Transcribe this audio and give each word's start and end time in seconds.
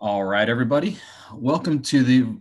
All 0.00 0.22
right, 0.22 0.48
everybody. 0.48 0.96
Welcome 1.34 1.82
to 1.82 2.04
the. 2.04 2.36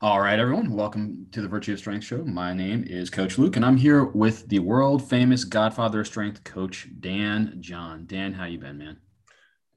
All 0.00 0.20
right, 0.20 0.36
everyone. 0.36 0.72
Welcome 0.72 1.28
to 1.30 1.42
the 1.42 1.46
Virtue 1.46 1.74
of 1.74 1.78
Strength 1.78 2.04
Show. 2.04 2.24
My 2.24 2.52
name 2.52 2.82
is 2.84 3.08
Coach 3.08 3.38
Luke, 3.38 3.54
and 3.54 3.64
I'm 3.64 3.76
here 3.76 4.02
with 4.02 4.48
the 4.48 4.58
world 4.58 5.08
famous 5.08 5.44
Godfather 5.44 6.00
of 6.00 6.08
Strength, 6.08 6.42
Coach 6.42 6.88
Dan 6.98 7.58
John. 7.60 8.04
Dan, 8.06 8.32
how 8.32 8.46
you 8.46 8.58
been, 8.58 8.78
man? 8.78 8.96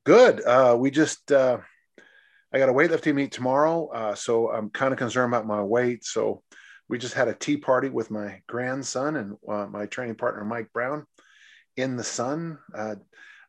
Good. 0.04 0.44
Uh, 0.44 0.76
we 0.80 0.90
just 0.90 1.32
uh, 1.32 1.60
I 2.52 2.58
got 2.58 2.70
a 2.70 2.74
weightlifting 2.74 3.14
meet 3.14 3.32
tomorrow, 3.32 3.88
uh, 3.90 4.16
so 4.16 4.50
I'm 4.50 4.72
kind 4.72 4.92
of 4.92 4.98
concerned 4.98 5.32
about 5.32 5.46
my 5.46 5.62
weight. 5.62 6.04
So 6.06 6.42
we 6.90 6.98
just 6.98 7.14
had 7.14 7.28
a 7.28 7.36
tea 7.36 7.58
party 7.58 7.90
with 7.90 8.10
my 8.10 8.42
grandson 8.48 9.16
and 9.16 9.38
uh, 9.48 9.68
my 9.68 9.86
training 9.86 10.16
partner 10.16 10.44
Mike 10.44 10.74
Brown 10.74 11.06
in 11.78 11.98
the 11.98 12.04
sun. 12.04 12.58
Uh, 12.76 12.96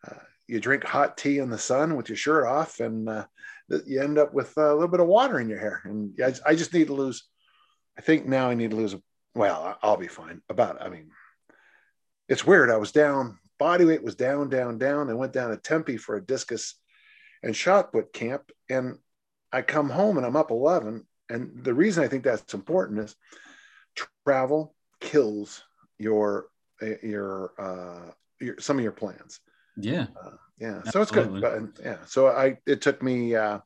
uh, 0.06 0.18
you 0.48 0.60
drink 0.60 0.84
hot 0.84 1.16
tea 1.16 1.38
in 1.38 1.50
the 1.50 1.58
sun 1.58 1.96
with 1.96 2.08
your 2.08 2.16
shirt 2.16 2.46
off, 2.46 2.80
and 2.80 3.08
uh, 3.08 3.24
you 3.86 4.00
end 4.00 4.18
up 4.18 4.32
with 4.32 4.56
a 4.56 4.72
little 4.72 4.88
bit 4.88 5.00
of 5.00 5.06
water 5.06 5.40
in 5.40 5.48
your 5.48 5.58
hair. 5.58 5.82
And 5.84 6.12
I, 6.22 6.34
I 6.50 6.54
just 6.54 6.72
need 6.72 6.86
to 6.88 6.94
lose. 6.94 7.24
I 7.98 8.02
think 8.02 8.26
now 8.26 8.48
I 8.48 8.54
need 8.54 8.70
to 8.70 8.76
lose. 8.76 8.94
Well, 9.34 9.76
I'll 9.82 9.96
be 9.96 10.06
fine. 10.06 10.42
About. 10.48 10.80
I 10.80 10.88
mean, 10.88 11.10
it's 12.28 12.46
weird. 12.46 12.70
I 12.70 12.76
was 12.76 12.92
down. 12.92 13.38
Body 13.58 13.84
weight 13.84 14.02
was 14.02 14.14
down, 14.14 14.50
down, 14.50 14.78
down. 14.78 15.10
I 15.10 15.14
went 15.14 15.32
down 15.32 15.50
to 15.50 15.56
Tempe 15.56 15.96
for 15.96 16.16
a 16.16 16.24
discus 16.24 16.74
and 17.42 17.56
shot 17.56 17.92
put 17.92 18.12
camp, 18.12 18.50
and 18.68 18.98
I 19.52 19.62
come 19.62 19.88
home 19.88 20.16
and 20.16 20.26
I'm 20.26 20.36
up 20.36 20.50
11. 20.50 21.06
And 21.28 21.64
the 21.64 21.74
reason 21.74 22.04
I 22.04 22.08
think 22.08 22.22
that's 22.22 22.54
important 22.54 23.00
is 23.00 23.16
travel 24.24 24.74
kills 25.00 25.62
your 25.98 26.46
your 27.02 27.52
uh 27.58 28.10
your 28.38 28.60
some 28.60 28.76
of 28.76 28.82
your 28.82 28.92
plans 28.92 29.40
yeah. 29.76 30.06
Uh, 30.22 30.30
yeah. 30.58 30.82
So 30.90 31.02
it's 31.02 31.10
good. 31.10 31.40
But 31.40 31.84
yeah. 31.84 31.98
So 32.06 32.28
I, 32.28 32.58
it 32.66 32.80
took 32.80 33.02
me, 33.02 33.34
uh, 33.34 33.58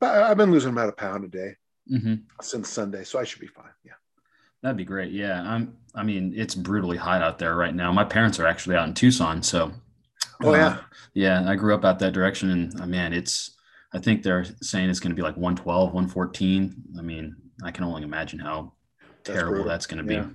I've 0.00 0.36
been 0.36 0.50
losing 0.50 0.72
about 0.72 0.88
a 0.88 0.92
pound 0.92 1.24
a 1.24 1.28
day 1.28 1.56
mm-hmm. 1.90 2.14
since 2.40 2.68
Sunday. 2.68 3.04
So 3.04 3.18
I 3.18 3.24
should 3.24 3.40
be 3.40 3.46
fine. 3.46 3.70
Yeah. 3.84 3.92
That'd 4.62 4.76
be 4.76 4.84
great. 4.84 5.12
Yeah. 5.12 5.42
I'm, 5.42 5.76
I 5.94 6.02
mean, 6.02 6.32
it's 6.36 6.54
brutally 6.54 6.96
hot 6.96 7.22
out 7.22 7.38
there 7.38 7.54
right 7.56 7.74
now. 7.74 7.92
My 7.92 8.04
parents 8.04 8.40
are 8.40 8.46
actually 8.46 8.76
out 8.76 8.88
in 8.88 8.94
Tucson. 8.94 9.42
So, 9.42 9.72
oh, 10.42 10.54
uh, 10.54 10.56
yeah. 10.56 10.78
Yeah. 11.14 11.50
I 11.50 11.54
grew 11.56 11.74
up 11.74 11.84
out 11.84 11.98
that 11.98 12.12
direction 12.12 12.50
and 12.50 12.80
uh, 12.80 12.86
man, 12.86 13.12
it's, 13.12 13.52
I 13.92 13.98
think 13.98 14.22
they're 14.22 14.44
saying 14.62 14.90
it's 14.90 15.00
going 15.00 15.12
to 15.12 15.16
be 15.16 15.22
like 15.22 15.36
112, 15.36 15.92
114. 15.92 16.74
I 16.98 17.02
mean, 17.02 17.36
I 17.62 17.70
can 17.70 17.84
only 17.84 18.02
imagine 18.02 18.40
how 18.40 18.72
terrible 19.22 19.58
that's, 19.58 19.68
that's 19.68 19.86
going 19.86 19.98
to 19.98 20.04
be. 20.04 20.14
Yeah 20.14 20.26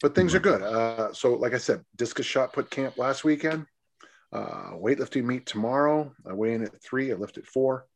but 0.00 0.14
things 0.14 0.34
are 0.34 0.40
good. 0.40 0.62
Uh, 0.62 1.12
so, 1.12 1.34
like 1.34 1.54
I 1.54 1.58
said, 1.58 1.84
discus 1.96 2.26
shot 2.26 2.52
put 2.52 2.70
camp 2.70 2.98
last 2.98 3.24
weekend. 3.24 3.66
Uh, 4.32 4.72
weightlifting 4.74 5.24
meet 5.24 5.46
tomorrow. 5.46 6.12
I 6.28 6.34
weigh 6.34 6.54
in 6.54 6.62
at 6.62 6.82
three. 6.82 7.10
I 7.10 7.14
lift 7.14 7.38
at 7.38 7.46
four, 7.46 7.86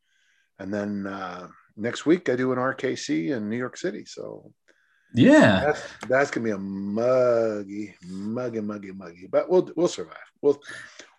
and 0.59 0.73
then 0.73 1.07
uh, 1.07 1.49
next 1.77 2.07
week 2.07 2.29
I 2.29 2.37
do 2.37 2.53
an 2.53 2.59
RKC 2.59 3.37
in 3.37 3.51
New 3.51 3.57
York 3.57 3.77
City. 3.77 4.05
So, 4.07 4.51
yeah, 5.15 5.61
that's, 5.67 5.83
that's 6.09 6.31
gonna 6.31 6.45
be 6.45 6.53
a 6.53 6.59
muggy, 6.59 7.95
muggy, 8.09 8.61
muggy, 8.61 8.93
muggy. 8.93 9.29
But 9.31 9.51
we'll 9.51 9.71
we'll 9.77 9.89
survive. 9.89 10.17
We'll 10.41 10.59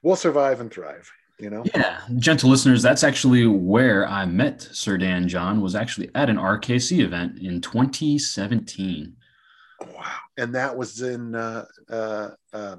we'll 0.02 0.16
survive 0.16 0.62
and 0.62 0.72
thrive. 0.72 1.08
You 1.40 1.50
know. 1.50 1.64
Yeah, 1.76 2.00
gentle 2.18 2.50
listeners, 2.50 2.82
that's 2.82 3.04
actually 3.04 3.46
where 3.46 4.08
I 4.08 4.26
met 4.26 4.62
Sir 4.62 4.98
Dan 4.98 5.28
John. 5.28 5.62
Was 5.62 5.76
actually 5.76 6.10
at 6.16 6.30
an 6.30 6.38
RKC 6.38 7.00
event 7.00 7.38
in 7.40 7.62
2017. 7.62 9.16
Wow. 9.82 10.18
And 10.38 10.56
that 10.56 10.78
was 10.78 11.02
in 11.02 11.36
uh, 11.36 11.66
uh, 11.90 12.30
uh, 12.54 12.76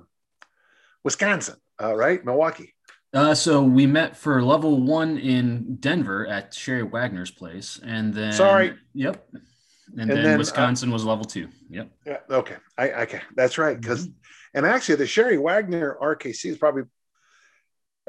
Wisconsin, 1.02 1.56
uh, 1.84 1.94
right? 1.94 2.24
Milwaukee. 2.24 2.74
Uh, 3.12 3.34
so 3.34 3.62
we 3.62 3.86
met 3.86 4.16
for 4.16 4.42
level 4.42 4.82
one 4.82 5.18
in 5.18 5.76
Denver 5.76 6.26
at 6.26 6.52
Sherry 6.52 6.82
Wagner's 6.82 7.30
place, 7.30 7.78
and 7.84 8.12
then 8.12 8.32
sorry, 8.32 8.74
yep, 8.92 9.24
and, 9.32 10.00
and 10.00 10.10
then, 10.10 10.22
then, 10.22 10.34
uh, 10.34 10.38
Wisconsin 10.38 10.90
was 10.90 11.04
level 11.04 11.24
two. 11.24 11.48
Yep. 11.70 11.90
Yeah. 12.04 12.18
Okay. 12.28 12.56
I 12.76 12.90
okay. 13.02 13.20
That's 13.36 13.56
right. 13.56 13.80
Because, 13.80 14.08
mm-hmm. 14.08 14.58
and 14.58 14.66
actually, 14.66 14.96
the 14.96 15.06
Sherry 15.06 15.38
Wagner 15.38 15.96
RKC 16.02 16.46
is 16.46 16.58
probably, 16.58 16.84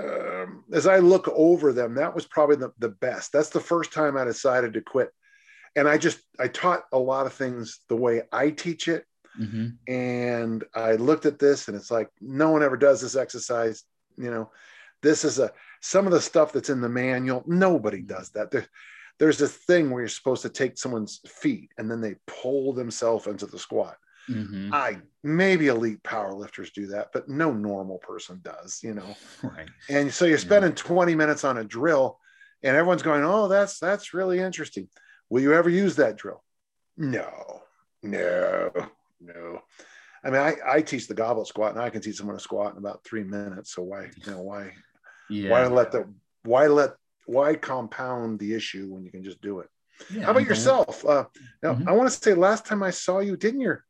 um, 0.01 0.63
as 0.73 0.87
I 0.87 0.97
look 0.97 1.27
over 1.27 1.71
them, 1.71 1.95
that 1.95 2.15
was 2.15 2.25
probably 2.25 2.55
the, 2.55 2.71
the 2.79 2.89
best. 2.89 3.31
That's 3.31 3.49
the 3.49 3.59
first 3.59 3.93
time 3.93 4.17
I 4.17 4.23
decided 4.23 4.73
to 4.73 4.81
quit 4.81 5.11
and 5.75 5.87
I 5.87 5.97
just 5.97 6.19
I 6.39 6.47
taught 6.47 6.83
a 6.91 6.99
lot 6.99 7.25
of 7.25 7.33
things 7.33 7.79
the 7.89 7.95
way 7.95 8.23
I 8.31 8.49
teach 8.49 8.87
it. 8.87 9.05
Mm-hmm. 9.39 9.91
And 9.91 10.63
I 10.73 10.93
looked 10.93 11.25
at 11.25 11.39
this 11.39 11.67
and 11.67 11.75
it's 11.75 11.91
like 11.91 12.09
no 12.21 12.51
one 12.51 12.63
ever 12.63 12.77
does 12.77 13.01
this 13.01 13.15
exercise. 13.15 13.83
You 14.17 14.31
know, 14.31 14.51
this 15.01 15.25
is 15.25 15.39
a 15.39 15.51
some 15.81 16.05
of 16.05 16.11
the 16.11 16.21
stuff 16.21 16.53
that's 16.53 16.69
in 16.69 16.81
the 16.81 16.89
manual. 16.89 17.43
Nobody 17.45 17.99
mm-hmm. 17.99 18.13
does 18.15 18.29
that. 18.31 18.51
There, 18.51 18.67
there's 19.19 19.37
this 19.37 19.55
thing 19.55 19.91
where 19.91 20.01
you're 20.01 20.09
supposed 20.09 20.41
to 20.41 20.49
take 20.49 20.77
someone's 20.77 21.21
feet 21.25 21.69
and 21.77 21.89
then 21.89 22.01
they 22.01 22.15
pull 22.27 22.73
themselves 22.73 23.27
into 23.27 23.45
the 23.45 23.59
squat. 23.59 23.97
Mm-hmm. 24.29 24.73
I 24.73 24.97
maybe 25.23 25.67
elite 25.67 26.01
powerlifters 26.03 26.73
do 26.73 26.87
that, 26.87 27.09
but 27.13 27.29
no 27.29 27.53
normal 27.53 27.99
person 27.99 28.41
does, 28.43 28.79
you 28.83 28.93
know. 28.93 29.15
Right. 29.43 29.69
And 29.89 30.11
so 30.11 30.25
you're 30.25 30.37
spending 30.39 30.71
yeah. 30.71 30.83
20 30.83 31.15
minutes 31.15 31.43
on 31.43 31.59
a 31.59 31.63
drill 31.63 32.19
and 32.63 32.75
everyone's 32.75 33.03
going, 33.03 33.23
"Oh, 33.23 33.47
that's 33.47 33.79
that's 33.79 34.13
really 34.13 34.39
interesting." 34.39 34.89
Will 35.29 35.41
you 35.41 35.53
ever 35.53 35.69
use 35.69 35.95
that 35.97 36.17
drill? 36.17 36.43
No, 36.97 37.61
no, 38.01 38.71
no. 39.19 39.61
I 40.23 40.29
mean, 40.29 40.41
I, 40.41 40.55
I 40.67 40.81
teach 40.81 41.07
the 41.07 41.13
goblet 41.13 41.47
squat 41.47 41.73
and 41.73 41.81
I 41.81 41.89
can 41.89 42.01
teach 42.01 42.17
someone 42.17 42.35
to 42.35 42.41
squat 42.41 42.71
in 42.73 42.79
about 42.79 43.03
three 43.03 43.23
minutes. 43.23 43.73
So 43.75 43.83
why, 43.83 44.09
you 44.15 44.31
know, 44.31 44.41
why, 44.41 44.71
yeah. 45.29 45.51
why 45.51 45.67
let 45.67 45.91
the, 45.91 46.11
why 46.43 46.67
let, 46.67 46.91
why 47.27 47.55
compound 47.55 48.39
the 48.39 48.53
issue 48.53 48.87
when 48.89 49.03
you 49.03 49.11
can 49.11 49.23
just 49.23 49.41
do 49.41 49.59
it? 49.59 49.69
Yeah, 50.11 50.23
How 50.23 50.31
about 50.31 50.45
yourself? 50.45 51.05
Uh, 51.05 51.25
now, 51.61 51.73
mm-hmm. 51.73 51.87
I 51.87 51.91
want 51.93 52.09
to 52.09 52.15
say 52.15 52.33
last 52.33 52.65
time 52.65 52.83
I 52.83 52.89
saw 52.89 53.19
you, 53.19 53.37
didn't 53.37 53.61
your, 53.61 53.83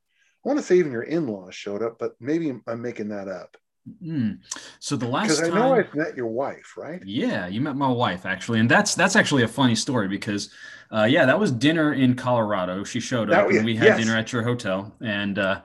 I 0.43 0.47
want 0.47 0.59
to 0.59 0.65
say 0.65 0.77
even 0.77 0.91
your 0.91 1.03
in-laws 1.03 1.55
showed 1.55 1.81
up, 1.81 1.97
but 1.99 2.15
maybe 2.19 2.53
I'm 2.67 2.81
making 2.81 3.09
that 3.09 3.27
up. 3.27 3.57
Mm. 4.03 4.39
So 4.79 4.95
the 4.95 5.07
last 5.07 5.37
because 5.39 5.49
I 5.49 5.53
know 5.53 5.75
I've 5.75 5.93
met 5.93 6.17
your 6.17 6.27
wife, 6.27 6.73
right? 6.75 7.01
Yeah, 7.05 7.47
you 7.47 7.61
met 7.61 7.75
my 7.75 7.87
wife 7.87 8.25
actually, 8.25 8.59
and 8.59 8.69
that's 8.69 8.95
that's 8.95 9.15
actually 9.15 9.43
a 9.43 9.47
funny 9.47 9.75
story 9.75 10.07
because, 10.07 10.49
uh, 10.91 11.03
yeah, 11.03 11.25
that 11.25 11.39
was 11.39 11.51
dinner 11.51 11.93
in 11.93 12.15
Colorado. 12.15 12.83
She 12.83 12.99
showed 12.99 13.29
up, 13.31 13.47
that, 13.47 13.55
and 13.55 13.65
we 13.65 13.75
had 13.75 13.85
yes. 13.85 13.99
dinner 13.99 14.17
at 14.17 14.33
your 14.33 14.41
hotel, 14.41 14.95
and 15.01 15.37
uh, 15.37 15.61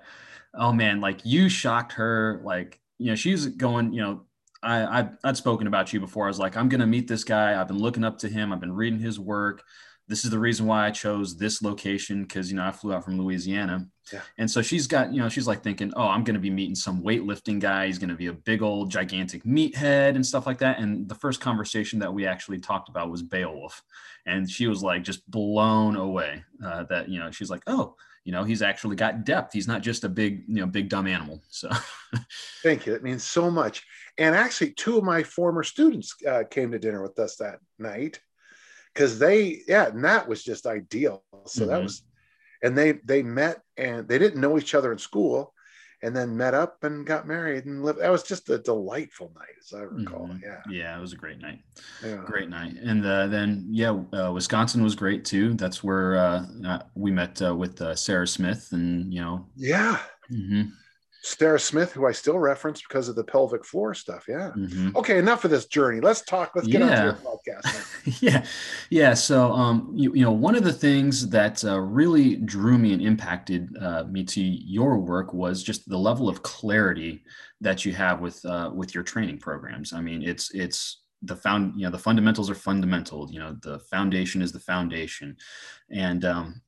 oh 0.54 0.72
man, 0.72 1.00
like 1.00 1.24
you 1.24 1.48
shocked 1.48 1.92
her, 1.92 2.42
like 2.44 2.78
you 2.98 3.06
know 3.06 3.14
she's 3.14 3.46
going, 3.46 3.94
you 3.94 4.02
know, 4.02 4.22
I, 4.62 5.00
I 5.00 5.08
I'd 5.24 5.36
spoken 5.38 5.66
about 5.66 5.92
you 5.94 6.00
before. 6.00 6.26
I 6.26 6.28
was 6.28 6.38
like, 6.38 6.58
I'm 6.58 6.68
gonna 6.68 6.86
meet 6.86 7.08
this 7.08 7.24
guy. 7.24 7.58
I've 7.58 7.68
been 7.68 7.78
looking 7.78 8.04
up 8.04 8.18
to 8.18 8.28
him. 8.28 8.52
I've 8.52 8.60
been 8.60 8.74
reading 8.74 9.00
his 9.00 9.18
work 9.18 9.62
this 10.10 10.24
is 10.24 10.30
the 10.32 10.38
reason 10.40 10.66
why 10.66 10.88
I 10.88 10.90
chose 10.90 11.36
this 11.36 11.62
location 11.62 12.22
because 12.22 12.50
you 12.50 12.56
know 12.56 12.66
I 12.66 12.72
flew 12.72 12.92
out 12.92 13.04
from 13.04 13.16
Louisiana. 13.16 13.86
Yeah. 14.12 14.22
And 14.38 14.50
so 14.50 14.60
she's 14.60 14.88
got, 14.88 15.12
you 15.14 15.20
know, 15.20 15.28
she's 15.28 15.46
like 15.46 15.62
thinking, 15.62 15.92
oh, 15.94 16.08
I'm 16.08 16.24
going 16.24 16.34
to 16.34 16.40
be 16.40 16.50
meeting 16.50 16.74
some 16.74 17.00
weightlifting 17.00 17.60
guy. 17.60 17.86
He's 17.86 18.00
going 18.00 18.08
to 18.08 18.16
be 18.16 18.26
a 18.26 18.32
big 18.32 18.60
old 18.60 18.90
gigantic 18.90 19.44
meathead 19.44 20.16
and 20.16 20.26
stuff 20.26 20.46
like 20.46 20.58
that. 20.58 20.80
And 20.80 21.08
the 21.08 21.14
first 21.14 21.40
conversation 21.40 22.00
that 22.00 22.12
we 22.12 22.26
actually 22.26 22.58
talked 22.58 22.88
about 22.88 23.08
was 23.08 23.22
Beowulf. 23.22 23.84
And 24.26 24.50
she 24.50 24.66
was 24.66 24.82
like 24.82 25.04
just 25.04 25.30
blown 25.30 25.94
away 25.94 26.42
uh, 26.64 26.82
that, 26.90 27.08
you 27.08 27.20
know, 27.20 27.30
she's 27.30 27.50
like, 27.50 27.62
oh, 27.68 27.94
you 28.24 28.32
know, 28.32 28.42
he's 28.42 28.62
actually 28.62 28.96
got 28.96 29.24
depth. 29.24 29.52
He's 29.52 29.68
not 29.68 29.80
just 29.80 30.02
a 30.02 30.08
big, 30.08 30.42
you 30.48 30.56
know, 30.56 30.66
big 30.66 30.88
dumb 30.88 31.06
animal. 31.06 31.40
So 31.48 31.70
thank 32.64 32.84
you. 32.84 32.92
That 32.94 33.04
means 33.04 33.22
so 33.22 33.48
much. 33.48 33.84
And 34.18 34.34
actually, 34.34 34.72
two 34.72 34.98
of 34.98 35.04
my 35.04 35.22
former 35.22 35.62
students 35.62 36.16
uh, 36.28 36.42
came 36.50 36.72
to 36.72 36.80
dinner 36.80 37.00
with 37.00 37.16
us 37.20 37.36
that 37.36 37.60
night 37.78 38.18
because 38.94 39.18
they 39.18 39.62
yeah 39.66 39.88
and 39.88 40.04
that 40.04 40.28
was 40.28 40.42
just 40.42 40.66
ideal 40.66 41.22
so 41.46 41.62
mm-hmm. 41.62 41.70
that 41.70 41.82
was 41.82 42.02
and 42.62 42.76
they 42.76 42.92
they 43.04 43.22
met 43.22 43.60
and 43.76 44.08
they 44.08 44.18
didn't 44.18 44.40
know 44.40 44.58
each 44.58 44.74
other 44.74 44.92
in 44.92 44.98
school 44.98 45.52
and 46.02 46.16
then 46.16 46.36
met 46.36 46.54
up 46.54 46.82
and 46.82 47.06
got 47.06 47.26
married 47.26 47.66
and 47.66 47.84
lived 47.84 48.00
that 48.00 48.10
was 48.10 48.22
just 48.22 48.48
a 48.50 48.58
delightful 48.58 49.32
night 49.34 49.54
as 49.60 49.78
i 49.78 49.82
recall 49.82 50.26
mm-hmm. 50.26 50.38
yeah 50.42 50.60
yeah 50.70 50.96
it 50.96 51.00
was 51.00 51.12
a 51.12 51.16
great 51.16 51.40
night 51.40 51.60
yeah. 52.04 52.22
great 52.24 52.48
night 52.48 52.74
and 52.82 53.04
uh, 53.04 53.26
then 53.26 53.66
yeah 53.70 53.90
uh, 54.12 54.32
wisconsin 54.32 54.82
was 54.82 54.94
great 54.94 55.24
too 55.24 55.54
that's 55.54 55.84
where 55.84 56.16
uh, 56.16 56.46
uh 56.66 56.78
we 56.94 57.10
met 57.10 57.40
uh, 57.42 57.54
with 57.54 57.80
uh, 57.80 57.94
sarah 57.94 58.26
smith 58.26 58.68
and 58.72 59.12
you 59.12 59.20
know 59.20 59.46
yeah 59.56 59.98
mm-hmm. 60.32 60.62
Sarah 61.22 61.60
Smith, 61.60 61.92
who 61.92 62.06
I 62.06 62.12
still 62.12 62.38
reference 62.38 62.80
because 62.80 63.08
of 63.08 63.14
the 63.14 63.24
pelvic 63.24 63.64
floor 63.64 63.94
stuff. 63.94 64.24
Yeah. 64.26 64.52
Mm-hmm. 64.56 64.96
Okay, 64.96 65.18
enough 65.18 65.44
of 65.44 65.50
this 65.50 65.66
journey. 65.66 66.00
Let's 66.00 66.22
talk. 66.22 66.52
Let's 66.54 66.66
get 66.66 66.80
yeah. 66.80 66.86
on 66.86 66.96
to 66.96 67.02
your 67.02 67.12
yeah, 68.20 68.44
yeah. 68.90 69.14
So, 69.14 69.52
um, 69.52 69.92
you, 69.94 70.12
you 70.14 70.24
know, 70.24 70.32
one 70.32 70.54
of 70.54 70.64
the 70.64 70.72
things 70.72 71.28
that 71.28 71.64
uh, 71.64 71.78
really 71.80 72.36
drew 72.36 72.78
me 72.78 72.92
and 72.92 73.02
impacted 73.02 73.76
uh, 73.80 74.04
me 74.04 74.24
to 74.24 74.40
your 74.40 74.98
work 74.98 75.32
was 75.32 75.62
just 75.62 75.88
the 75.88 75.98
level 75.98 76.28
of 76.28 76.42
clarity 76.42 77.22
that 77.60 77.84
you 77.84 77.92
have 77.92 78.20
with 78.20 78.44
uh, 78.44 78.70
with 78.74 78.94
your 78.94 79.04
training 79.04 79.38
programs. 79.38 79.92
I 79.92 80.00
mean, 80.00 80.22
it's 80.22 80.50
it's 80.54 81.02
the 81.22 81.36
found 81.36 81.74
you 81.76 81.84
know 81.84 81.90
the 81.90 81.98
fundamentals 81.98 82.50
are 82.50 82.54
fundamental. 82.54 83.30
You 83.30 83.40
know, 83.40 83.56
the 83.62 83.78
foundation 83.80 84.42
is 84.42 84.52
the 84.52 84.60
foundation, 84.60 85.36
and 85.90 86.24
um, 86.24 86.62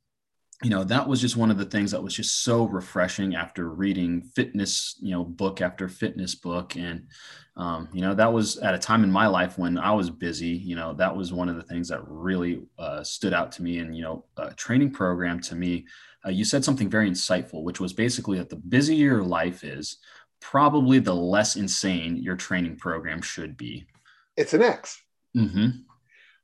you 0.63 0.71
know 0.71 0.85
that 0.85 1.09
was 1.09 1.21
just 1.21 1.37
one 1.37 1.51
of 1.51 1.59
the 1.59 1.65
things 1.65 1.91
that 1.91 2.03
was 2.03 2.15
just 2.15 2.43
so 2.43 2.65
refreshing 2.65 3.35
after 3.35 3.69
reading 3.69 4.23
fitness 4.23 4.97
you 5.01 5.11
know 5.11 5.25
book 5.25 5.61
after 5.61 5.89
fitness 5.89 6.35
book. 6.35 6.77
And 6.77 7.07
um, 7.57 7.89
you 7.93 8.01
know 8.01 8.15
that 8.15 8.33
was 8.33 8.59
at 8.59 8.75
a 8.75 8.79
time 8.79 9.05
in 9.05 9.13
my 9.13 9.27
life 9.27 9.59
when 9.59 9.77
i 9.77 9.93
was 9.93 10.09
busy 10.09 10.49
you 10.49 10.75
know 10.75 10.95
that 10.95 11.15
was 11.15 11.35
one 11.35 11.51
of 11.51 11.57
the 11.57 11.63
things 11.63 11.89
that 11.89 12.01
really 12.09 12.63
uh, 12.79 13.05
stood 13.05 13.35
out 13.35 13.53
to 13.53 13.63
me 13.63 13.79
and 13.79 13.95
you 13.95 14.03
know 14.03 14.25
a 14.39 14.55
training 14.55 14.91
program 14.91 15.41
to 15.41 15.55
me. 15.55 15.87
Uh, 16.25 16.31
you 16.31 16.45
said 16.45 16.65
something 16.65 16.89
very 16.89 17.11
insightful 17.11 17.63
which 17.63 17.81
was 17.81 17.93
basically 17.93 18.39
that 18.39 18.49
the 18.49 18.57
busier 18.57 18.97
your 18.97 19.23
life 19.23 19.65
is 19.65 19.99
probably 20.41 20.99
the 20.99 21.15
less 21.15 21.57
insane 21.57 22.17
your 22.17 22.37
training 22.37 22.77
program 22.77 23.23
should 23.23 23.57
be. 23.57 23.87
It's 24.37 24.55
an 24.55 24.63
x. 24.63 25.01
Mm-hmm. 25.37 25.69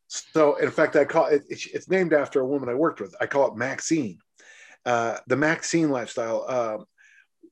So, 0.09 0.57
in 0.57 0.71
fact, 0.71 0.97
I 0.97 1.05
call 1.05 1.27
it, 1.27 1.45
it's 1.49 1.89
named 1.89 2.13
after 2.13 2.41
a 2.41 2.47
woman 2.47 2.69
I 2.69 2.75
worked 2.75 3.01
with. 3.01 3.15
I 3.21 3.27
call 3.27 3.49
it 3.49 3.57
Maxine. 3.57 4.19
Uh, 4.85 5.19
the 5.27 5.37
Maxine 5.37 5.91
lifestyle. 5.91 6.45
Uh, 6.49 6.79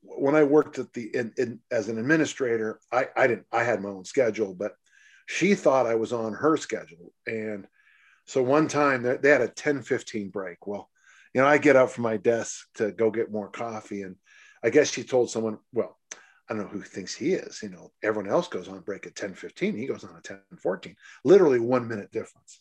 when 0.03 0.35
I 0.35 0.45
worked 0.45 0.79
at 0.79 0.93
the 0.93 1.15
in, 1.15 1.33
in, 1.37 1.61
as 1.71 1.89
an 1.89 1.99
administrator, 1.99 2.81
I, 2.91 3.09
I 3.17 3.27
didn't. 3.27 3.47
I 3.53 3.65
had 3.65 3.83
my 3.83 3.91
own 3.91 4.05
schedule, 4.05 4.55
but 4.55 4.73
she 5.27 5.55
thought 5.55 5.87
I 5.87 5.97
was 5.97 6.13
on 6.13 6.33
her 6.33 6.57
schedule. 6.57 7.13
And 7.27 7.67
so 8.25 8.43
one 8.43 8.69
time 8.69 9.03
they 9.03 9.29
had 9.29 9.41
a 9.41 9.49
10 9.49 9.83
15 9.83 10.31
break. 10.31 10.67
Well, 10.67 10.89
you 11.35 11.41
know, 11.41 11.47
I 11.47 11.59
get 11.59 11.77
up 11.77 11.91
from 11.91 12.05
my 12.05 12.17
desk 12.17 12.67
to 12.77 12.93
go 12.93 13.11
get 13.11 13.31
more 13.31 13.49
coffee. 13.49 14.03
And 14.03 14.17
I 14.65 14.71
guess 14.71 14.91
she 14.91 15.03
told 15.03 15.31
someone, 15.31 15.59
well, 15.73 15.99
I 16.49 16.55
don't 16.55 16.65
know 16.65 16.69
who 16.69 16.83
thinks 16.83 17.15
he 17.15 17.33
is. 17.33 17.61
You 17.63 17.71
know, 17.71 17.91
everyone 18.03 18.31
else 18.31 18.49
goes 18.49 18.69
on 18.69 18.81
break 18.81 19.07
at 19.07 19.17
10 19.17 19.35
15. 19.35 19.77
He 19.77 19.87
goes 19.87 20.05
on 20.05 20.17
at 20.17 20.25
10 20.25 20.39
14, 20.59 20.97
literally 21.25 21.61
one 21.61 21.89
minute 21.89 22.13
difference. 22.13 22.61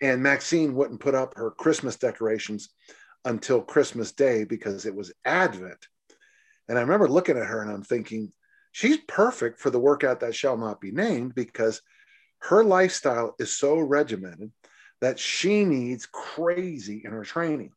And 0.00 0.22
Maxine 0.22 0.74
wouldn't 0.74 1.00
put 1.00 1.14
up 1.14 1.36
her 1.36 1.50
Christmas 1.50 1.96
decorations 1.96 2.70
until 3.24 3.60
Christmas 3.60 4.12
Day 4.12 4.44
because 4.44 4.84
it 4.84 4.94
was 4.94 5.12
Advent. 5.24 5.86
And 6.68 6.76
I 6.76 6.80
remember 6.80 7.08
looking 7.08 7.36
at 7.36 7.46
her 7.46 7.62
and 7.62 7.70
I'm 7.70 7.84
thinking, 7.84 8.32
she's 8.72 8.98
perfect 9.06 9.60
for 9.60 9.70
the 9.70 9.78
workout 9.78 10.20
that 10.20 10.34
shall 10.34 10.56
not 10.56 10.80
be 10.80 10.90
named 10.90 11.34
because 11.34 11.82
her 12.38 12.64
lifestyle 12.64 13.36
is 13.38 13.56
so 13.56 13.78
regimented 13.78 14.50
that 15.00 15.18
she 15.18 15.64
needs 15.64 16.06
crazy 16.06 17.02
in 17.04 17.12
her 17.12 17.24
training. 17.24 17.72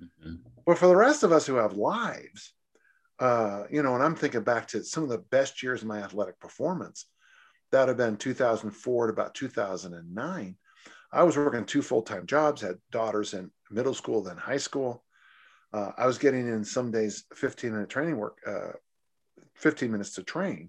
Mm-hmm. 0.00 0.34
But 0.66 0.78
for 0.78 0.86
the 0.86 0.96
rest 0.96 1.22
of 1.22 1.32
us 1.32 1.46
who 1.46 1.56
have 1.56 1.74
lives, 1.74 2.52
uh, 3.24 3.64
you 3.70 3.82
know, 3.82 3.94
and 3.94 4.04
I'm 4.04 4.14
thinking 4.14 4.42
back 4.42 4.68
to 4.68 4.84
some 4.84 5.02
of 5.02 5.08
the 5.08 5.16
best 5.16 5.62
years 5.62 5.80
of 5.80 5.88
my 5.88 6.00
athletic 6.00 6.38
performance. 6.38 7.06
That 7.72 7.80
would 7.80 7.88
have 7.88 7.96
been 7.96 8.18
2004 8.18 9.06
to 9.06 9.12
about 9.14 9.34
2009. 9.34 10.56
I 11.10 11.22
was 11.22 11.38
working 11.38 11.64
two 11.64 11.80
full 11.80 12.02
time 12.02 12.26
jobs, 12.26 12.60
had 12.60 12.76
daughters 12.90 13.32
in 13.32 13.50
middle 13.70 13.94
school, 13.94 14.22
then 14.22 14.36
high 14.36 14.58
school. 14.58 15.02
Uh, 15.72 15.92
I 15.96 16.06
was 16.06 16.18
getting 16.18 16.46
in 16.46 16.64
some 16.64 16.90
days 16.90 17.24
15 17.32 17.72
minute 17.72 17.88
training 17.88 18.18
work, 18.18 18.36
uh, 18.46 18.72
15 19.54 19.90
minutes 19.90 20.16
to 20.16 20.22
train, 20.22 20.68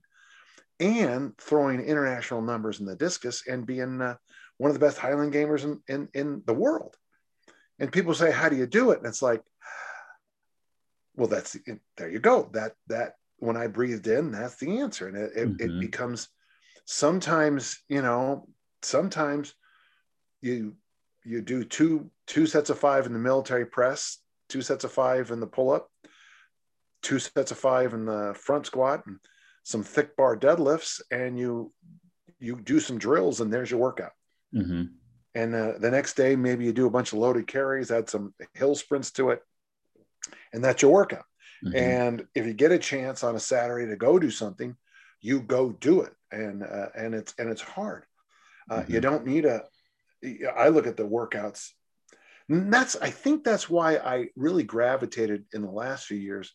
and 0.80 1.38
throwing 1.38 1.82
international 1.82 2.42
numbers 2.42 2.80
in 2.80 2.86
the 2.86 2.96
discus 2.96 3.46
and 3.48 3.66
being 3.66 4.02
uh, 4.02 4.16
one 4.60 4.72
of 4.72 4.76
the 4.76 4.86
best 4.86 4.98
Highland 4.98 5.34
gamers 5.34 5.66
in, 5.66 5.82
in, 5.90 6.08
in 6.14 6.42
the 6.46 6.54
world. 6.54 6.96
And 7.80 7.92
people 7.92 8.14
say, 8.14 8.32
How 8.32 8.48
do 8.48 8.56
you 8.56 8.66
do 8.66 8.92
it? 8.92 9.00
And 9.00 9.08
it's 9.08 9.22
like, 9.22 9.42
well 11.16 11.28
that's 11.28 11.58
there 11.98 12.10
you 12.10 12.20
go 12.20 12.50
that 12.54 12.74
that 12.88 13.16
when 13.38 13.58
i 13.58 13.68
breathed 13.68 14.08
in 14.08 14.32
that's 14.32 14.58
the 14.58 14.80
answer 14.80 15.08
and 15.08 15.18
it, 15.18 15.32
it, 15.36 15.48
mm-hmm. 15.48 15.78
it 15.78 15.80
becomes 15.80 16.30
sometimes 16.86 17.80
you 17.90 18.02
know 18.02 18.48
sometimes 18.82 19.54
you 20.42 20.76
you 21.24 21.42
do 21.42 21.64
two 21.64 22.10
two 22.28 22.46
sets 22.46 22.70
of 22.70 22.80
five 22.80 23.06
in 23.06 23.14
the 23.14 23.20
military 23.20 23.66
press 23.66 24.20
two 24.48 24.62
sets 24.62 24.84
of 24.84 24.92
five 24.92 25.32
in 25.32 25.40
the 25.40 25.48
pull-up 25.48 25.90
two 27.02 27.20
sets 27.20 27.52
of 27.52 27.58
five 27.58 27.94
in 27.94 28.06
the 28.06 28.34
front 28.36 28.66
squat 28.66 29.06
and 29.08 29.18
some 29.64 29.84
thick 29.84 30.16
bar 30.16 30.38
deadlifts 30.38 31.02
and 31.12 31.38
you 31.38 31.72
you 32.40 32.56
do 32.62 32.80
some 32.80 32.98
drills 32.98 33.42
and 33.42 33.52
there's 33.52 33.72
your 33.72 33.80
workout 33.80 34.12
mm-hmm. 34.54 34.84
and 35.34 35.56
uh, 35.56 35.74
the 35.80 35.90
next 35.90 36.16
day 36.16 36.36
maybe 36.36 36.66
you 36.66 36.74
do 36.74 36.86
a 36.86 36.92
bunch 36.92 37.12
of 37.12 37.20
loaded 37.20 37.48
carries 37.48 37.92
add 37.92 38.10
some 38.10 38.34
hill 38.54 38.76
sprints 38.76 39.12
to 39.12 39.32
it 39.32 39.42
and 40.54 40.64
that's 40.64 40.82
your 40.82 40.92
workout. 40.92 41.26
Mm-hmm. 41.64 41.76
And 41.76 42.28
if 42.36 42.46
you 42.46 42.54
get 42.54 42.72
a 42.72 42.80
chance 42.80 43.24
on 43.24 43.36
a 43.36 43.40
Saturday 43.40 43.88
to 43.88 43.96
go 43.96 44.20
do 44.20 44.30
something, 44.30 44.76
you 45.22 45.42
go 45.42 45.72
do 45.72 46.02
it. 46.02 46.14
And 46.32 46.64
uh, 46.64 46.90
and 46.96 47.16
it's 47.16 47.34
and 47.40 47.50
it's 47.50 47.62
hard. 47.62 48.04
Uh, 48.70 48.80
mm-hmm. 48.80 48.94
You 48.94 49.02
don't 49.02 49.26
need 49.26 49.46
a. 49.46 49.64
I 50.56 50.70
look 50.70 50.88
at 50.88 50.98
the 50.98 51.04
workouts. 51.04 51.70
that's 52.50 52.96
I 52.96 53.10
think 53.10 53.44
that's 53.44 53.70
why 53.70 53.98
I 53.98 54.30
really 54.36 54.64
gravitated 54.64 55.46
in 55.54 55.62
the 55.62 55.72
last 55.72 56.08
few 56.08 56.18
years 56.18 56.54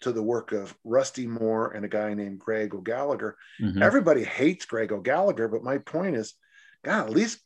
to 0.00 0.12
the 0.12 0.22
work 0.22 0.52
of 0.52 0.74
Rusty 0.84 1.26
Moore 1.26 1.72
and 1.72 1.84
a 1.84 1.88
guy 1.88 2.14
named 2.14 2.38
Greg 2.38 2.74
O'Gallagher. 2.74 3.36
Mm-hmm. 3.60 3.82
Everybody 3.82 4.24
hates 4.24 4.64
Greg 4.64 4.92
O'Gallagher, 4.92 5.48
but 5.48 5.62
my 5.62 5.78
point 5.78 6.16
is, 6.16 6.34
God, 6.82 7.06
at 7.06 7.14
least 7.14 7.38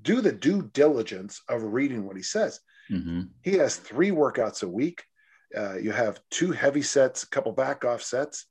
do 0.00 0.20
the 0.20 0.32
due 0.32 0.62
diligence 0.72 1.42
of 1.48 1.62
reading 1.62 2.06
what 2.06 2.16
he 2.16 2.22
says. 2.22 2.60
Mm-hmm. 2.90 3.22
He 3.42 3.52
has 3.52 3.76
three 3.76 4.10
workouts 4.10 4.62
a 4.62 4.68
week. 4.68 5.04
Uh, 5.56 5.76
you 5.76 5.92
have 5.92 6.20
two 6.30 6.50
heavy 6.52 6.82
sets, 6.82 7.22
a 7.22 7.28
couple 7.28 7.52
back 7.52 7.84
off 7.84 8.02
sets 8.02 8.46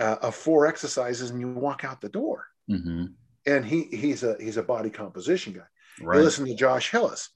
uh, 0.00 0.16
of 0.20 0.34
four 0.34 0.66
exercises, 0.66 1.30
and 1.30 1.40
you 1.40 1.48
walk 1.48 1.84
out 1.84 2.00
the 2.00 2.08
door. 2.08 2.46
Mm-hmm. 2.70 3.06
And 3.46 3.64
he 3.64 3.84
he's 3.84 4.22
a 4.22 4.36
he's 4.38 4.56
a 4.56 4.62
body 4.62 4.90
composition 4.90 5.52
guy. 5.52 5.62
Right. 6.00 6.18
You 6.18 6.24
listen 6.24 6.46
to 6.46 6.54
Josh 6.54 6.90
Hillis, 6.90 7.30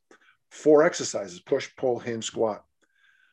four 0.51 0.83
exercises: 0.83 1.41
push, 1.41 1.69
pull, 1.77 1.99
hinge, 1.99 2.25
squat. 2.25 2.63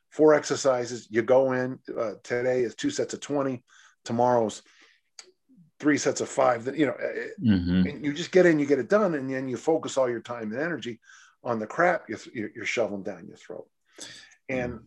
Four 0.09 0.33
exercises. 0.33 1.07
You 1.09 1.21
go 1.23 1.53
in. 1.53 1.79
Uh, 1.95 2.13
today 2.23 2.61
is 2.61 2.75
two 2.75 2.89
sets 2.89 3.13
of 3.13 3.19
twenty. 3.19 3.63
Tomorrow's 4.05 4.61
three 5.79 5.97
sets 5.97 6.21
of 6.21 6.29
five. 6.29 6.65
That 6.65 6.77
you 6.77 6.87
know, 6.87 6.93
uh, 6.93 7.43
mm-hmm. 7.43 8.03
you 8.03 8.13
just 8.13 8.31
get 8.31 8.45
in, 8.45 8.59
you 8.59 8.65
get 8.65 8.79
it 8.79 8.89
done, 8.89 9.13
and 9.15 9.29
then 9.29 9.47
you 9.47 9.57
focus 9.57 9.97
all 9.97 10.09
your 10.09 10.21
time 10.21 10.51
and 10.51 10.61
energy 10.61 10.99
on 11.43 11.59
the 11.59 11.67
crap 11.67 12.07
you're, 12.07 12.49
you're 12.55 12.65
shoveling 12.65 13.03
down 13.03 13.27
your 13.27 13.37
throat. 13.37 13.67
And 14.49 14.73
mm 14.73 14.79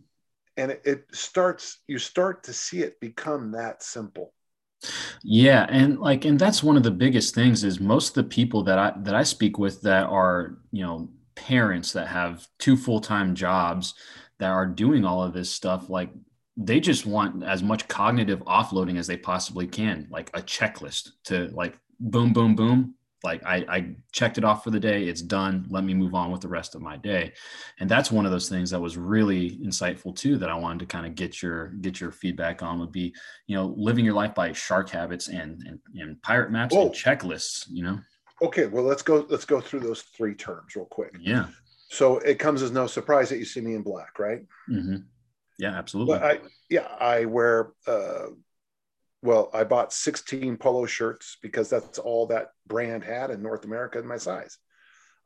and 0.57 0.71
it, 0.71 0.83
it 0.85 1.05
starts 1.13 1.79
you 1.87 1.99
start 1.99 2.43
to 2.45 2.53
see 2.53 2.83
it 2.83 3.01
become 3.01 3.53
that 3.53 3.83
simple 3.83 4.33
yeah 5.23 5.67
and 5.71 5.99
like 5.99 6.25
and 6.25 6.39
that's 6.39 6.63
one 6.63 6.77
of 6.77 6.83
the 6.83 6.91
biggest 6.91 7.35
things 7.35 7.65
is 7.65 7.81
most 7.81 8.11
of 8.11 8.25
the 8.25 8.31
people 8.31 8.63
that 8.63 8.79
i 8.79 8.93
that 8.99 9.15
i 9.15 9.23
speak 9.23 9.59
with 9.59 9.81
that 9.83 10.05
are 10.05 10.59
you 10.71 10.85
know 10.85 11.09
parents 11.35 11.93
that 11.93 12.09
have 12.09 12.47
two 12.59 12.77
full-time 12.77 13.35
jobs 13.35 13.95
that 14.39 14.51
are 14.51 14.67
doing 14.67 15.05
all 15.05 15.23
of 15.23 15.33
this 15.33 15.51
stuff 15.51 15.89
like 15.89 16.11
they 16.59 16.81
just 16.81 17.05
want 17.05 17.43
as 17.43 17.63
much 17.63 17.89
cognitive 17.89 18.41
offloading 18.41 18.99
as 18.99 19.07
they 19.07 19.17
possibly 19.17 19.67
can 19.67 20.07
like 20.11 20.31
a 20.35 20.43
checklist 20.43 21.11
to 21.25 21.49
like 21.49 21.79
boom 22.01 22.33
boom 22.33 22.55
boom 22.55 22.95
like 23.25 23.45
I, 23.45 23.65
I 23.69 23.95
checked 24.13 24.39
it 24.39 24.45
off 24.45 24.63
for 24.63 24.71
the 24.71 24.81
day 24.81 25.05
it's 25.05 25.23
done 25.23 25.67
let 25.71 25.85
me 25.85 25.95
move 25.95 26.15
on 26.15 26.31
with 26.31 26.41
the 26.41 26.49
rest 26.49 26.75
of 26.75 26.83
my 26.83 26.97
day. 26.97 27.33
And 27.81 27.89
that's 27.89 28.11
one 28.11 28.27
of 28.27 28.33
those 28.33 28.49
things 28.49 28.71
that 28.71 28.81
was 28.81 28.97
really 28.97 29.59
insightful 29.59 30.15
too 30.15 30.39
that 30.39 30.51
i 30.51 30.55
wanted 30.55 30.81
to 30.81 30.87
kind 30.87 31.07
of 31.07 31.15
get 31.15 31.43
your 31.43 31.69
get 31.69 32.01
your 32.01 32.13
feedback 32.13 32.63
on 32.63 32.79
would 32.81 32.93
be 32.93 33.15
you 33.47 33.57
know 33.57 33.75
living 33.77 34.05
your 34.05 34.15
life 34.15 34.35
by 34.35 34.53
shark 34.53 34.91
habits 34.91 35.29
and 35.29 35.63
and, 35.67 35.79
and 35.95 36.21
pirate 36.23 36.51
maps 36.51 36.75
Whoa. 36.75 36.87
and 36.87 36.93
checklists 36.93 37.65
you 37.71 37.83
know? 37.83 37.99
Okay 38.43 38.67
well 38.67 38.85
let's 38.85 39.03
go 39.03 39.27
let's 39.29 39.45
go 39.45 39.61
through 39.61 39.81
those 39.81 40.03
three 40.03 40.35
terms 40.35 40.77
real 40.77 40.87
quick. 40.87 41.17
Yeah. 41.19 41.47
So 41.89 42.19
it 42.19 42.39
comes 42.39 42.63
as 42.63 42.73
no 42.73 42.87
surprise 42.87 43.29
that 43.31 43.39
you 43.39 43.45
see 43.45 43.61
me 43.61 43.75
in 43.75 43.83
black 43.83 44.19
right? 44.19 44.43
Mm-hmm. 44.71 44.97
yeah 45.59 45.73
absolutely. 45.73 46.19
But 46.19 46.25
I, 46.25 46.41
yeah 46.69 46.89
i 47.01 47.25
wear 47.25 47.73
uh 47.87 48.27
well, 49.27 49.51
I 49.53 49.65
bought 49.65 49.93
16 49.93 50.57
polo 50.57 50.87
shirts 50.87 51.37
because 51.43 51.69
that's 51.69 51.99
all 51.99 52.29
that 52.29 52.51
brand 52.67 53.03
had 53.03 53.31
in 53.31 53.43
North 53.43 53.65
America 53.65 53.99
in 53.99 54.07
my 54.07 54.19
size. 54.19 54.59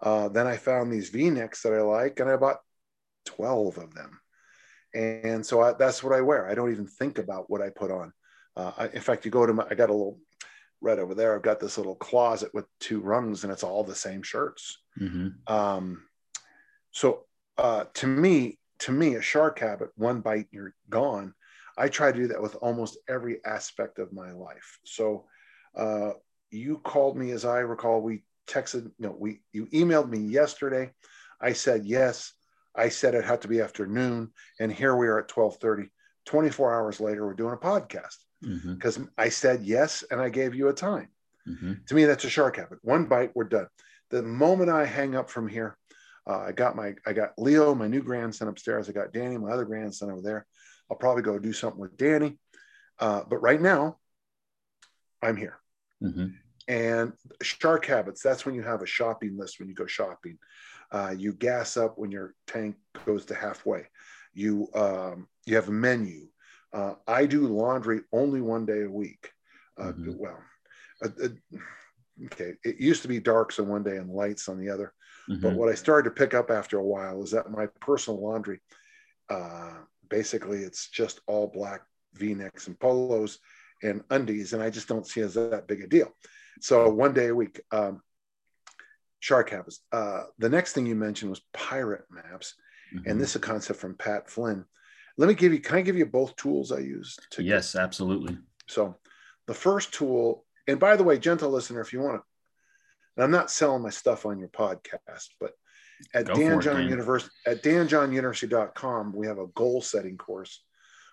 Uh, 0.01 0.29
then 0.29 0.47
I 0.47 0.57
found 0.57 0.91
these 0.91 1.11
V-necks 1.11 1.63
that 1.63 1.75
I 1.75 1.83
like, 1.83 2.19
and 2.19 2.31
I 2.31 2.37
bought 2.37 2.61
12 3.27 3.77
of 3.77 3.95
them. 3.95 4.19
And 4.95 5.45
so 5.45 5.61
I, 5.61 5.75
that's 5.75 6.03
what 6.03 6.15
I 6.15 6.23
wear. 6.23 6.49
I 6.49 6.55
don't 6.55 6.73
even 6.73 6.87
think 6.87 7.19
about 7.19 7.51
what 7.51 7.61
I 7.61 7.69
put 7.69 7.91
on. 7.91 8.13
Uh, 8.57 8.73
I, 8.79 8.89
in 8.89 9.03
fact, 9.03 9.27
you 9.27 9.31
go 9.31 9.45
to 9.45 9.53
my, 9.53 9.67
I 9.71 9.75
got 9.75 9.91
a 9.91 9.95
little 9.95 10.19
right 10.81 10.99
over 10.99 11.15
there. 11.15 11.37
I've 11.37 11.43
got 11.43 11.61
this 11.61 11.77
little 11.77 11.95
closet 11.95 12.53
with 12.55 12.65
two 12.81 13.01
rungs, 13.01 13.45
and 13.45 13.53
it's 13.53 13.63
all 13.63 13.85
the 13.85 13.95
same 13.95 14.23
shirts. 14.23 14.79
Mm-hmm. 14.99 15.53
Um, 15.53 16.03
so 16.91 17.27
uh, 17.59 17.85
to 17.95 18.07
me, 18.07 18.59
to 18.81 18.93
me, 18.93 19.17
a 19.17 19.23
shark 19.23 19.59
habit, 19.59 19.91
one 19.97 20.23
bite, 20.23 20.49
you're 20.51 20.75
gone 20.89 21.35
I 21.81 21.89
try 21.89 22.13
to 22.13 22.19
do 22.23 22.29
that 22.29 22.43
with 22.43 22.55
almost 22.67 22.99
every 23.09 23.37
aspect 23.45 23.99
of 23.99 24.13
my 24.13 24.31
life. 24.33 24.79
So 24.85 25.05
uh, 25.75 26.11
you 26.51 26.79
called 26.93 27.17
me, 27.17 27.31
as 27.33 27.45
I 27.45 27.61
recall, 27.61 28.03
we 28.03 28.23
texted, 28.47 28.91
no, 28.99 29.11
we 29.19 29.41
you 29.53 29.67
emailed 29.73 30.11
me 30.11 30.19
yesterday. 30.41 30.93
I 31.41 31.55
said 31.55 31.81
yes. 31.85 32.35
I 32.75 32.91
said 32.91 33.15
it 33.15 33.25
had 33.25 33.41
to 33.43 33.49
be 33.49 33.61
afternoon, 33.61 34.31
and 34.61 34.71
here 34.73 34.95
we 34.95 35.09
are 35.09 35.19
at 35.19 35.29
12:30. 35.29 35.89
24 36.27 36.75
hours 36.75 37.01
later, 37.01 37.27
we're 37.27 37.43
doing 37.43 37.55
a 37.55 37.67
podcast 37.73 38.19
because 38.41 38.97
mm-hmm. 38.99 39.25
I 39.27 39.31
said 39.31 39.59
yes 39.63 40.05
and 40.11 40.21
I 40.21 40.29
gave 40.29 40.55
you 40.55 40.69
a 40.69 40.73
time. 40.73 41.09
Mm-hmm. 41.49 41.73
To 41.87 41.95
me, 41.95 42.05
that's 42.05 42.25
a 42.25 42.31
shark 42.31 42.57
habit. 42.57 42.79
One 42.83 43.07
bite, 43.07 43.33
we're 43.35 43.45
done. 43.45 43.69
The 44.11 44.23
moment 44.23 44.71
I 44.71 44.85
hang 44.87 45.17
up 45.17 45.31
from 45.31 45.49
here, 45.49 45.77
Uh, 46.31 46.45
I 46.49 46.53
got 46.53 46.77
my 46.77 46.95
I 47.07 47.13
got 47.13 47.31
Leo, 47.39 47.75
my 47.75 47.89
new 47.89 48.03
grandson 48.03 48.49
upstairs. 48.49 48.89
I 48.89 48.93
got 48.93 49.13
Danny, 49.13 49.39
my 49.39 49.51
other 49.51 49.65
grandson 49.65 50.11
over 50.11 50.23
there. 50.23 50.47
I'll 50.91 50.97
probably 50.97 51.23
go 51.23 51.39
do 51.39 51.53
something 51.53 51.81
with 51.81 51.97
Danny. 51.97 52.39
Uh, 52.99 53.23
but 53.29 53.39
right 53.39 53.61
now, 53.61 53.99
I'm 55.23 55.37
here. 55.37 55.59
Mm-hmm. 56.03 56.27
And 56.69 57.13
shark 57.43 57.87
habits, 57.87 58.23
that's 58.23 58.47
when 58.47 58.55
you 58.55 58.63
have 58.63 58.83
a 58.83 58.87
shopping 58.87 59.37
list 59.37 59.59
when 59.59 59.69
you 59.69 59.75
go 59.75 59.87
shopping. 59.87 60.39
Uh, 60.93 61.15
you 61.17 61.33
gas 61.33 61.77
up 61.77 61.99
when 61.99 62.11
your 62.11 62.35
tank 62.47 62.77
goes 63.07 63.25
to 63.27 63.35
halfway. 63.35 63.87
You 64.35 64.69
um, 64.75 65.29
you 65.47 65.57
have 65.57 65.69
a 65.69 65.73
menu. 65.73 66.29
Uh, 66.73 66.95
I 67.07 67.27
do 67.27 67.49
laundry 67.49 68.03
only 68.13 68.41
one 68.41 68.67
day 68.67 68.83
a 68.83 68.91
week. 68.91 69.31
Uh, 69.79 69.93
mm-hmm. 69.93 70.13
Well, 70.17 70.39
uh, 71.03 71.09
uh, 71.25 71.59
okay, 72.27 72.55
it 72.65 72.77
used 72.79 73.03
to 73.03 73.09
be 73.09 73.19
darks 73.19 73.59
on 73.59 73.69
one 73.69 73.83
day 73.83 73.97
and 73.97 74.11
lights 74.11 74.49
on 74.49 74.59
the 74.59 74.71
other. 74.71 74.93
Mm-hmm. 75.29 75.43
But 75.43 75.55
what 75.55 75.69
I 75.69 75.75
started 75.75 76.09
to 76.11 76.15
pick 76.15 76.35
up 76.35 76.51
after 76.51 76.79
a 76.79 76.85
while 76.85 77.23
is 77.23 77.31
that 77.33 77.51
my 77.51 77.67
personal 77.81 78.23
laundry, 78.23 78.61
uh, 79.29 79.75
basically, 80.11 80.59
it's 80.59 80.89
just 80.91 81.21
all 81.27 81.47
black 81.47 81.83
V-necks 82.15 82.67
and 82.67 82.79
polos 82.79 83.39
and 83.83 84.03
undies, 84.11 84.53
and 84.53 84.63
I 84.63 84.69
just 84.69 84.89
don't 84.89 85.07
see 85.07 85.23
as 85.23 85.35
that 85.35 85.67
big 85.67 85.83
a 85.83 85.87
deal. 85.87 86.15
So 86.61 86.91
one 86.91 87.15
day 87.15 87.29
a 87.29 87.35
week. 87.35 87.61
Um, 87.71 88.03
shark 89.21 89.51
habits. 89.51 89.81
Uh, 89.93 90.25
the 90.39 90.49
next 90.49 90.73
thing 90.73 90.87
you 90.87 90.97
mentioned 90.97 91.31
was 91.31 91.43
pirate 91.53 92.05
maps, 92.11 92.55
mm-hmm. 92.95 93.09
and 93.09 93.21
this 93.21 93.31
is 93.31 93.37
a 93.37 93.41
concept 93.41 93.79
from 93.79 93.95
Pat 93.95 94.29
Flynn. 94.29 94.65
Let 95.17 95.29
me 95.29 95.35
give 95.35 95.53
you. 95.53 95.61
Can 95.61 95.77
I 95.77 95.83
give 95.83 95.97
you 95.97 96.07
both 96.07 96.35
tools 96.37 96.73
I 96.73 96.79
use? 96.79 97.17
To 97.33 97.43
yes, 97.43 97.75
get? 97.75 97.83
absolutely. 97.83 98.39
So, 98.67 98.97
the 99.47 99.55
first 99.55 99.93
tool, 99.93 100.45
and 100.67 100.81
by 100.81 100.97
the 100.97 101.05
way, 101.05 101.19
gentle 101.19 101.51
listener, 101.51 101.81
if 101.81 101.93
you 101.93 102.01
want 102.01 102.23
to, 102.23 103.23
I'm 103.23 103.31
not 103.31 103.51
selling 103.51 103.83
my 103.83 103.91
stuff 103.91 104.25
on 104.25 104.39
your 104.39 104.49
podcast, 104.49 105.29
but 105.39 105.53
at 106.15 106.27
Go 106.27 106.35
Dan 106.35 106.61
John 106.61 106.89
University 106.89 107.33
at 107.47 107.63
danjohnuniversity.com, 107.63 109.13
we 109.15 109.27
have 109.27 109.39
a 109.39 109.47
goal 109.49 109.81
setting 109.81 110.17
course 110.17 110.63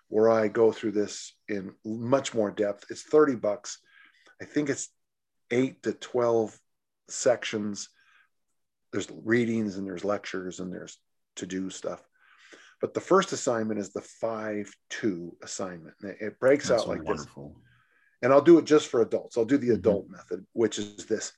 where 0.09 0.29
I 0.29 0.47
go 0.47 0.71
through 0.71 0.91
this 0.91 1.33
in 1.49 1.73
much 1.85 2.33
more 2.33 2.51
depth. 2.51 2.85
It's 2.89 3.03
30 3.03 3.35
bucks. 3.35 3.79
I 4.41 4.45
think 4.45 4.69
it's 4.69 4.89
eight 5.51 5.83
to 5.83 5.93
12 5.93 6.57
sections 7.09 7.89
there's 8.91 9.07
readings 9.23 9.77
and 9.77 9.85
there's 9.85 10.05
lectures 10.05 10.59
and 10.59 10.73
there's 10.73 10.97
to 11.35 11.45
do 11.45 11.69
stuff. 11.69 12.01
But 12.81 12.93
the 12.93 13.01
first 13.01 13.31
assignment 13.31 13.79
is 13.79 13.91
the 13.91 14.01
five 14.01 14.71
two 14.89 15.35
assignment. 15.43 15.95
It 16.01 16.39
breaks 16.39 16.69
That's 16.69 16.83
out 16.83 16.89
like 16.89 17.03
wonderful. 17.03 17.49
this. 17.49 17.63
And 18.23 18.33
I'll 18.33 18.41
do 18.41 18.57
it 18.57 18.65
just 18.65 18.87
for 18.87 19.01
adults. 19.01 19.37
I'll 19.37 19.45
do 19.45 19.57
the 19.57 19.67
mm-hmm. 19.67 19.75
adult 19.75 20.09
method, 20.09 20.45
which 20.53 20.79
is 20.79 21.05
this. 21.05 21.33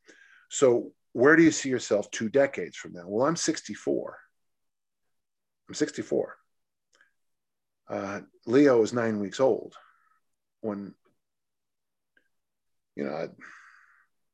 So, 0.50 0.92
where 1.14 1.36
do 1.36 1.44
you 1.44 1.52
see 1.52 1.70
yourself 1.70 2.10
two 2.12 2.30
decades 2.30 2.78
from 2.78 2.94
now? 2.94 3.04
Well, 3.06 3.26
I'm 3.26 3.36
64. 3.36 4.18
I'm 5.68 5.74
64. 5.74 6.38
Uh, 7.90 8.22
Leo 8.46 8.82
is 8.84 8.94
nine 8.94 9.20
weeks 9.20 9.40
old 9.40 9.74
when, 10.62 10.94
you 12.96 13.04
know, 13.04 13.30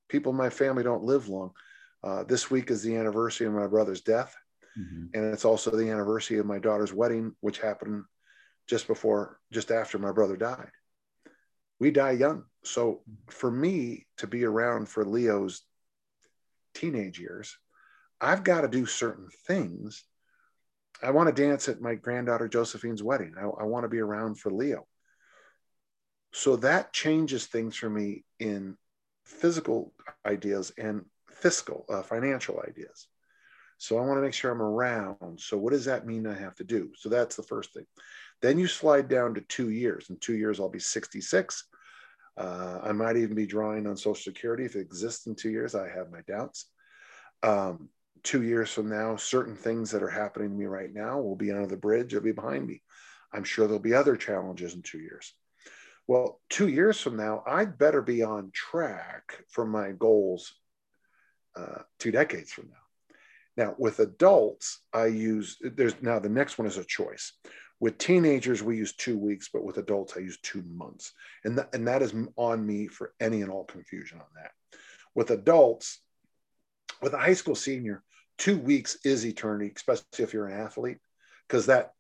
people 0.09 0.31
in 0.31 0.37
my 0.37 0.49
family 0.49 0.83
don't 0.83 1.03
live 1.03 1.29
long. 1.29 1.51
Uh, 2.03 2.23
this 2.23 2.51
week 2.51 2.69
is 2.69 2.83
the 2.83 2.95
anniversary 2.95 3.47
of 3.47 3.53
my 3.53 3.67
brother's 3.67 4.01
death. 4.01 4.35
Mm-hmm. 4.77 5.05
And 5.13 5.33
it's 5.33 5.45
also 5.45 5.71
the 5.71 5.89
anniversary 5.89 6.37
of 6.37 6.45
my 6.45 6.59
daughter's 6.59 6.93
wedding, 6.93 7.33
which 7.39 7.59
happened 7.59 8.03
just 8.67 8.87
before, 8.87 9.39
just 9.51 9.71
after 9.71 9.97
my 9.97 10.11
brother 10.11 10.35
died. 10.35 10.69
We 11.79 11.91
die 11.91 12.11
young. 12.11 12.43
So 12.63 13.01
for 13.29 13.49
me 13.49 14.07
to 14.17 14.27
be 14.27 14.43
around 14.43 14.89
for 14.89 15.05
Leo's 15.05 15.61
teenage 16.75 17.19
years, 17.19 17.57
I've 18.21 18.43
got 18.43 18.61
to 18.61 18.67
do 18.67 18.85
certain 18.85 19.29
things. 19.47 20.03
I 21.01 21.11
want 21.11 21.33
to 21.33 21.41
dance 21.41 21.67
at 21.67 21.81
my 21.81 21.95
granddaughter 21.95 22.47
Josephine's 22.47 23.03
wedding. 23.03 23.33
I, 23.37 23.43
I 23.43 23.63
want 23.63 23.83
to 23.83 23.89
be 23.89 23.99
around 23.99 24.39
for 24.39 24.51
Leo. 24.51 24.85
So 26.31 26.57
that 26.57 26.93
changes 26.93 27.45
things 27.45 27.77
for 27.77 27.89
me 27.89 28.25
in 28.39 28.77
physical 29.23 29.93
ideas 30.25 30.71
and 30.77 31.05
fiscal, 31.29 31.85
uh, 31.89 32.01
financial 32.01 32.61
ideas. 32.67 33.07
So 33.77 33.97
I 33.97 34.05
want 34.05 34.17
to 34.17 34.21
make 34.21 34.33
sure 34.33 34.51
I'm 34.51 34.61
around. 34.61 35.39
So 35.39 35.57
what 35.57 35.71
does 35.71 35.85
that 35.85 36.05
mean 36.05 36.27
I 36.27 36.37
have 36.37 36.55
to 36.55 36.63
do? 36.63 36.91
So 36.97 37.09
that's 37.09 37.35
the 37.35 37.43
first 37.43 37.73
thing. 37.73 37.85
Then 38.41 38.57
you 38.57 38.67
slide 38.67 39.07
down 39.07 39.33
to 39.35 39.41
two 39.41 39.69
years. 39.69 40.09
In 40.09 40.17
two 40.17 40.35
years, 40.35 40.59
I'll 40.59 40.69
be 40.69 40.79
66. 40.79 41.63
Uh, 42.37 42.79
I 42.83 42.91
might 42.91 43.17
even 43.17 43.35
be 43.35 43.45
drawing 43.45 43.87
on 43.87 43.95
Social 43.95 44.15
Security 44.15 44.65
if 44.65 44.75
it 44.75 44.81
exists 44.81 45.25
in 45.27 45.35
two 45.35 45.49
years. 45.49 45.75
I 45.75 45.89
have 45.89 46.11
my 46.11 46.21
doubts. 46.27 46.69
Um, 47.43 47.89
two 48.23 48.43
years 48.43 48.71
from 48.71 48.89
now, 48.89 49.15
certain 49.15 49.55
things 49.55 49.91
that 49.91 50.03
are 50.03 50.09
happening 50.09 50.49
to 50.49 50.55
me 50.55 50.65
right 50.65 50.93
now 50.93 51.19
will 51.19 51.35
be 51.35 51.51
under 51.51 51.67
the 51.67 51.77
bridge, 51.77 52.13
will 52.13 52.21
be 52.21 52.31
behind 52.31 52.67
me. 52.67 52.81
I'm 53.31 53.43
sure 53.43 53.67
there'll 53.67 53.79
be 53.79 53.93
other 53.93 54.15
challenges 54.15 54.73
in 54.73 54.81
two 54.81 54.99
years. 54.99 55.33
Well, 56.07 56.39
two 56.49 56.67
years 56.67 56.99
from 56.99 57.17
now, 57.17 57.43
I'd 57.47 57.77
better 57.77 58.01
be 58.01 58.23
on 58.23 58.51
track 58.53 59.43
for 59.49 59.65
my 59.65 59.91
goals 59.91 60.53
uh, 61.55 61.81
two 61.99 62.11
decades 62.11 62.51
from 62.51 62.69
now. 62.69 63.65
Now, 63.65 63.75
with 63.77 63.99
adults, 63.99 64.81
I 64.93 65.05
use 65.05 65.57
there's 65.61 65.95
now 66.01 66.19
the 66.19 66.29
next 66.29 66.57
one 66.57 66.67
is 66.67 66.77
a 66.77 66.83
choice. 66.83 67.31
With 67.79 67.97
teenagers, 67.97 68.63
we 68.63 68.77
use 68.77 68.93
two 68.93 69.17
weeks, 69.17 69.49
but 69.51 69.63
with 69.63 69.77
adults, 69.77 70.13
I 70.15 70.21
use 70.21 70.39
two 70.41 70.63
months. 70.63 71.13
And, 71.43 71.57
th- 71.57 71.67
and 71.73 71.87
that 71.87 72.01
is 72.01 72.13
on 72.37 72.65
me 72.65 72.87
for 72.87 73.13
any 73.19 73.41
and 73.41 73.51
all 73.51 73.65
confusion 73.65 74.19
on 74.19 74.27
that. 74.35 74.51
With 75.13 75.31
adults, 75.31 75.99
with 77.01 77.13
a 77.13 77.17
high 77.17 77.33
school 77.33 77.55
senior, 77.55 78.01
two 78.37 78.57
weeks 78.57 78.97
is 79.03 79.25
eternity, 79.25 79.71
especially 79.75 80.05
if 80.19 80.33
you're 80.33 80.47
an 80.47 80.59
athlete, 80.59 80.97
because 81.47 81.65
that 81.65 81.91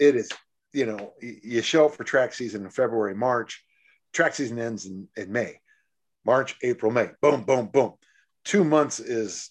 it 0.00 0.16
is, 0.16 0.30
you 0.72 0.86
know, 0.86 1.14
you 1.20 1.62
show 1.62 1.86
up 1.86 1.94
for 1.94 2.04
track 2.04 2.34
season 2.34 2.64
in 2.64 2.70
February, 2.70 3.14
March, 3.14 3.64
track 4.12 4.34
season 4.34 4.58
ends 4.58 4.86
in, 4.86 5.08
in 5.16 5.30
May, 5.30 5.60
March, 6.24 6.56
April, 6.62 6.90
May, 6.90 7.10
boom, 7.20 7.44
boom, 7.44 7.66
boom 7.66 7.94
two 8.48 8.64
months 8.64 8.98
is 8.98 9.50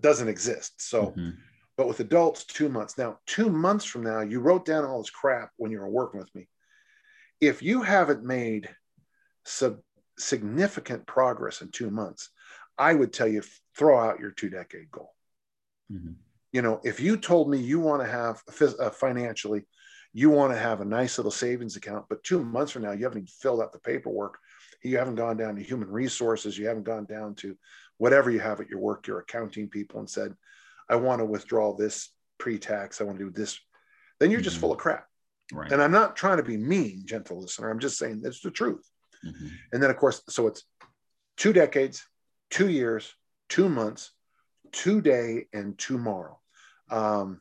doesn't 0.00 0.28
exist. 0.28 0.80
So, 0.82 1.06
mm-hmm. 1.06 1.30
But 1.76 1.88
with 1.88 2.00
adults, 2.00 2.44
two 2.44 2.68
months. 2.68 2.96
Now, 2.96 3.18
two 3.26 3.50
months 3.50 3.84
from 3.84 4.04
now, 4.04 4.20
you 4.20 4.40
wrote 4.40 4.64
down 4.64 4.84
all 4.84 5.00
this 5.00 5.10
crap 5.10 5.50
when 5.56 5.70
you 5.70 5.80
were 5.80 5.88
working 5.88 6.20
with 6.20 6.34
me. 6.34 6.48
If 7.40 7.62
you 7.62 7.82
haven't 7.82 8.24
made 8.24 8.68
sub- 9.44 9.80
significant 10.18 11.06
progress 11.06 11.62
in 11.62 11.70
two 11.70 11.90
months, 11.90 12.30
I 12.78 12.94
would 12.94 13.12
tell 13.12 13.28
you 13.28 13.42
throw 13.76 13.98
out 13.98 14.20
your 14.20 14.30
two 14.30 14.50
decade 14.50 14.90
goal. 14.90 15.14
Mm-hmm. 15.92 16.12
You 16.52 16.62
know, 16.62 16.80
if 16.84 17.00
you 17.00 17.16
told 17.16 17.50
me 17.50 17.58
you 17.58 17.80
want 17.80 18.02
to 18.02 18.08
have 18.08 18.40
uh, 18.78 18.90
financially, 18.90 19.64
you 20.12 20.30
want 20.30 20.52
to 20.52 20.58
have 20.58 20.80
a 20.80 20.84
nice 20.84 21.18
little 21.18 21.32
savings 21.32 21.74
account, 21.74 22.06
but 22.08 22.22
two 22.22 22.44
months 22.44 22.70
from 22.72 22.82
now, 22.82 22.92
you 22.92 23.02
haven't 23.02 23.18
even 23.18 23.26
filled 23.26 23.60
out 23.60 23.72
the 23.72 23.80
paperwork 23.80 24.38
you 24.84 24.98
haven't 24.98 25.14
gone 25.14 25.36
down 25.36 25.56
to 25.56 25.62
human 25.62 25.90
resources, 25.90 26.58
you 26.58 26.66
haven't 26.66 26.84
gone 26.84 27.06
down 27.06 27.34
to 27.36 27.56
whatever 27.96 28.30
you 28.30 28.38
have 28.38 28.60
at 28.60 28.68
your 28.68 28.78
work, 28.78 29.06
your 29.06 29.20
accounting 29.20 29.68
people, 29.68 29.98
and 29.98 30.08
said, 30.08 30.34
I 30.88 30.96
want 30.96 31.20
to 31.20 31.24
withdraw 31.24 31.74
this 31.74 32.10
pre 32.38 32.58
tax, 32.58 33.00
I 33.00 33.04
want 33.04 33.18
to 33.18 33.24
do 33.24 33.30
this, 33.30 33.58
then 34.20 34.30
you're 34.30 34.40
mm-hmm. 34.40 34.44
just 34.44 34.58
full 34.58 34.72
of 34.72 34.78
crap. 34.78 35.06
Right. 35.52 35.70
And 35.70 35.82
I'm 35.82 35.92
not 35.92 36.16
trying 36.16 36.38
to 36.38 36.42
be 36.42 36.56
mean, 36.56 37.02
gentle 37.04 37.40
listener. 37.40 37.70
I'm 37.70 37.78
just 37.78 37.98
saying 37.98 38.22
it's 38.24 38.40
the 38.40 38.50
truth. 38.50 38.88
Mm-hmm. 39.24 39.46
And 39.72 39.82
then, 39.82 39.90
of 39.90 39.96
course, 39.96 40.22
so 40.28 40.46
it's 40.46 40.64
two 41.36 41.52
decades, 41.52 42.06
two 42.50 42.68
years, 42.68 43.14
two 43.48 43.68
months, 43.68 44.12
today, 44.72 45.46
and 45.52 45.78
tomorrow. 45.78 46.40
Um, 46.90 47.40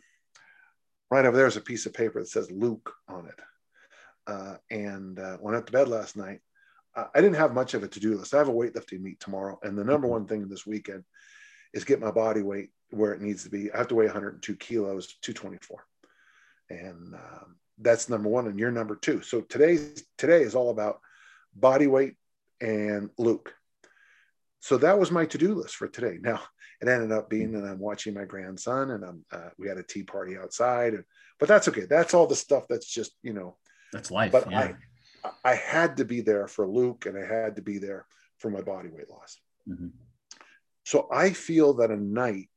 right 1.10 1.26
over 1.26 1.38
there 1.38 1.48
is 1.48 1.58
a 1.58 1.62
piece 1.62 1.86
of 1.86 1.94
paper 1.94 2.20
that 2.20 2.28
says 2.28 2.52
Luke 2.52 2.94
on 3.08 3.28
it. 3.28 3.40
Uh, 4.26 4.56
and 4.70 5.20
uh, 5.20 5.38
went 5.42 5.58
up 5.58 5.66
to 5.66 5.72
bed 5.72 5.88
last 5.88 6.16
night 6.16 6.40
I 6.96 7.22
didn't 7.22 7.36
have 7.36 7.54
much 7.54 7.74
of 7.74 7.84
a 7.84 7.88
to 7.88 8.00
do 8.00 8.16
list. 8.18 8.34
I 8.34 8.38
have 8.38 8.50
a 8.50 8.54
weightlifting 8.54 9.02
meet 9.02 9.20
tomorrow, 9.20 9.60
and 9.64 9.78
the 9.78 9.84
number 9.84 10.06
mm-hmm. 10.06 10.14
one 10.14 10.28
thing 10.28 10.48
this 10.48 10.66
weekend 10.66 11.04
is 11.74 11.84
get 11.84 12.00
my 12.00 12.12
body 12.12 12.42
weight 12.42 12.70
where 12.94 13.14
it 13.14 13.22
needs 13.22 13.44
to 13.44 13.50
be. 13.50 13.72
I 13.72 13.78
have 13.78 13.88
to 13.90 13.96
weigh 13.96 14.06
102 14.06 14.56
kilos, 14.56 15.16
224, 15.22 15.86
and 16.70 17.16
um, 17.16 17.56
that's 17.80 18.10
number 18.10 18.30
one. 18.30 18.48
And 18.48 18.60
you're 18.60 18.72
number 18.72 18.96
two. 18.96 19.22
So 19.22 19.42
today's 19.42 20.04
today 20.18 20.42
is 20.42 20.56
all 20.56 20.70
about 20.70 21.00
body 21.56 21.88
weight 21.88 22.16
and 22.62 23.10
Luke. 23.18 23.54
So 24.60 24.78
that 24.78 24.98
was 24.98 25.12
my 25.12 25.26
to-do 25.26 25.56
list 25.56 25.76
for 25.76 25.88
today. 25.88 26.18
Now 26.22 26.42
it 26.82 26.88
ended 26.88 27.12
up 27.12 27.30
being 27.30 27.52
that 27.54 27.68
I'm 27.68 27.80
watching 27.80 28.14
my 28.14 28.26
grandson, 28.26 28.92
and 28.92 29.04
I'm 29.04 29.26
uh, 29.32 29.50
we 29.58 29.68
had 29.68 29.78
a 29.78 29.84
tea 29.84 30.04
party 30.04 30.38
outside, 30.38 30.94
and, 30.94 31.04
but 31.40 31.50
that's 31.50 31.68
okay. 31.68 31.86
That's 31.86 32.14
all 32.14 32.28
the 32.28 32.36
stuff 32.36 32.66
that's 32.70 32.88
just 32.88 33.12
you 33.24 33.34
know 33.34 33.58
that's 33.92 34.12
life. 34.12 34.32
But 34.32 34.50
yeah. 34.50 34.60
I 34.60 34.76
I 35.44 35.56
had 35.56 35.98
to 35.98 36.06
be 36.06 36.22
there 36.22 36.48
for 36.48 36.68
Luke 36.68 37.06
and 37.06 37.18
I 37.18 37.26
had 37.26 37.56
to 37.56 37.62
be 37.62 37.78
there 37.78 38.06
for 38.40 38.50
my 38.50 38.62
body 38.62 38.90
weight 38.90 39.10
loss. 39.10 39.40
Mm-hmm. 39.70 39.88
So 40.86 41.08
I 41.12 41.32
feel 41.32 41.76
that 41.76 41.92
a 41.92 41.98
night, 41.98 42.50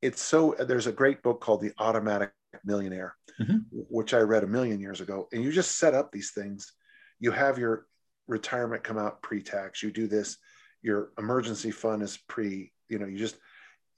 It's 0.00 0.20
so, 0.20 0.54
there's 0.58 0.86
a 0.86 0.92
great 0.92 1.22
book 1.22 1.40
called 1.40 1.60
The 1.60 1.72
Automatic 1.78 2.32
Millionaire, 2.64 3.14
mm-hmm. 3.40 3.58
which 3.70 4.14
I 4.14 4.18
read 4.18 4.44
a 4.44 4.48
million 4.48 4.80
years 4.80 5.00
ago. 5.00 5.28
And 5.32 5.42
you 5.42 5.52
just 5.52 5.78
set 5.78 5.94
up 5.94 6.10
these 6.10 6.32
things. 6.32 6.72
You 7.20 7.30
have 7.30 7.58
your 7.58 7.86
retirement 8.26 8.84
come 8.84 8.98
out 8.98 9.22
pre 9.22 9.42
tax. 9.42 9.82
You 9.82 9.90
do 9.90 10.06
this. 10.06 10.36
Your 10.82 11.10
emergency 11.18 11.70
fund 11.70 12.02
is 12.02 12.18
pre, 12.28 12.72
you 12.88 12.98
know, 12.98 13.06
you 13.06 13.18
just, 13.18 13.36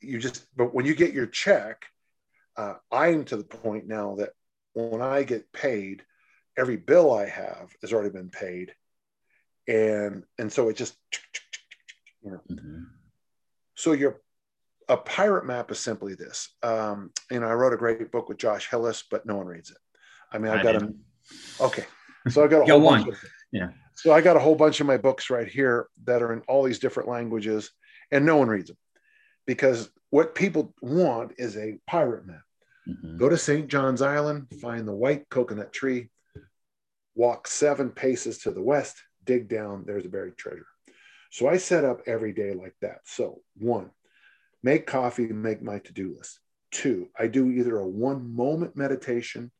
you 0.00 0.18
just, 0.18 0.46
but 0.54 0.74
when 0.74 0.84
you 0.84 0.94
get 0.94 1.14
your 1.14 1.26
check, 1.26 1.86
uh, 2.56 2.74
I'm 2.92 3.24
to 3.24 3.36
the 3.36 3.44
point 3.44 3.86
now 3.86 4.16
that 4.16 4.30
when 4.74 5.02
I 5.02 5.22
get 5.22 5.52
paid, 5.52 6.02
every 6.56 6.76
bill 6.76 7.12
I 7.12 7.26
have 7.26 7.70
has 7.80 7.92
already 7.92 8.10
been 8.10 8.30
paid, 8.30 8.72
and 9.66 10.24
and 10.38 10.52
so 10.52 10.68
it 10.68 10.76
just, 10.76 10.94
you 12.22 12.32
know. 12.32 12.40
Mm-hmm. 12.50 12.82
So 13.74 13.92
your 13.92 14.20
a 14.88 14.96
pirate 14.96 15.46
map 15.46 15.70
is 15.70 15.78
simply 15.78 16.14
this. 16.14 16.50
Um, 16.62 17.10
you 17.30 17.40
know, 17.40 17.46
I 17.46 17.54
wrote 17.54 17.72
a 17.72 17.76
great 17.78 18.10
book 18.12 18.28
with 18.28 18.38
Josh 18.38 18.68
Hillis, 18.68 19.04
but 19.10 19.24
no 19.26 19.36
one 19.36 19.46
reads 19.46 19.70
it. 19.70 19.78
I 20.30 20.38
mean, 20.38 20.52
I, 20.52 20.60
I 20.60 20.62
got 20.62 20.78
them. 20.78 21.00
Okay, 21.60 21.84
so 22.28 22.44
I 22.44 22.48
got 22.48 22.68
a 22.68 22.72
whole 22.72 22.90
bunch. 22.90 23.08
Of, 23.08 23.14
yeah. 23.52 23.68
So 23.94 24.12
I 24.12 24.20
got 24.20 24.36
a 24.36 24.40
whole 24.40 24.56
bunch 24.56 24.80
of 24.80 24.86
my 24.86 24.96
books 24.96 25.30
right 25.30 25.48
here 25.48 25.86
that 26.04 26.22
are 26.22 26.32
in 26.32 26.42
all 26.48 26.62
these 26.64 26.78
different 26.78 27.08
languages, 27.08 27.70
and 28.10 28.26
no 28.26 28.36
one 28.36 28.48
reads 28.48 28.68
them 28.68 28.76
because 29.46 29.90
what 30.10 30.34
people 30.34 30.74
want 30.80 31.32
is 31.38 31.56
a 31.56 31.78
pirate 31.86 32.26
map. 32.26 32.42
Mm-hmm. 32.88 33.16
Go 33.16 33.28
to 33.28 33.38
St. 33.38 33.68
John's 33.68 34.02
Island, 34.02 34.48
find 34.60 34.86
the 34.86 34.94
white 34.94 35.28
coconut 35.28 35.72
tree, 35.72 36.10
walk 37.14 37.46
seven 37.46 37.90
paces 37.90 38.38
to 38.38 38.50
the 38.50 38.62
west, 38.62 38.96
dig 39.24 39.48
down, 39.48 39.84
there's 39.86 40.04
a 40.04 40.08
buried 40.08 40.36
treasure. 40.36 40.66
So 41.34 41.48
I 41.48 41.56
set 41.56 41.84
up 41.84 42.00
every 42.06 42.32
day 42.32 42.52
like 42.52 42.76
that. 42.80 43.00
So, 43.06 43.40
one, 43.56 43.90
make 44.62 44.86
coffee, 44.86 45.26
make 45.26 45.60
my 45.62 45.80
to 45.80 45.92
do 45.92 46.14
list. 46.16 46.38
Two, 46.70 47.08
I 47.18 47.26
do 47.26 47.50
either 47.50 47.76
a 47.76 47.88
one 47.88 48.36
moment 48.36 48.76
meditation, 48.76 49.50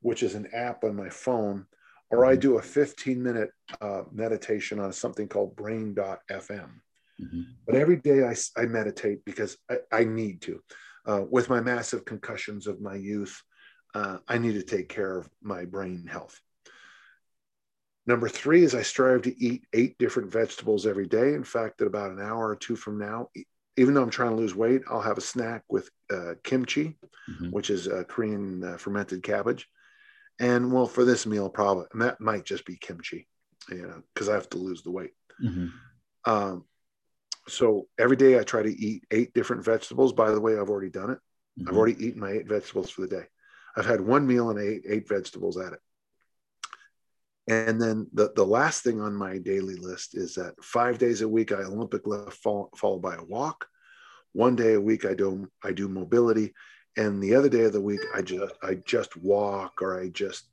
which 0.00 0.22
is 0.22 0.34
an 0.34 0.48
app 0.54 0.82
on 0.82 0.96
my 0.96 1.10
phone, 1.10 1.66
or 2.08 2.24
I 2.24 2.32
mm-hmm. 2.32 2.40
do 2.40 2.56
a 2.56 2.62
15 2.62 3.22
minute 3.22 3.50
uh, 3.82 4.04
meditation 4.10 4.80
on 4.80 4.94
something 4.94 5.28
called 5.28 5.56
brain.fm. 5.56 6.70
Mm-hmm. 7.20 7.42
But 7.66 7.74
every 7.74 7.96
day 7.96 8.24
I, 8.24 8.34
I 8.56 8.64
meditate 8.64 9.22
because 9.26 9.58
I, 9.70 9.76
I 9.92 10.04
need 10.04 10.40
to. 10.40 10.62
Uh, 11.04 11.24
with 11.30 11.50
my 11.50 11.60
massive 11.60 12.06
concussions 12.06 12.66
of 12.66 12.80
my 12.80 12.94
youth, 12.94 13.42
uh, 13.94 14.16
I 14.26 14.38
need 14.38 14.54
to 14.54 14.62
take 14.62 14.88
care 14.88 15.18
of 15.18 15.28
my 15.42 15.66
brain 15.66 16.06
health. 16.10 16.40
Number 18.10 18.28
three 18.28 18.64
is 18.64 18.74
I 18.74 18.82
strive 18.82 19.22
to 19.22 19.40
eat 19.40 19.62
eight 19.72 19.96
different 19.98 20.32
vegetables 20.32 20.84
every 20.84 21.06
day. 21.06 21.34
In 21.34 21.44
fact, 21.44 21.80
at 21.80 21.86
about 21.86 22.10
an 22.10 22.20
hour 22.20 22.48
or 22.48 22.56
two 22.56 22.74
from 22.74 22.98
now, 22.98 23.28
even 23.76 23.94
though 23.94 24.02
I'm 24.02 24.10
trying 24.10 24.30
to 24.30 24.36
lose 24.36 24.52
weight, 24.52 24.82
I'll 24.90 25.00
have 25.00 25.16
a 25.16 25.20
snack 25.20 25.62
with 25.68 25.88
uh, 26.12 26.34
kimchi, 26.42 26.98
mm-hmm. 27.30 27.50
which 27.50 27.70
is 27.70 27.86
a 27.86 28.02
Korean 28.02 28.64
uh, 28.64 28.78
fermented 28.78 29.22
cabbage. 29.22 29.68
And 30.40 30.72
well, 30.72 30.88
for 30.88 31.04
this 31.04 31.24
meal, 31.24 31.48
probably 31.48 31.84
that 32.00 32.20
might 32.20 32.44
just 32.44 32.64
be 32.64 32.74
kimchi, 32.74 33.28
you 33.68 33.86
know, 33.86 34.02
because 34.12 34.28
I 34.28 34.34
have 34.34 34.50
to 34.50 34.58
lose 34.58 34.82
the 34.82 34.90
weight. 34.90 35.12
Mm-hmm. 35.40 35.68
Um, 36.28 36.64
so 37.46 37.86
every 37.96 38.16
day 38.16 38.40
I 38.40 38.42
try 38.42 38.64
to 38.64 38.76
eat 38.76 39.04
eight 39.12 39.32
different 39.34 39.64
vegetables. 39.64 40.12
By 40.12 40.32
the 40.32 40.40
way, 40.40 40.58
I've 40.58 40.68
already 40.68 40.90
done 40.90 41.10
it. 41.10 41.18
Mm-hmm. 41.60 41.68
I've 41.68 41.76
already 41.76 42.04
eaten 42.04 42.20
my 42.20 42.32
eight 42.32 42.48
vegetables 42.48 42.90
for 42.90 43.02
the 43.02 43.06
day. 43.06 43.26
I've 43.76 43.86
had 43.86 44.00
one 44.00 44.26
meal 44.26 44.50
and 44.50 44.58
I 44.58 44.64
ate 44.64 44.82
eight 44.88 45.08
vegetables 45.08 45.56
at 45.58 45.74
it. 45.74 45.80
And 47.50 47.82
then 47.82 48.06
the, 48.12 48.32
the 48.36 48.46
last 48.46 48.84
thing 48.84 49.00
on 49.00 49.12
my 49.12 49.38
daily 49.38 49.74
list 49.74 50.16
is 50.16 50.36
that 50.36 50.54
five 50.62 50.98
days 50.98 51.20
a 51.20 51.28
week 51.28 51.50
I 51.50 51.62
Olympic 51.64 52.06
lift 52.06 52.36
followed 52.36 53.02
by 53.02 53.16
a 53.16 53.24
walk. 53.24 53.66
One 54.32 54.54
day 54.54 54.74
a 54.74 54.80
week 54.80 55.04
I 55.04 55.14
do 55.14 55.50
I 55.64 55.72
do 55.72 55.88
mobility, 55.88 56.54
and 56.96 57.20
the 57.20 57.34
other 57.34 57.48
day 57.48 57.64
of 57.64 57.72
the 57.72 57.80
week 57.80 58.02
I 58.14 58.22
just 58.22 58.54
I 58.62 58.74
just 58.74 59.16
walk 59.16 59.82
or 59.82 60.00
I 60.00 60.10
just 60.10 60.48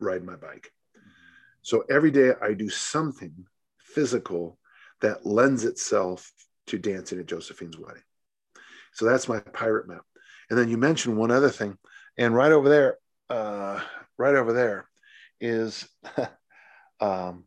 ride 0.00 0.24
my 0.24 0.34
bike. 0.34 0.72
So 1.62 1.84
every 1.88 2.10
day 2.10 2.32
I 2.42 2.54
do 2.54 2.68
something 2.68 3.46
physical 3.78 4.58
that 5.00 5.24
lends 5.24 5.64
itself 5.64 6.32
to 6.66 6.76
dancing 6.76 7.20
at 7.20 7.26
Josephine's 7.26 7.78
wedding. 7.78 8.02
So 8.94 9.04
that's 9.04 9.28
my 9.28 9.38
pirate 9.38 9.86
map. 9.86 10.02
And 10.50 10.58
then 10.58 10.68
you 10.68 10.76
mentioned 10.76 11.16
one 11.16 11.30
other 11.30 11.50
thing, 11.50 11.78
and 12.18 12.34
right 12.34 12.50
over 12.50 12.68
there, 12.68 12.98
uh, 13.30 13.80
right 14.18 14.34
over 14.34 14.52
there, 14.52 14.88
is 15.42 15.86
um, 17.00 17.44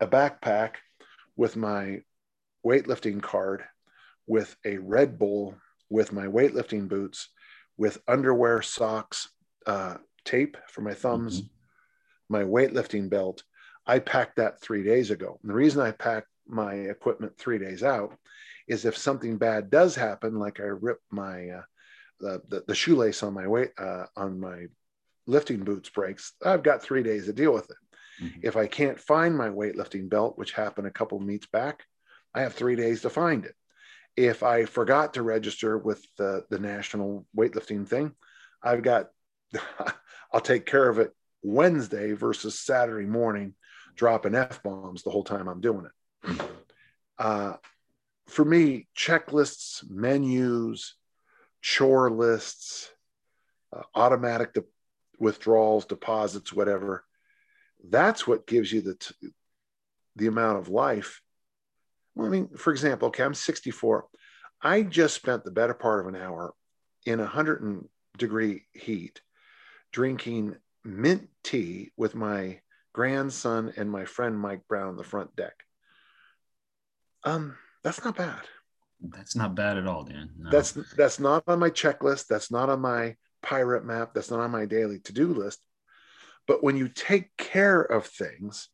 a 0.00 0.06
backpack 0.06 0.76
with 1.36 1.56
my 1.56 2.00
weightlifting 2.64 3.22
card, 3.22 3.64
with 4.26 4.56
a 4.64 4.78
Red 4.78 5.18
Bull, 5.18 5.54
with 5.90 6.12
my 6.12 6.26
weightlifting 6.26 6.88
boots, 6.88 7.28
with 7.76 7.98
underwear, 8.08 8.62
socks, 8.62 9.28
uh, 9.66 9.96
tape 10.24 10.56
for 10.68 10.80
my 10.80 10.94
thumbs, 10.94 11.42
mm-hmm. 11.42 12.34
my 12.34 12.42
weightlifting 12.42 13.10
belt. 13.10 13.42
I 13.86 13.98
packed 13.98 14.36
that 14.36 14.60
three 14.60 14.82
days 14.82 15.10
ago. 15.10 15.38
And 15.42 15.50
the 15.50 15.54
reason 15.54 15.82
I 15.82 15.90
packed 15.90 16.28
my 16.46 16.74
equipment 16.74 17.36
three 17.36 17.58
days 17.58 17.82
out 17.82 18.16
is 18.68 18.84
if 18.84 18.96
something 18.96 19.36
bad 19.36 19.70
does 19.70 19.94
happen, 19.94 20.38
like 20.38 20.60
I 20.60 20.64
rip 20.64 20.98
my 21.10 21.48
uh, 21.48 21.62
the, 22.18 22.42
the, 22.48 22.64
the 22.66 22.74
shoelace 22.74 23.22
on 23.22 23.34
my 23.34 23.46
weight 23.46 23.70
uh, 23.78 24.06
on 24.16 24.40
my 24.40 24.66
lifting 25.26 25.64
boots 25.64 25.88
breaks, 25.88 26.32
I've 26.44 26.62
got 26.62 26.82
three 26.82 27.02
days 27.02 27.26
to 27.26 27.32
deal 27.32 27.52
with 27.52 27.70
it. 27.70 27.76
Mm-hmm. 28.22 28.40
If 28.42 28.56
I 28.56 28.66
can't 28.66 28.98
find 28.98 29.36
my 29.36 29.48
weightlifting 29.48 30.08
belt, 30.08 30.38
which 30.38 30.52
happened 30.52 30.86
a 30.86 30.92
couple 30.92 31.18
meets 31.20 31.46
back, 31.46 31.84
I 32.34 32.42
have 32.42 32.54
three 32.54 32.76
days 32.76 33.02
to 33.02 33.10
find 33.10 33.44
it. 33.44 33.54
If 34.16 34.42
I 34.42 34.64
forgot 34.64 35.14
to 35.14 35.22
register 35.22 35.76
with 35.76 36.06
the, 36.16 36.44
the 36.48 36.58
national 36.58 37.26
weightlifting 37.36 37.86
thing, 37.86 38.12
I've 38.62 38.82
got, 38.82 39.08
I'll 40.32 40.40
take 40.40 40.66
care 40.66 40.88
of 40.88 40.98
it 40.98 41.12
Wednesday 41.42 42.12
versus 42.12 42.58
Saturday 42.58 43.06
morning, 43.06 43.54
dropping 43.94 44.34
F 44.34 44.62
bombs 44.62 45.02
the 45.02 45.10
whole 45.10 45.24
time 45.24 45.48
I'm 45.48 45.60
doing 45.60 45.86
it. 45.86 46.28
Mm-hmm. 46.28 46.46
Uh, 47.18 47.52
for 48.28 48.44
me, 48.44 48.88
checklists, 48.96 49.88
menus, 49.88 50.94
chore 51.62 52.10
lists, 52.10 52.90
uh, 53.74 53.82
automatic 53.94 54.54
de- 54.54 54.64
withdrawals, 55.18 55.86
deposits, 55.86 56.52
whatever. 56.52 57.04
That's 57.88 58.26
what 58.26 58.46
gives 58.46 58.72
you 58.72 58.80
the 58.80 58.94
t- 58.94 59.32
the 60.16 60.26
amount 60.26 60.58
of 60.58 60.68
life. 60.68 61.20
Well, 62.14 62.26
I 62.26 62.30
mean, 62.30 62.48
for 62.56 62.72
example, 62.72 63.08
okay, 63.08 63.22
I'm 63.22 63.34
64. 63.34 64.06
I 64.62 64.82
just 64.82 65.14
spent 65.14 65.44
the 65.44 65.50
better 65.50 65.74
part 65.74 66.00
of 66.00 66.06
an 66.06 66.20
hour 66.20 66.54
in 67.04 67.18
100 67.18 67.84
degree 68.16 68.64
heat 68.72 69.20
drinking 69.92 70.56
mint 70.84 71.28
tea 71.44 71.90
with 71.96 72.14
my 72.14 72.60
grandson 72.92 73.72
and 73.76 73.90
my 73.90 74.04
friend 74.04 74.38
Mike 74.38 74.62
Brown 74.68 74.88
on 74.88 74.96
the 74.96 75.04
front 75.04 75.36
deck. 75.36 75.54
Um, 77.24 77.56
that's 77.84 78.02
not 78.04 78.16
bad. 78.16 78.40
That's 79.00 79.36
not 79.36 79.54
bad 79.54 79.76
at 79.76 79.86
all, 79.86 80.04
Dan. 80.04 80.30
No. 80.38 80.50
That's 80.50 80.72
that's 80.96 81.20
not 81.20 81.44
on 81.46 81.58
my 81.58 81.70
checklist. 81.70 82.26
That's 82.28 82.50
not 82.50 82.70
on 82.70 82.80
my 82.80 83.16
pirate 83.46 83.84
map. 83.84 84.12
That's 84.14 84.30
not 84.30 84.40
on 84.40 84.50
my 84.50 84.66
daily 84.66 84.98
to-do 85.00 85.32
list. 85.32 85.60
But 86.46 86.62
when 86.62 86.76
you 86.76 86.88
take 86.88 87.36
care 87.36 87.80
of 87.80 88.06
things, 88.06 88.68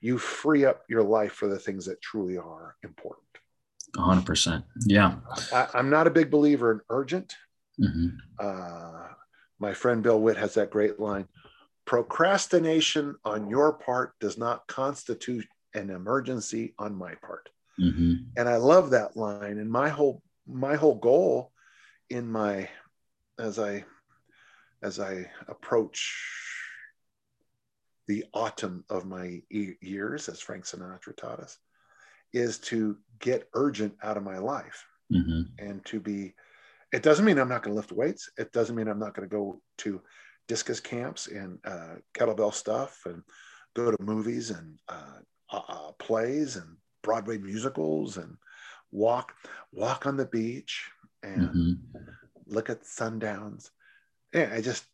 you 0.00 0.18
free 0.18 0.64
up 0.64 0.82
your 0.88 1.02
life 1.02 1.32
for 1.32 1.48
the 1.48 1.58
things 1.58 1.86
that 1.86 2.00
truly 2.00 2.38
are 2.38 2.76
important. 2.82 3.24
100%. 3.96 4.62
Yeah. 4.86 5.16
I, 5.52 5.68
am 5.74 5.90
not 5.90 6.06
a 6.06 6.10
big 6.10 6.30
believer 6.30 6.72
in 6.72 6.80
urgent. 6.88 7.34
Mm-hmm. 7.80 8.08
Uh, 8.38 9.08
my 9.58 9.74
friend 9.74 10.02
Bill 10.02 10.20
Witt 10.20 10.36
has 10.36 10.54
that 10.54 10.70
great 10.70 11.00
line 11.00 11.26
procrastination 11.90 13.16
on 13.24 13.50
your 13.50 13.72
part 13.72 14.16
does 14.20 14.38
not 14.38 14.64
constitute 14.68 15.44
an 15.74 15.90
emergency 15.90 16.72
on 16.78 16.94
my 16.94 17.14
part. 17.16 17.48
Mm-hmm. 17.80 18.14
And 18.36 18.48
I 18.48 18.58
love 18.58 18.90
that 18.90 19.16
line. 19.16 19.58
And 19.58 19.68
my 19.68 19.88
whole 19.88 20.22
my 20.46 20.76
whole 20.76 20.94
goal 20.94 21.50
in 22.08 22.30
my 22.30 22.68
as 23.40 23.58
I 23.58 23.84
as 24.82 24.98
I 24.98 25.30
approach 25.48 26.16
the 28.08 28.24
autumn 28.34 28.84
of 28.90 29.06
my 29.06 29.40
years, 29.50 30.28
as 30.28 30.40
Frank 30.40 30.64
Sinatra 30.64 31.16
taught 31.16 31.40
us, 31.40 31.58
is 32.32 32.58
to 32.58 32.96
get 33.18 33.48
urgent 33.54 33.94
out 34.02 34.16
of 34.16 34.22
my 34.22 34.38
life 34.38 34.84
mm-hmm. 35.12 35.42
and 35.58 35.84
to 35.86 36.00
be. 36.00 36.34
It 36.92 37.04
doesn't 37.04 37.24
mean 37.24 37.38
I'm 37.38 37.48
not 37.48 37.62
going 37.62 37.72
to 37.72 37.76
lift 37.76 37.92
weights. 37.92 38.30
It 38.36 38.52
doesn't 38.52 38.74
mean 38.74 38.88
I'm 38.88 38.98
not 38.98 39.14
going 39.14 39.28
to 39.28 39.32
go 39.32 39.60
to 39.78 40.02
discus 40.48 40.80
camps 40.80 41.28
and 41.28 41.58
uh, 41.64 41.96
kettlebell 42.18 42.52
stuff 42.52 43.02
and 43.06 43.22
go 43.74 43.92
to 43.92 44.02
movies 44.02 44.50
and 44.50 44.76
uh, 44.88 45.20
uh, 45.52 45.92
plays 46.00 46.56
and 46.56 46.76
Broadway 47.02 47.38
musicals 47.38 48.16
and 48.16 48.36
walk 48.90 49.32
walk 49.72 50.06
on 50.06 50.16
the 50.16 50.26
beach 50.26 50.90
and 51.22 51.48
mm-hmm. 51.48 51.72
look 52.46 52.70
at 52.70 52.82
sundowns. 52.82 53.70
Yeah, 54.32 54.50
I 54.52 54.60
just 54.60 54.84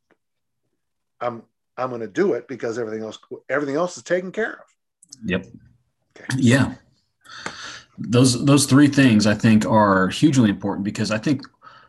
I'm 1.21 1.43
I'm 1.77 1.91
going 1.91 2.01
to 2.01 2.07
do 2.07 2.35
it 2.35 2.49
because 2.49 2.79
everything 2.79 3.03
else 3.03 3.19
everything 3.49 3.77
else 3.77 3.97
is 3.97 4.03
taken 4.03 4.33
care 4.33 4.53
of. 4.53 4.77
Yep. 5.25 5.47
Okay. 6.17 6.27
Yeah. 6.39 6.75
Those 7.99 8.45
those 8.45 8.67
three 8.67 8.89
things 8.89 9.27
I 9.27 9.35
think 9.35 9.67
are 9.67 10.09
hugely 10.09 10.51
important 10.51 10.85
because 10.85 11.11
I 11.11 11.19
think 11.19 11.43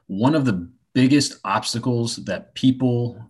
one 0.08 0.36
of 0.36 0.46
the 0.46 0.70
biggest 0.94 1.40
obstacles 1.44 2.18
that 2.26 2.56
people 2.56 3.22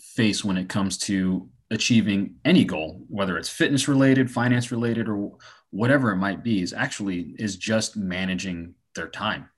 face 0.00 0.44
when 0.44 0.56
it 0.56 0.68
comes 0.68 0.98
to 0.98 1.48
achieving 1.70 2.36
any 2.44 2.64
goal, 2.64 3.04
whether 3.08 3.36
it's 3.36 3.48
fitness 3.48 3.88
related, 3.88 4.30
finance 4.30 4.70
related, 4.70 5.08
or 5.08 5.36
whatever 5.70 6.12
it 6.12 6.16
might 6.16 6.44
be, 6.44 6.62
is 6.62 6.72
actually 6.72 7.34
is 7.38 7.56
just 7.56 7.96
managing 7.96 8.74
their 8.94 9.08
time, 9.08 9.48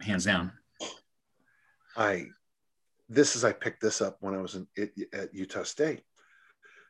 hands 0.00 0.24
down. 0.24 0.52
I 1.96 2.26
this 3.08 3.36
is 3.36 3.44
I 3.44 3.52
picked 3.52 3.80
this 3.80 4.00
up 4.00 4.16
when 4.20 4.34
I 4.34 4.40
was 4.40 4.54
in 4.54 4.66
at 5.12 5.34
Utah 5.34 5.62
State. 5.62 6.02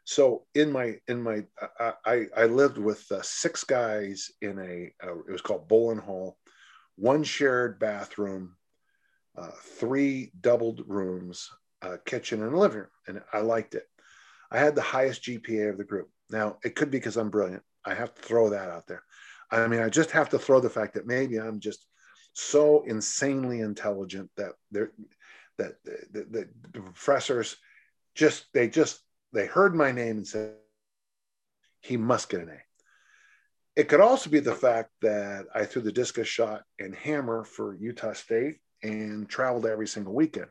So 0.05 0.47
in 0.55 0.73
my 0.73 0.97
in 1.07 1.23
my 1.23 1.45
I 2.05 2.27
I 2.37 2.45
lived 2.47 2.79
with 2.79 3.05
uh, 3.11 3.21
six 3.23 3.63
guys 3.63 4.31
in 4.41 4.59
a 4.59 5.07
uh, 5.07 5.19
it 5.19 5.31
was 5.31 5.43
called 5.43 5.69
Bowling 5.69 5.99
Hall, 5.99 6.39
one 6.97 7.23
shared 7.23 7.79
bathroom, 7.79 8.57
uh, 9.37 9.51
three 9.63 10.33
doubled 10.41 10.83
rooms, 10.87 11.51
kitchen 12.07 12.43
and 12.43 12.59
living 12.59 12.79
room, 12.79 12.89
and 13.07 13.21
I 13.33 13.41
liked 13.41 13.75
it. 13.75 13.85
I 14.51 14.59
had 14.59 14.75
the 14.75 14.83
highest 14.83 15.25
GPA 15.25 15.71
of 15.71 15.79
the 15.79 15.85
group. 15.85 16.09
Now 16.31 16.57
it 16.65 16.75
could 16.75 16.91
be 16.91 16.99
because 16.99 17.17
I'm 17.17 17.31
brilliant. 17.31 17.63
I 17.85 17.95
have 17.95 18.15
to 18.15 18.23
throw 18.23 18.49
that 18.51 18.71
out 18.71 18.87
there. 18.87 19.03
I 19.51 19.67
mean, 19.67 19.81
I 19.81 19.89
just 19.89 20.11
have 20.13 20.31
to 20.31 20.39
throw 20.39 20.61
the 20.61 20.71
fact 20.71 20.95
that 20.95 21.07
maybe 21.07 21.39
I'm 21.39 21.61
just 21.61 21.87
so 22.33 22.83
insanely 22.85 23.61
intelligent 23.61 24.31
that 24.37 24.53
they're 24.71 24.93
that 25.59 25.75
the, 25.85 26.27
the, 26.31 26.49
the 26.73 26.81
professors 26.81 27.57
just 28.15 28.47
they 28.53 28.69
just 28.69 29.01
they 29.33 29.47
heard 29.47 29.75
my 29.75 29.93
name 29.93 30.19
and 30.19 30.27
said 30.27 30.55
he 31.81 31.97
must 31.97 32.29
get 32.29 32.41
an 32.41 32.51
A. 32.51 33.81
It 33.81 33.89
could 33.89 34.01
also 34.01 34.29
be 34.29 34.41
the 34.41 34.55
fact 34.55 34.91
that 35.03 35.47
I 35.55 35.65
threw 35.65 35.83
the 35.83 35.93
discus 35.93 36.27
shot 36.27 36.63
and 36.81 36.95
hammer 36.95 37.45
for 37.45 37.77
Utah 37.77 38.15
State 38.15 38.57
and 38.83 39.29
traveled 39.29 39.67
every 39.67 39.87
single 39.87 40.15
weekend. 40.15 40.49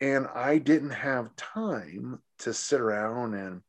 And 0.00 0.26
I 0.34 0.58
didn't 0.58 0.90
have 0.90 1.36
time 1.36 2.20
to 2.40 2.52
sit 2.52 2.80
around 2.80 3.34
and 3.34 3.62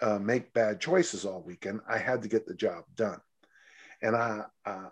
uh, 0.00 0.18
make 0.18 0.54
bad 0.54 0.80
choices 0.80 1.24
all 1.24 1.42
weekend. 1.42 1.80
I 1.88 1.98
had 1.98 2.22
to 2.22 2.28
get 2.28 2.46
the 2.46 2.54
job 2.54 2.84
done. 2.94 3.20
And 4.00 4.16
I, 4.16 4.44
uh, 4.64 4.88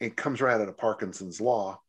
it 0.00 0.16
comes 0.16 0.40
right 0.40 0.60
out 0.60 0.68
of 0.68 0.76
Parkinson's 0.76 1.40
law 1.40 1.80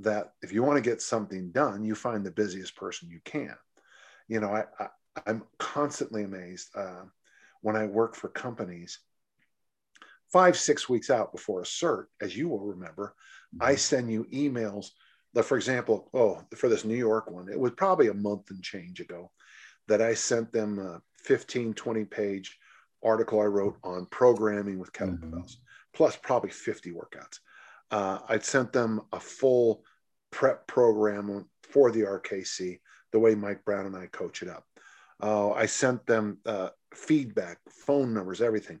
that 0.00 0.32
if 0.42 0.52
you 0.52 0.62
want 0.62 0.76
to 0.76 0.90
get 0.90 1.00
something 1.00 1.50
done, 1.50 1.84
you 1.84 1.94
find 1.94 2.24
the 2.24 2.30
busiest 2.30 2.76
person 2.76 3.08
you 3.08 3.20
can. 3.24 3.54
You 4.28 4.40
know, 4.40 4.50
I, 4.50 4.64
I 4.80 5.30
am 5.30 5.44
constantly 5.58 6.24
amazed 6.24 6.70
uh, 6.74 7.02
when 7.60 7.76
I 7.76 7.86
work 7.86 8.16
for 8.16 8.28
companies. 8.28 8.98
Five 10.32 10.56
six 10.56 10.88
weeks 10.88 11.10
out 11.10 11.32
before 11.32 11.60
a 11.60 11.64
cert, 11.64 12.06
as 12.20 12.36
you 12.36 12.48
will 12.48 12.64
remember, 12.64 13.14
mm-hmm. 13.54 13.66
I 13.66 13.76
send 13.76 14.10
you 14.10 14.24
emails. 14.32 14.88
That, 15.34 15.44
for 15.44 15.56
example, 15.56 16.10
oh, 16.14 16.42
for 16.56 16.68
this 16.68 16.84
New 16.84 16.96
York 16.96 17.30
one, 17.30 17.48
it 17.48 17.58
was 17.58 17.72
probably 17.76 18.08
a 18.08 18.14
month 18.14 18.50
and 18.50 18.62
change 18.62 19.00
ago 19.00 19.30
that 19.88 20.00
I 20.00 20.14
sent 20.14 20.52
them 20.52 20.78
a 20.78 21.00
15, 21.24 21.74
20 21.74 22.04
page 22.04 22.58
article 23.02 23.40
I 23.40 23.44
wrote 23.44 23.76
on 23.84 24.06
programming 24.06 24.78
with 24.78 24.92
kettlebells, 24.92 25.20
mm-hmm. 25.20 25.94
plus 25.94 26.16
probably 26.16 26.50
50 26.50 26.92
workouts 26.92 27.38
uh, 27.90 28.18
I'd 28.28 28.44
sent 28.44 28.72
them 28.72 29.02
a 29.12 29.20
full 29.20 29.84
prep 30.30 30.66
program 30.66 31.46
for 31.62 31.90
the 31.90 32.02
RKC, 32.02 32.80
the 33.12 33.18
way 33.18 33.34
Mike 33.34 33.64
Brown 33.64 33.86
and 33.86 33.96
I 33.96 34.06
coach 34.06 34.42
it 34.42 34.48
up. 34.48 34.64
Uh, 35.22 35.52
I 35.52 35.66
sent 35.66 36.06
them 36.06 36.38
uh, 36.44 36.70
feedback, 36.92 37.58
phone 37.70 38.12
numbers, 38.14 38.40
everything. 38.40 38.80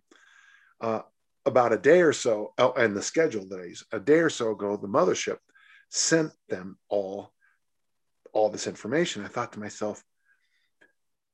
Uh, 0.80 1.00
about 1.46 1.72
a 1.72 1.78
day 1.78 2.00
or 2.00 2.12
so, 2.12 2.52
oh, 2.58 2.72
and 2.72 2.96
the 2.96 3.02
schedule 3.02 3.46
use, 3.66 3.84
a 3.92 4.00
day 4.00 4.18
or 4.18 4.30
so 4.30 4.52
ago, 4.52 4.76
the 4.76 4.88
mothership 4.88 5.38
sent 5.90 6.32
them 6.48 6.78
all 6.88 7.32
all 8.32 8.50
this 8.50 8.66
information. 8.66 9.24
I 9.24 9.28
thought 9.28 9.52
to 9.52 9.60
myself, 9.60 10.02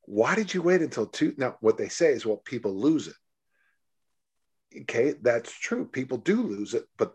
why 0.02 0.34
did 0.34 0.52
you 0.52 0.60
wait 0.60 0.82
until 0.82 1.06
two? 1.06 1.34
Now, 1.38 1.56
what 1.60 1.78
they 1.78 1.88
say 1.88 2.12
is, 2.12 2.26
well, 2.26 2.42
people 2.44 2.78
lose 2.78 3.08
it. 3.08 4.82
Okay, 4.82 5.14
that's 5.22 5.50
true. 5.50 5.86
People 5.86 6.18
do 6.18 6.42
lose 6.42 6.74
it, 6.74 6.84
but 6.98 7.14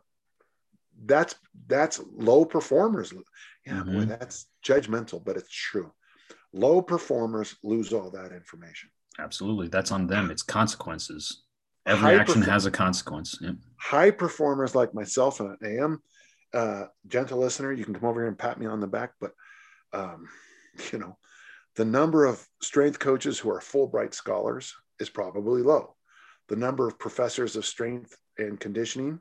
that's 1.04 1.36
that's 1.68 2.02
low 2.14 2.46
performers. 2.46 3.14
Yeah, 3.66 3.74
mm-hmm. 3.74 4.00
boy, 4.00 4.06
that's 4.06 4.48
judgmental, 4.66 5.24
but 5.24 5.38
it's 5.38 5.52
true. 5.52 5.92
Low 6.54 6.82
performers 6.82 7.56
lose 7.64 7.92
all 7.92 8.12
that 8.12 8.32
information. 8.32 8.90
Absolutely, 9.20 9.68
that's 9.68 9.92
on 9.92 10.08
them. 10.08 10.32
It's 10.32 10.44
consequences. 10.44 11.44
Every 11.86 12.02
high 12.02 12.14
action 12.16 12.42
perform- 12.42 12.52
has 12.52 12.66
a 12.66 12.72
consequence. 12.72 13.38
Yep. 13.42 13.56
High 13.78 14.12
performers 14.12 14.76
like 14.76 14.94
myself, 14.94 15.40
and 15.40 15.58
I 15.62 15.84
am 15.84 16.02
uh, 16.54 16.86
gentle 17.08 17.40
listener. 17.40 17.74
You 17.74 17.86
can 17.86 17.94
come 17.94 18.10
over 18.10 18.22
here 18.22 18.28
and 18.28 18.38
pat 18.38 18.60
me 18.60 18.66
on 18.66 18.80
the 18.80 18.88
back, 18.88 19.14
but 19.20 19.32
um, 19.94 20.28
you 20.92 21.00
know, 21.00 21.18
the 21.76 21.86
number 21.86 22.26
of 22.26 22.46
strength 22.62 23.00
coaches 23.00 23.38
who 23.38 23.50
are 23.52 23.60
Fulbright 23.60 24.14
scholars 24.14 24.74
is 25.00 25.10
probably 25.10 25.62
low. 25.62 25.96
The 26.48 26.56
number 26.56 26.88
of 26.88 27.00
professors 27.00 27.56
of 27.56 27.66
strength 27.66 28.16
and 28.38 28.60
conditioning 28.60 29.20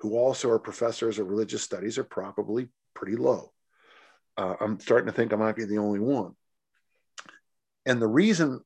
who 0.00 0.16
also 0.16 0.50
are 0.50 0.58
professors 0.58 1.18
of 1.18 1.28
religious 1.28 1.62
studies 1.62 1.98
are 1.98 2.04
probably 2.04 2.68
pretty 2.94 3.16
low. 3.16 3.52
Uh, 4.36 4.56
I'm 4.60 4.80
starting 4.80 5.06
to 5.06 5.12
think 5.12 5.32
I 5.32 5.36
might 5.36 5.56
be 5.56 5.66
the 5.66 5.78
only 5.78 6.00
one. 6.00 6.34
And 7.84 8.00
the 8.00 8.06
reason, 8.06 8.60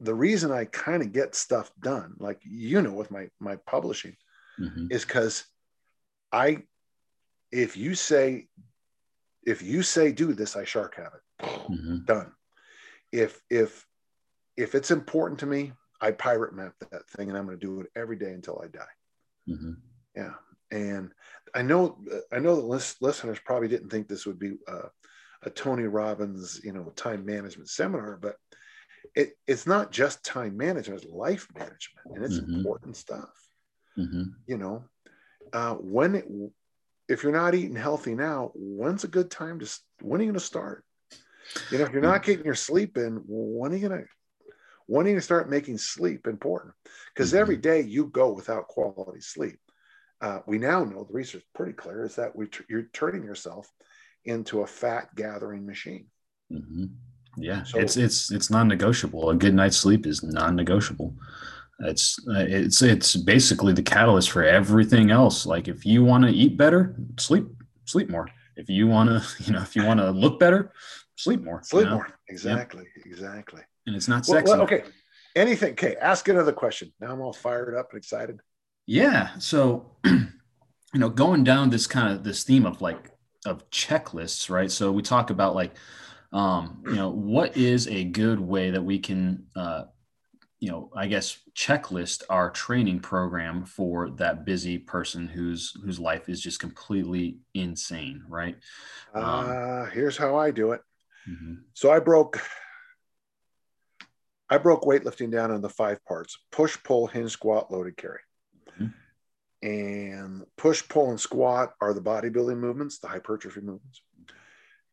the 0.00 0.14
reason 0.14 0.52
I 0.52 0.66
kind 0.66 1.02
of 1.02 1.12
get 1.12 1.34
stuff 1.34 1.70
done, 1.80 2.14
like 2.18 2.40
you 2.44 2.82
know, 2.82 2.92
with 2.92 3.10
my 3.10 3.28
my 3.40 3.56
publishing, 3.56 4.16
mm-hmm. 4.60 4.86
is 4.90 5.04
because 5.04 5.44
I, 6.32 6.62
if 7.50 7.76
you 7.76 7.94
say, 7.94 8.48
if 9.44 9.62
you 9.62 9.82
say 9.82 10.12
do 10.12 10.32
this, 10.32 10.56
I 10.56 10.64
shark 10.64 10.96
habit. 10.96 11.20
Mm-hmm. 11.40 12.04
Done. 12.04 12.32
If 13.10 13.40
if 13.50 13.84
if 14.56 14.74
it's 14.74 14.90
important 14.90 15.40
to 15.40 15.46
me, 15.46 15.72
I 16.00 16.12
pirate 16.12 16.54
map 16.54 16.74
that 16.90 17.08
thing, 17.10 17.28
and 17.28 17.36
I'm 17.36 17.46
going 17.46 17.58
to 17.58 17.66
do 17.66 17.80
it 17.80 17.88
every 17.96 18.16
day 18.16 18.32
until 18.32 18.60
I 18.62 18.68
die. 18.68 18.84
Mm-hmm. 19.48 19.72
Yeah, 20.16 20.34
and 20.70 21.12
I 21.54 21.62
know 21.62 21.98
I 22.32 22.38
know 22.38 22.56
the 22.56 22.62
list, 22.62 23.02
listeners 23.02 23.38
probably 23.44 23.68
didn't 23.68 23.90
think 23.90 24.08
this 24.08 24.26
would 24.26 24.38
be 24.38 24.54
uh, 24.66 24.88
a 25.42 25.50
Tony 25.50 25.84
Robbins, 25.84 26.60
you 26.62 26.72
know, 26.72 26.92
time 26.96 27.24
management 27.24 27.68
seminar, 27.68 28.18
but 28.20 28.36
it, 29.14 29.32
it's 29.46 29.66
not 29.66 29.90
just 29.90 30.24
time 30.24 30.56
management; 30.56 31.02
it's 31.02 31.12
life 31.12 31.48
management, 31.54 32.06
and 32.14 32.24
it's 32.24 32.38
mm-hmm. 32.38 32.56
important 32.56 32.96
stuff. 32.96 33.30
Mm-hmm. 33.96 34.24
You 34.46 34.58
know, 34.58 34.84
uh, 35.52 35.74
when 35.74 36.14
it, 36.16 36.26
if 37.08 37.22
you're 37.22 37.32
not 37.32 37.54
eating 37.54 37.76
healthy 37.76 38.14
now, 38.14 38.52
when's 38.54 39.04
a 39.04 39.08
good 39.08 39.30
time 39.30 39.58
to 39.60 39.80
when 40.02 40.20
are 40.20 40.24
you 40.24 40.30
going 40.30 40.38
to 40.38 40.44
start? 40.44 40.84
You 41.70 41.78
know, 41.78 41.84
if 41.84 41.92
you're 41.92 42.02
not 42.02 42.24
getting 42.24 42.44
your 42.44 42.54
sleep 42.54 42.98
in, 42.98 43.22
when 43.26 43.72
are 43.72 43.76
you 43.76 43.88
going 43.88 44.02
to 44.02 44.08
when 44.86 45.06
are 45.06 45.08
you 45.08 45.14
going 45.14 45.20
to 45.20 45.24
start 45.24 45.50
making 45.50 45.78
sleep 45.78 46.26
important? 46.26 46.74
Because 47.14 47.30
mm-hmm. 47.30 47.40
every 47.40 47.56
day 47.56 47.80
you 47.80 48.06
go 48.06 48.32
without 48.32 48.68
quality 48.68 49.20
sleep 49.20 49.58
uh, 50.20 50.40
we 50.46 50.58
now 50.58 50.84
know 50.84 51.04
the 51.04 51.12
research 51.12 51.42
is 51.42 51.48
pretty 51.54 51.72
clear 51.72 52.04
is 52.04 52.16
that 52.16 52.34
we 52.34 52.48
you're 52.68 52.88
turning 52.92 53.22
yourself 53.22 53.70
into 54.24 54.62
a 54.62 54.66
fat 54.66 55.14
gathering 55.14 55.66
machine. 55.66 56.06
Mm-hmm. 56.52 56.86
Yeah, 57.36 57.62
so, 57.62 57.78
it's 57.78 57.96
it's 57.96 58.32
it's 58.32 58.50
non-negotiable. 58.50 59.30
A 59.30 59.34
good 59.34 59.54
night's 59.54 59.76
sleep 59.76 60.06
is 60.06 60.22
non-negotiable. 60.22 61.14
It's 61.80 62.18
uh, 62.28 62.44
it's 62.48 62.82
it's 62.82 63.16
basically 63.16 63.72
the 63.72 63.82
catalyst 63.82 64.30
for 64.30 64.42
everything 64.42 65.10
else. 65.10 65.46
Like 65.46 65.68
if 65.68 65.86
you 65.86 66.02
want 66.02 66.24
to 66.24 66.30
eat 66.30 66.56
better, 66.56 66.96
sleep 67.18 67.46
sleep 67.84 68.10
more. 68.10 68.28
If 68.56 68.68
you 68.68 68.88
want 68.88 69.08
to, 69.10 69.42
you 69.44 69.52
know, 69.52 69.62
if 69.62 69.76
you 69.76 69.84
want 69.84 70.00
to 70.00 70.10
look 70.10 70.40
better, 70.40 70.72
sleep 71.16 71.42
more. 71.42 71.62
Sleep 71.62 71.84
you 71.84 71.90
know? 71.90 71.96
more. 71.96 72.08
Exactly. 72.28 72.86
Exactly. 73.06 73.62
And 73.86 73.94
it's 73.94 74.08
not 74.08 74.26
sexy. 74.26 74.50
Well, 74.50 74.62
okay. 74.62 74.82
Anything. 75.36 75.72
Okay. 75.72 75.94
Ask 76.00 76.28
another 76.28 76.52
question. 76.52 76.92
Now 77.00 77.12
I'm 77.12 77.20
all 77.20 77.32
fired 77.32 77.76
up 77.76 77.90
and 77.92 77.98
excited. 77.98 78.40
Yeah. 78.88 79.38
So, 79.38 79.84
you 80.04 80.30
know, 80.94 81.10
going 81.10 81.44
down 81.44 81.68
this 81.68 81.86
kind 81.86 82.10
of 82.10 82.24
this 82.24 82.42
theme 82.42 82.64
of 82.64 82.80
like 82.80 83.10
of 83.44 83.68
checklists, 83.70 84.48
right? 84.48 84.70
So 84.70 84.90
we 84.90 85.02
talk 85.02 85.28
about 85.28 85.54
like, 85.54 85.74
um, 86.32 86.82
you 86.86 86.96
know, 86.96 87.10
what 87.10 87.54
is 87.54 87.86
a 87.86 88.04
good 88.04 88.40
way 88.40 88.70
that 88.70 88.82
we 88.82 88.98
can, 88.98 89.44
uh, 89.54 89.84
you 90.58 90.70
know, 90.70 90.90
I 90.96 91.06
guess 91.06 91.38
checklist 91.54 92.22
our 92.30 92.50
training 92.50 93.00
program 93.00 93.66
for 93.66 94.08
that 94.12 94.46
busy 94.46 94.78
person 94.78 95.28
whose 95.28 95.76
whose 95.84 96.00
life 96.00 96.30
is 96.30 96.40
just 96.40 96.58
completely 96.58 97.40
insane, 97.52 98.24
right? 98.26 98.56
Um, 99.12 99.22
uh, 99.22 99.84
here's 99.90 100.16
how 100.16 100.36
I 100.36 100.50
do 100.50 100.72
it. 100.72 100.80
Mm-hmm. 101.28 101.56
So 101.74 101.92
I 101.92 101.98
broke 101.98 102.40
I 104.48 104.56
broke 104.56 104.84
weightlifting 104.84 105.30
down 105.30 105.50
into 105.50 105.68
five 105.68 106.02
parts: 106.06 106.38
push, 106.50 106.78
pull, 106.82 107.06
hinge, 107.06 107.32
squat, 107.32 107.70
loaded 107.70 107.98
carry 107.98 108.20
and 109.62 110.44
push, 110.56 110.86
pull, 110.88 111.10
and 111.10 111.20
squat 111.20 111.74
are 111.80 111.92
the 111.92 112.00
bodybuilding 112.00 112.58
movements, 112.58 112.98
the 112.98 113.08
hypertrophy 113.08 113.60
movements. 113.60 114.02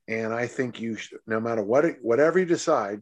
And 0.08 0.34
I 0.34 0.47
think 0.47 0.80
you, 0.80 0.95
should, 0.95 1.19
no 1.28 1.39
matter 1.39 1.63
what, 1.63 1.86
it, 1.86 1.97
whatever 2.01 2.39
you 2.39 2.45
decide, 2.45 3.01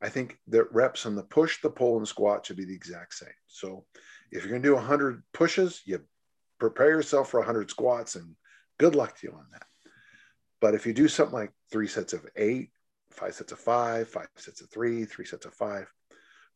I 0.00 0.08
think 0.08 0.38
that 0.48 0.72
reps 0.72 1.06
on 1.06 1.14
the 1.14 1.22
push, 1.22 1.60
the 1.62 1.70
pull, 1.70 1.96
and 1.98 2.06
squat 2.06 2.46
should 2.46 2.56
be 2.56 2.64
the 2.64 2.74
exact 2.74 3.14
same. 3.14 3.28
So 3.46 3.84
if 4.30 4.42
you're 4.42 4.50
going 4.50 4.62
to 4.62 4.68
do 4.68 4.74
100 4.74 5.22
pushes, 5.32 5.82
you 5.84 6.00
prepare 6.58 6.90
yourself 6.90 7.30
for 7.30 7.40
100 7.40 7.70
squats 7.70 8.16
and 8.16 8.34
good 8.78 8.94
luck 8.94 9.18
to 9.18 9.26
you 9.26 9.32
on 9.32 9.46
that. 9.52 9.66
But 10.60 10.74
if 10.74 10.86
you 10.86 10.92
do 10.92 11.08
something 11.08 11.34
like 11.34 11.52
three 11.70 11.88
sets 11.88 12.12
of 12.12 12.26
eight, 12.36 12.70
five 13.10 13.34
sets 13.34 13.52
of 13.52 13.58
five, 13.58 14.08
five 14.08 14.28
sets 14.36 14.60
of 14.60 14.70
three, 14.70 15.04
three 15.04 15.24
sets 15.24 15.46
of 15.46 15.54
five, 15.54 15.90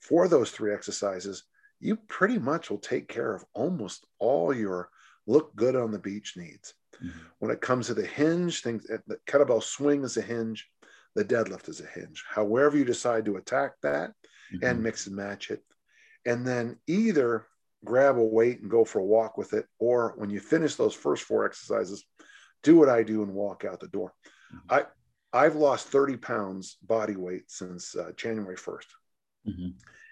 for 0.00 0.28
those 0.28 0.50
three 0.50 0.72
exercises, 0.72 1.44
you 1.80 1.96
pretty 1.96 2.38
much 2.38 2.70
will 2.70 2.78
take 2.78 3.08
care 3.08 3.34
of 3.34 3.44
almost 3.54 4.06
all 4.18 4.54
your 4.54 4.90
look 5.26 5.54
good 5.56 5.76
on 5.76 5.90
the 5.90 5.98
beach 5.98 6.34
needs. 6.36 6.74
Mm-hmm. 7.02 7.18
When 7.38 7.50
it 7.50 7.60
comes 7.60 7.86
to 7.86 7.94
the 7.94 8.06
hinge, 8.06 8.62
things 8.62 8.84
the 8.84 9.18
kettlebell 9.26 9.62
swing 9.62 10.04
is 10.04 10.16
a 10.16 10.22
hinge, 10.22 10.68
the 11.14 11.24
deadlift 11.24 11.68
is 11.68 11.80
a 11.80 11.86
hinge. 11.86 12.24
However, 12.28 12.76
you 12.76 12.84
decide 12.84 13.24
to 13.24 13.36
attack 13.36 13.72
that 13.82 14.10
mm-hmm. 14.52 14.64
and 14.64 14.82
mix 14.82 15.06
and 15.06 15.16
match 15.16 15.50
it. 15.50 15.62
And 16.26 16.46
then 16.46 16.76
either 16.86 17.46
grab 17.84 18.18
a 18.18 18.24
weight 18.24 18.60
and 18.60 18.70
go 18.70 18.84
for 18.84 18.98
a 18.98 19.04
walk 19.04 19.38
with 19.38 19.54
it, 19.54 19.66
or 19.78 20.14
when 20.16 20.28
you 20.28 20.38
finish 20.38 20.74
those 20.74 20.94
first 20.94 21.24
four 21.24 21.46
exercises, 21.46 22.04
do 22.62 22.76
what 22.76 22.90
I 22.90 23.02
do 23.02 23.22
and 23.22 23.32
walk 23.32 23.64
out 23.64 23.80
the 23.80 23.88
door. 23.88 24.12
Mm-hmm. 24.54 24.74
I 24.74 24.84
I've 25.32 25.54
lost 25.54 25.88
30 25.88 26.16
pounds 26.16 26.76
body 26.82 27.16
weight 27.16 27.44
since 27.50 27.94
uh, 27.94 28.10
January 28.16 28.56
1st. 28.56 28.86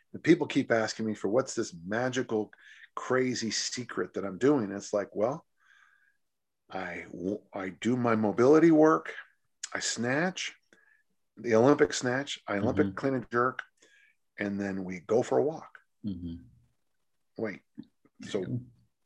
Mm-hmm. 0.09 0.17
And 0.17 0.23
people 0.25 0.47
keep 0.47 0.73
asking 0.73 1.07
me 1.07 1.15
for 1.15 1.29
what's 1.29 1.55
this 1.55 1.75
magical, 1.87 2.51
crazy 2.95 3.51
secret 3.51 4.15
that 4.15 4.25
I'm 4.25 4.39
doing. 4.39 4.71
It's 4.73 4.93
like, 4.93 5.15
well, 5.15 5.45
I 6.71 7.05
I 7.55 7.71
do 7.81 7.97
my 7.97 8.15
mobility 8.15 8.71
work, 8.71 9.15
I 9.75 9.81
snatch, 9.81 10.55
the 11.37 11.55
Olympic 11.55 11.93
snatch, 11.93 12.41
I 12.47 12.59
Olympic 12.59 12.89
mm-hmm. 12.89 12.95
clean 12.95 13.15
and 13.15 13.31
jerk, 13.31 13.63
and 14.39 14.61
then 14.61 14.85
we 14.85 15.01
go 15.07 15.23
for 15.23 15.39
a 15.39 15.43
walk. 15.43 15.71
Mm-hmm. 16.05 16.35
Wait, 17.39 17.61
so 18.29 18.45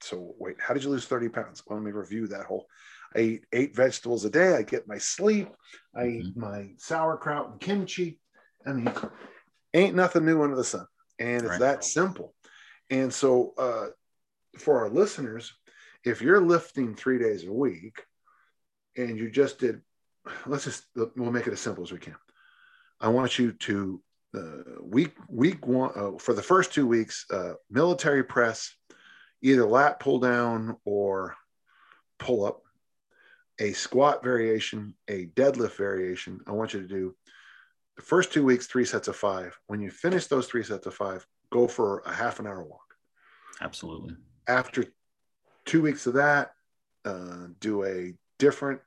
so 0.01 0.35
wait, 0.39 0.57
how 0.61 0.75
did 0.75 0.83
you 0.83 0.91
lose 0.91 1.07
30 1.07 1.29
pounds? 1.29 1.63
Well, 1.67 1.79
let 1.79 1.85
me 1.85 1.93
review 1.93 2.27
that 2.29 2.47
whole. 2.47 2.67
I 3.15 3.21
eat 3.21 3.45
eight 3.53 3.77
vegetables 3.77 4.25
a 4.25 4.31
day. 4.31 4.57
I 4.57 4.63
get 4.63 4.89
my 4.89 4.99
sleep. 4.99 5.49
I 5.95 6.05
mm-hmm. 6.05 6.29
eat 6.29 6.37
my 6.37 6.71
sauerkraut 6.79 7.51
and 7.51 7.61
kimchi. 7.61 8.19
I 8.67 8.73
mean, 8.73 8.93
ain't 9.75 9.95
nothing 9.95 10.25
new 10.25 10.43
under 10.43 10.57
the 10.57 10.65
sun, 10.65 10.87
and 11.23 11.43
it's 11.43 11.51
right. 11.51 11.61
that 11.61 11.85
simple. 11.85 12.35
And 12.91 13.13
so, 13.13 13.55
uh, 13.57 13.87
for 14.59 14.81
our 14.81 14.91
listeners, 14.91 15.55
if 16.05 16.21
you're 16.21 16.41
lifting 16.41 16.95
three 16.95 17.19
days 17.19 17.45
a 17.47 17.53
week, 17.53 18.03
and 18.97 19.17
you 19.17 19.31
just 19.31 19.59
did, 19.59 19.81
let's 20.47 20.65
just 20.65 20.85
we'll 20.95 21.33
make 21.33 21.47
it 21.47 21.53
as 21.53 21.61
simple 21.61 21.85
as 21.85 21.93
we 21.93 21.99
can. 21.99 22.17
I 23.01 23.09
want 23.09 23.39
you 23.39 23.53
to 23.53 24.03
uh, 24.35 24.81
week 24.83 25.15
week 25.29 25.67
one 25.67 25.91
uh, 25.95 26.19
for 26.19 26.35
the 26.35 26.43
first 26.43 26.73
two 26.73 26.87
weeks 26.87 27.27
uh, 27.31 27.55
military 27.71 28.25
press 28.25 28.75
either 29.43 29.67
lat 29.67 30.01
pull 30.01 30.21
down 30.21 30.77
or 30.85 31.35
pull 32.19 32.45
up 32.47 32.63
a 33.59 33.73
squat 33.73 34.25
variation 34.25 34.95
a 35.09 35.27
deadlift 35.27 35.77
variation 35.77 36.41
i 36.47 36.53
want 36.53 36.73
you 36.73 36.81
to 36.81 36.89
do 36.89 37.15
the 38.03 38.09
first 38.09 38.33
two 38.33 38.45
weeks 38.45 38.67
three 38.67 38.85
sets 38.85 39.09
of 39.09 39.17
five 39.17 39.57
when 39.67 39.81
you 39.81 39.91
finish 39.91 40.27
those 40.27 40.47
three 40.47 40.63
sets 40.63 40.87
of 40.87 40.95
five 40.95 41.27
go 41.51 41.67
for 41.69 42.01
a 42.01 42.13
half 42.13 42.41
an 42.41 42.47
hour 42.47 42.63
walk 42.63 42.95
absolutely 43.61 44.15
after 44.49 44.85
two 45.65 45.83
weeks 45.83 46.07
of 46.07 46.15
that 46.15 46.53
uh, 47.05 47.47
do 47.61 47.85
a 47.85 48.13
different 48.39 48.81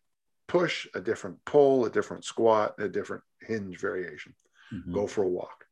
push 0.48 0.88
a 0.96 1.02
different 1.02 1.38
pull 1.46 1.86
a 1.86 1.90
different 1.90 2.24
squat 2.24 2.76
a 2.80 2.88
different 2.88 3.24
hinge 3.42 3.80
variation 3.80 4.34
mm-hmm. 4.74 4.94
go 4.94 5.08
for 5.08 5.24
a 5.24 5.28
walk. 5.28 5.66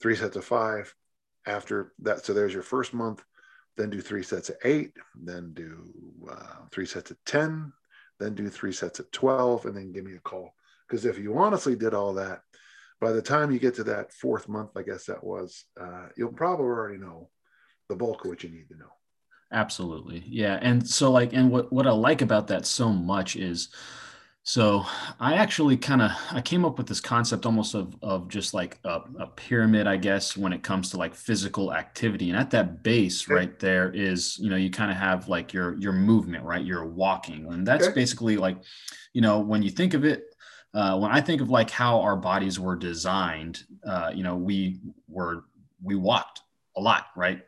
Three 0.00 0.16
sets 0.16 0.36
of 0.36 0.44
five. 0.44 0.94
After 1.46 1.92
that, 2.00 2.24
so 2.24 2.32
there's 2.32 2.54
your 2.54 2.62
first 2.62 2.94
month. 2.94 3.24
Then 3.76 3.90
do 3.90 4.00
three 4.00 4.22
sets 4.22 4.48
of 4.48 4.56
eight. 4.64 4.92
Then 5.14 5.52
do 5.54 5.90
uh, 6.30 6.66
three 6.70 6.86
sets 6.86 7.10
of 7.10 7.16
10. 7.24 7.72
Then 8.20 8.34
do 8.34 8.48
three 8.48 8.72
sets 8.72 9.00
of 9.00 9.10
12. 9.10 9.66
And 9.66 9.76
then 9.76 9.92
give 9.92 10.04
me 10.04 10.14
a 10.14 10.20
call. 10.20 10.54
Because 10.86 11.04
if 11.04 11.18
you 11.18 11.36
honestly 11.38 11.74
did 11.74 11.94
all 11.94 12.14
that, 12.14 12.42
by 13.02 13.10
the 13.10 13.20
time 13.20 13.50
you 13.50 13.58
get 13.58 13.74
to 13.74 13.84
that 13.84 14.12
fourth 14.12 14.48
month, 14.48 14.70
I 14.76 14.82
guess 14.82 15.06
that 15.06 15.22
was, 15.24 15.64
uh, 15.78 16.06
you'll 16.16 16.32
probably 16.32 16.66
already 16.66 16.98
know 16.98 17.28
the 17.88 17.96
bulk 17.96 18.24
of 18.24 18.30
what 18.30 18.44
you 18.44 18.48
need 18.48 18.68
to 18.68 18.78
know. 18.78 18.92
Absolutely. 19.50 20.22
Yeah. 20.24 20.58
And 20.62 20.88
so, 20.88 21.10
like, 21.10 21.32
and 21.32 21.50
what, 21.50 21.72
what 21.72 21.88
I 21.88 21.90
like 21.90 22.22
about 22.22 22.46
that 22.46 22.64
so 22.64 22.90
much 22.90 23.34
is, 23.34 23.70
so 24.44 24.84
I 25.20 25.34
actually 25.34 25.76
kind 25.76 26.02
of 26.02 26.10
I 26.32 26.40
came 26.40 26.64
up 26.64 26.76
with 26.76 26.88
this 26.88 27.00
concept 27.00 27.46
almost 27.46 27.74
of 27.74 27.94
of 28.02 28.26
just 28.26 28.54
like 28.54 28.78
a, 28.84 29.00
a, 29.20 29.26
pyramid, 29.28 29.86
I 29.86 29.96
guess, 29.96 30.36
when 30.36 30.52
it 30.52 30.64
comes 30.64 30.90
to 30.90 30.96
like 30.96 31.14
physical 31.14 31.72
activity. 31.72 32.28
And 32.30 32.36
at 32.36 32.50
that 32.50 32.82
base 32.82 33.24
okay. 33.24 33.34
right 33.34 33.58
there 33.60 33.92
is, 33.92 34.38
you 34.40 34.50
know, 34.50 34.56
you 34.56 34.68
kind 34.68 34.90
of 34.90 34.96
have 34.96 35.28
like 35.28 35.52
your 35.52 35.78
your 35.78 35.92
movement, 35.92 36.44
right? 36.44 36.64
You're 36.64 36.86
walking. 36.86 37.52
And 37.52 37.64
that's 37.64 37.86
okay. 37.86 37.94
basically 37.94 38.36
like, 38.36 38.58
you 39.12 39.20
know, 39.20 39.38
when 39.38 39.62
you 39.62 39.70
think 39.70 39.94
of 39.94 40.04
it, 40.04 40.31
uh, 40.74 40.98
when 40.98 41.10
I 41.10 41.20
think 41.20 41.40
of 41.40 41.50
like 41.50 41.70
how 41.70 42.00
our 42.00 42.16
bodies 42.16 42.58
were 42.58 42.76
designed, 42.76 43.64
uh, 43.86 44.10
you 44.14 44.22
know, 44.22 44.36
we 44.36 44.80
were 45.08 45.44
we 45.82 45.96
walked 45.96 46.40
a 46.76 46.80
lot, 46.80 47.06
right? 47.16 47.42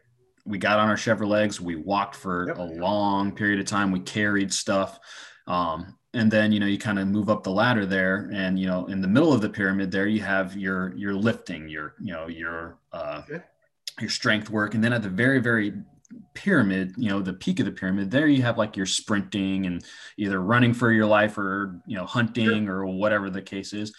We 0.44 0.58
got 0.58 0.78
on 0.78 0.88
our 0.88 0.96
Chevrolets, 0.96 1.58
we 1.58 1.76
walked 1.76 2.16
for 2.16 2.48
yep. 2.48 2.58
a 2.58 2.62
long 2.62 3.32
period 3.32 3.60
of 3.60 3.66
time, 3.66 3.90
we 3.90 4.00
carried 4.00 4.52
stuff. 4.52 4.98
Um, 5.46 5.96
and 6.14 6.30
then 6.30 6.52
you 6.52 6.60
know 6.60 6.66
you 6.66 6.78
kind 6.78 6.98
of 6.98 7.08
move 7.08 7.28
up 7.28 7.42
the 7.42 7.50
ladder 7.50 7.84
there 7.84 8.30
and 8.32 8.58
you 8.58 8.66
know 8.66 8.86
in 8.86 9.00
the 9.00 9.08
middle 9.08 9.32
of 9.32 9.40
the 9.40 9.48
pyramid 9.48 9.90
there 9.90 10.06
you 10.06 10.20
have 10.20 10.56
your 10.56 10.94
your 10.96 11.12
lifting 11.12 11.68
your 11.68 11.94
you 12.00 12.12
know 12.12 12.28
your 12.28 12.78
uh, 12.92 13.22
your 14.00 14.10
strength 14.10 14.48
work 14.48 14.74
and 14.74 14.82
then 14.82 14.92
at 14.92 15.02
the 15.02 15.08
very 15.08 15.40
very 15.40 15.72
pyramid 16.34 16.92
you 16.96 17.08
know 17.08 17.20
the 17.20 17.32
peak 17.32 17.58
of 17.60 17.66
the 17.66 17.72
pyramid 17.72 18.10
there 18.10 18.26
you 18.26 18.42
have 18.42 18.58
like 18.58 18.76
your 18.76 18.86
sprinting 18.86 19.66
and 19.66 19.84
either 20.16 20.40
running 20.40 20.74
for 20.74 20.92
your 20.92 21.06
life 21.06 21.38
or 21.38 21.80
you 21.86 21.96
know 21.96 22.04
hunting 22.04 22.68
or 22.68 22.86
whatever 22.86 23.30
the 23.30 23.42
case 23.42 23.72
is 23.72 23.92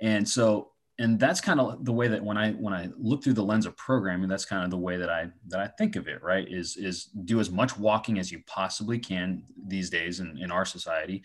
and 0.00 0.26
so 0.28 0.70
and 1.00 1.18
that's 1.18 1.40
kind 1.40 1.60
of 1.60 1.84
the 1.84 1.92
way 1.92 2.08
that 2.08 2.22
when 2.22 2.36
I 2.36 2.52
when 2.52 2.74
I 2.74 2.88
look 2.98 3.22
through 3.22 3.34
the 3.34 3.44
lens 3.44 3.66
of 3.66 3.76
programming, 3.76 4.28
that's 4.28 4.44
kind 4.44 4.64
of 4.64 4.70
the 4.70 4.78
way 4.78 4.96
that 4.96 5.08
I 5.08 5.28
that 5.46 5.60
I 5.60 5.68
think 5.68 5.94
of 5.94 6.08
it. 6.08 6.22
Right? 6.22 6.46
Is 6.50 6.76
is 6.76 7.04
do 7.04 7.38
as 7.38 7.50
much 7.50 7.78
walking 7.78 8.18
as 8.18 8.32
you 8.32 8.42
possibly 8.46 8.98
can 8.98 9.44
these 9.66 9.90
days 9.90 10.18
in, 10.18 10.36
in 10.38 10.50
our 10.50 10.64
society, 10.64 11.22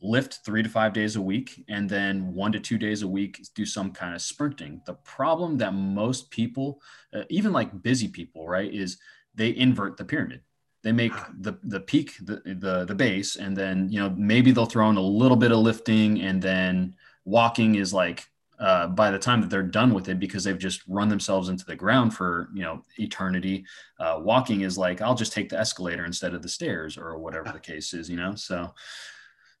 lift 0.00 0.40
three 0.44 0.62
to 0.62 0.68
five 0.68 0.92
days 0.92 1.14
a 1.14 1.22
week, 1.22 1.64
and 1.68 1.88
then 1.88 2.34
one 2.34 2.50
to 2.52 2.58
two 2.58 2.78
days 2.78 3.02
a 3.02 3.08
week 3.08 3.40
do 3.54 3.64
some 3.64 3.92
kind 3.92 4.14
of 4.14 4.20
sprinting. 4.20 4.82
The 4.86 4.94
problem 4.94 5.56
that 5.58 5.72
most 5.72 6.30
people, 6.30 6.82
uh, 7.14 7.22
even 7.28 7.52
like 7.52 7.82
busy 7.82 8.08
people, 8.08 8.48
right, 8.48 8.72
is 8.74 8.98
they 9.34 9.56
invert 9.56 9.96
the 9.96 10.04
pyramid. 10.04 10.40
They 10.82 10.92
make 10.92 11.12
the 11.38 11.58
the 11.62 11.80
peak 11.80 12.16
the, 12.20 12.42
the 12.44 12.84
the 12.84 12.94
base 12.94 13.36
and 13.36 13.56
then 13.56 13.88
you 13.88 14.00
know 14.00 14.10
maybe 14.16 14.50
they'll 14.50 14.66
throw 14.66 14.90
in 14.90 14.96
a 14.96 15.00
little 15.00 15.36
bit 15.36 15.52
of 15.52 15.58
lifting 15.58 16.20
and 16.20 16.42
then 16.42 16.96
walking 17.24 17.76
is 17.76 17.94
like 17.94 18.26
uh, 18.58 18.88
by 18.88 19.12
the 19.12 19.18
time 19.18 19.40
that 19.40 19.48
they're 19.48 19.62
done 19.62 19.94
with 19.94 20.08
it 20.08 20.18
because 20.18 20.42
they've 20.42 20.58
just 20.58 20.82
run 20.88 21.08
themselves 21.08 21.48
into 21.48 21.64
the 21.64 21.76
ground 21.76 22.12
for 22.12 22.48
you 22.52 22.62
know 22.62 22.82
eternity 22.98 23.64
uh, 24.00 24.18
walking 24.18 24.62
is 24.62 24.76
like 24.76 25.00
i'll 25.00 25.14
just 25.14 25.32
take 25.32 25.48
the 25.48 25.58
escalator 25.58 26.04
instead 26.04 26.34
of 26.34 26.42
the 26.42 26.48
stairs 26.48 26.98
or 26.98 27.16
whatever 27.16 27.52
the 27.52 27.60
case 27.72 27.94
is 27.94 28.10
you 28.10 28.16
know 28.16 28.34
so 28.34 28.74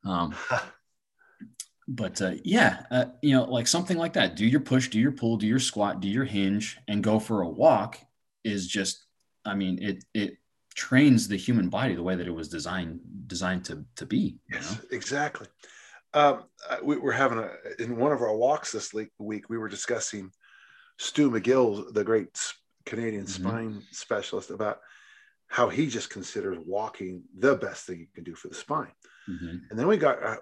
um, 0.04 0.34
but 1.88 2.20
uh, 2.22 2.32
yeah 2.44 2.84
uh, 2.90 3.06
you 3.22 3.34
know 3.34 3.44
like 3.44 3.66
something 3.66 3.96
like 3.96 4.12
that. 4.14 4.36
Do 4.36 4.46
your 4.46 4.60
push 4.60 4.88
do 4.88 5.00
your 5.00 5.12
pull 5.12 5.36
do 5.36 5.46
your 5.46 5.58
squat 5.58 6.00
do 6.00 6.08
your 6.08 6.24
hinge 6.24 6.78
and 6.88 7.02
go 7.02 7.18
for 7.18 7.42
a 7.42 7.48
walk 7.48 7.98
is 8.44 8.66
just 8.66 9.04
i 9.44 9.54
mean 9.54 9.82
it 9.82 10.04
it 10.14 10.36
trains 10.74 11.28
the 11.28 11.36
human 11.36 11.68
body 11.68 11.94
the 11.94 12.02
way 12.02 12.16
that 12.16 12.26
it 12.26 12.34
was 12.34 12.48
designed 12.48 13.00
designed 13.26 13.64
to 13.64 13.84
to 13.96 14.06
be 14.06 14.36
yes 14.50 14.72
know? 14.72 14.78
exactly 14.90 15.46
um, 16.14 16.44
uh, 16.68 16.76
we 16.82 16.96
were 16.96 17.12
having 17.12 17.38
a 17.38 17.50
in 17.82 17.96
one 17.96 18.12
of 18.12 18.20
our 18.20 18.36
walks 18.36 18.72
this 18.72 18.92
week. 19.18 19.48
We 19.48 19.58
were 19.58 19.68
discussing 19.68 20.30
Stu 20.98 21.30
McGill, 21.30 21.92
the 21.92 22.04
great 22.04 22.38
Canadian 22.84 23.24
mm-hmm. 23.24 23.48
spine 23.48 23.82
specialist, 23.92 24.50
about 24.50 24.80
how 25.48 25.68
he 25.68 25.86
just 25.86 26.10
considers 26.10 26.58
walking 26.66 27.22
the 27.38 27.54
best 27.54 27.86
thing 27.86 28.00
you 28.00 28.06
can 28.14 28.24
do 28.24 28.34
for 28.34 28.48
the 28.48 28.54
spine. 28.54 28.92
Mm-hmm. 29.28 29.56
And 29.70 29.78
then 29.78 29.86
we 29.86 29.96
got 29.96 30.22
uh, 30.22 30.36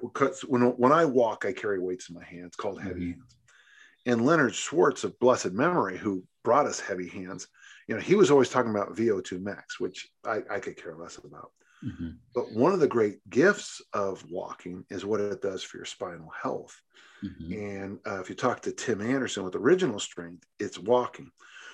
when 0.49 0.63
when 0.63 0.93
I 0.93 1.05
walk, 1.05 1.45
I 1.47 1.53
carry 1.53 1.79
weights 1.79 2.09
in 2.09 2.17
my 2.17 2.25
hands 2.25 2.57
called 2.57 2.83
heavy 2.83 3.01
mm-hmm. 3.01 3.21
hands. 3.21 3.37
And 4.07 4.25
Leonard 4.25 4.55
Schwartz 4.55 5.05
of 5.05 5.19
blessed 5.21 5.53
memory, 5.53 5.99
who 5.99 6.25
brought 6.43 6.67
us 6.67 6.81
heavy 6.81 7.09
hands, 7.09 7.47
you 7.89 7.95
know, 7.95 8.01
he 8.01 8.15
was 8.15 8.31
always 8.31 8.49
talking 8.49 8.71
about 8.71 8.95
VO2 8.95 9.41
max, 9.41 9.81
which 9.81 10.09
I, 10.25 10.43
I 10.51 10.61
could 10.61 10.77
care 10.77 10.95
less 10.95 11.19
about. 11.19 11.51
Mm-hmm. 11.85 12.11
But 12.35 12.53
one 12.53 12.73
of 12.73 12.81
the 12.81 12.89
great 12.89 13.19
gifts 13.31 13.81
of 13.93 14.25
walking 14.31 14.85
is 14.91 15.05
what 15.05 15.21
it 15.21 15.41
does 15.41 15.63
for 15.63 15.79
your 15.79 15.87
spinal 15.87 16.31
health. 16.31 16.79
Mm-hmm. 17.25 17.53
And 17.53 17.99
uh, 18.07 18.21
if 18.21 18.29
you 18.29 18.35
talk 18.35 18.61
to 18.63 18.73
Tim 18.73 19.01
Anderson 19.01 19.45
with 19.45 19.55
original 19.55 19.99
strength, 19.99 20.45
it's 20.59 20.79
walking. 20.79 21.31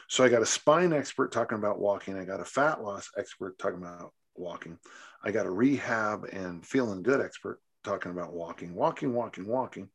So 0.08 0.24
I 0.24 0.28
got 0.28 0.42
a 0.42 0.46
spine 0.46 0.92
expert 0.92 1.32
talking 1.32 1.58
about 1.58 1.80
walking. 1.80 2.16
I 2.16 2.24
got 2.24 2.40
a 2.40 2.44
fat 2.44 2.82
loss 2.82 3.10
expert 3.18 3.58
talking 3.58 3.78
about 3.78 4.12
walking. 4.36 4.78
I 5.24 5.32
got 5.32 5.46
a 5.46 5.50
rehab 5.50 6.24
and 6.32 6.64
feeling 6.64 7.02
good 7.02 7.20
expert 7.20 7.60
talking 7.82 8.12
about 8.12 8.32
walking, 8.32 8.74
walking, 8.74 9.12
walking, 9.12 9.46
walking. 9.46 9.88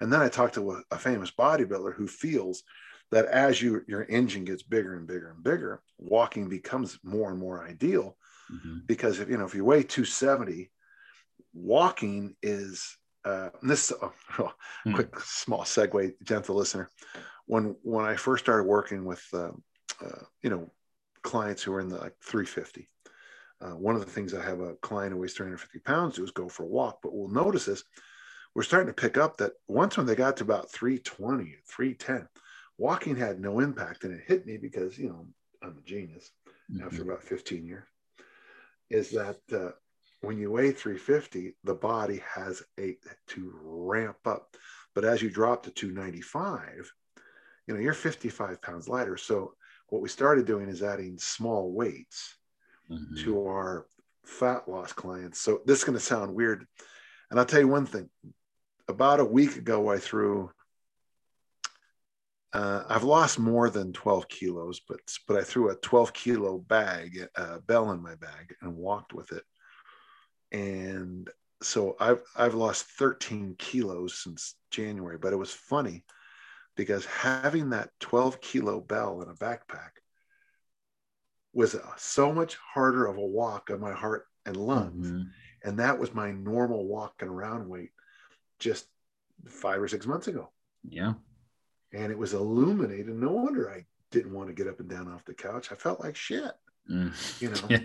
And 0.00 0.12
then 0.12 0.20
I 0.20 0.28
talked 0.28 0.54
to 0.54 0.72
a, 0.72 0.82
a 0.90 0.98
famous 0.98 1.30
bodybuilder 1.30 1.94
who 1.94 2.08
feels 2.08 2.64
that 3.10 3.26
as 3.26 3.60
you, 3.60 3.82
your 3.86 4.04
engine 4.08 4.44
gets 4.44 4.62
bigger 4.62 4.96
and 4.96 5.06
bigger 5.06 5.30
and 5.30 5.42
bigger, 5.42 5.82
walking 5.98 6.48
becomes 6.48 6.98
more 7.02 7.30
and 7.30 7.38
more 7.38 7.66
ideal. 7.66 8.16
Mm-hmm. 8.52 8.78
Because 8.86 9.20
if 9.20 9.28
you 9.28 9.38
know 9.38 9.46
if 9.46 9.54
you 9.54 9.64
weigh 9.64 9.82
270, 9.82 10.70
walking 11.54 12.36
is 12.42 12.96
uh, 13.24 13.50
this 13.62 13.92
oh, 14.02 14.12
oh, 14.38 14.52
quick 14.94 15.18
small 15.20 15.62
segue, 15.62 16.12
gentle 16.22 16.56
listener. 16.56 16.90
When 17.46 17.76
when 17.82 18.04
I 18.04 18.16
first 18.16 18.44
started 18.44 18.64
working 18.64 19.04
with 19.04 19.24
uh, 19.32 19.52
uh, 20.04 20.24
you 20.42 20.50
know 20.50 20.70
clients 21.22 21.62
who 21.62 21.72
are 21.72 21.80
in 21.80 21.88
the 21.88 21.96
like 21.96 22.14
350, 22.22 22.88
uh, 23.60 23.70
one 23.70 23.94
of 23.94 24.04
the 24.04 24.10
things 24.10 24.34
I 24.34 24.44
have 24.44 24.60
a 24.60 24.74
client 24.76 25.12
who 25.12 25.20
weighs 25.20 25.34
350 25.34 25.78
pounds 25.80 26.16
do 26.16 26.24
is 26.24 26.30
go 26.30 26.48
for 26.48 26.64
a 26.64 26.68
walk. 26.68 26.98
But 27.02 27.14
we'll 27.14 27.28
notice 27.28 27.64
this: 27.64 27.84
we're 28.54 28.62
starting 28.62 28.92
to 28.92 29.00
pick 29.00 29.16
up 29.16 29.38
that 29.38 29.52
once 29.68 29.96
when 29.96 30.06
they 30.06 30.14
got 30.14 30.36
to 30.38 30.44
about 30.44 30.70
320, 30.70 31.56
310, 31.66 32.28
walking 32.78 33.16
had 33.16 33.40
no 33.40 33.60
impact, 33.60 34.04
and 34.04 34.14
it 34.14 34.24
hit 34.26 34.46
me 34.46 34.56
because 34.56 34.98
you 34.98 35.08
know 35.08 35.26
I'm 35.62 35.78
a 35.78 35.88
genius 35.88 36.30
mm-hmm. 36.70 36.84
after 36.84 37.02
about 37.02 37.22
15 37.22 37.64
years. 37.64 37.84
Is 38.90 39.10
that 39.10 39.38
uh, 39.52 39.70
when 40.20 40.38
you 40.38 40.50
weigh 40.50 40.72
350, 40.72 41.54
the 41.64 41.74
body 41.74 42.22
has 42.34 42.62
a 42.78 42.96
to 43.28 43.52
ramp 43.62 44.18
up. 44.26 44.56
But 44.94 45.04
as 45.04 45.22
you 45.22 45.30
drop 45.30 45.64
to 45.64 45.70
295, 45.70 46.92
you 47.66 47.74
know, 47.74 47.80
you're 47.80 47.94
55 47.94 48.60
pounds 48.62 48.88
lighter. 48.88 49.16
So 49.16 49.54
what 49.88 50.02
we 50.02 50.08
started 50.08 50.46
doing 50.46 50.68
is 50.68 50.82
adding 50.82 51.18
small 51.18 51.72
weights 51.72 52.36
mm-hmm. 52.90 53.22
to 53.24 53.46
our 53.46 53.86
fat 54.24 54.68
loss 54.68 54.92
clients. 54.92 55.40
So 55.40 55.60
this 55.66 55.78
is 55.78 55.84
going 55.84 55.98
to 55.98 56.04
sound 56.04 56.34
weird. 56.34 56.66
And 57.30 57.38
I'll 57.38 57.46
tell 57.46 57.60
you 57.60 57.68
one 57.68 57.86
thing. 57.86 58.08
About 58.86 59.20
a 59.20 59.24
week 59.24 59.56
ago, 59.56 59.90
I 59.90 59.98
threw 59.98 60.50
uh, 62.54 62.84
I've 62.88 63.04
lost 63.04 63.38
more 63.38 63.68
than 63.68 63.92
12 63.92 64.28
kilos, 64.28 64.80
but 64.88 65.00
but 65.28 65.36
I 65.36 65.42
threw 65.42 65.70
a 65.70 65.76
12 65.76 66.12
kilo 66.12 66.58
bag, 66.58 67.28
uh, 67.36 67.58
bell 67.66 67.90
in 67.90 68.02
my 68.02 68.14
bag, 68.14 68.54
and 68.62 68.76
walked 68.76 69.12
with 69.12 69.32
it 69.32 69.44
and 70.54 71.28
so 71.62 71.96
I've 71.98 72.22
I've 72.36 72.54
lost 72.54 72.84
13 72.84 73.56
kilos 73.58 74.22
since 74.22 74.54
January. 74.70 75.18
But 75.18 75.32
it 75.32 75.36
was 75.36 75.52
funny 75.52 76.04
because 76.76 77.04
having 77.06 77.70
that 77.70 77.90
12 78.00 78.40
kilo 78.40 78.80
bell 78.80 79.20
in 79.20 79.28
a 79.28 79.34
backpack 79.34 79.90
was 81.52 81.76
so 81.96 82.32
much 82.32 82.56
harder 82.56 83.06
of 83.06 83.16
a 83.16 83.26
walk 83.26 83.70
on 83.70 83.80
my 83.80 83.92
heart 83.92 84.26
and 84.46 84.56
lungs, 84.56 85.08
mm-hmm. 85.08 85.22
and 85.68 85.78
that 85.80 85.98
was 85.98 86.14
my 86.14 86.30
normal 86.30 86.86
walking 86.86 87.28
around 87.28 87.68
weight 87.68 87.90
just 88.60 88.86
five 89.48 89.82
or 89.82 89.88
six 89.88 90.06
months 90.06 90.28
ago. 90.28 90.50
Yeah, 90.88 91.14
and 91.94 92.10
it 92.10 92.18
was 92.18 92.34
illuminated. 92.34 93.14
No 93.14 93.32
wonder 93.32 93.70
I 93.70 93.84
didn't 94.10 94.32
want 94.32 94.48
to 94.48 94.54
get 94.54 94.68
up 94.68 94.80
and 94.80 94.88
down 94.88 95.12
off 95.12 95.24
the 95.24 95.34
couch. 95.34 95.70
I 95.72 95.74
felt 95.74 96.00
like 96.00 96.16
shit. 96.16 96.52
Mm. 96.90 97.40
You 97.40 97.50
know. 97.50 97.60
yeah. 97.68 97.78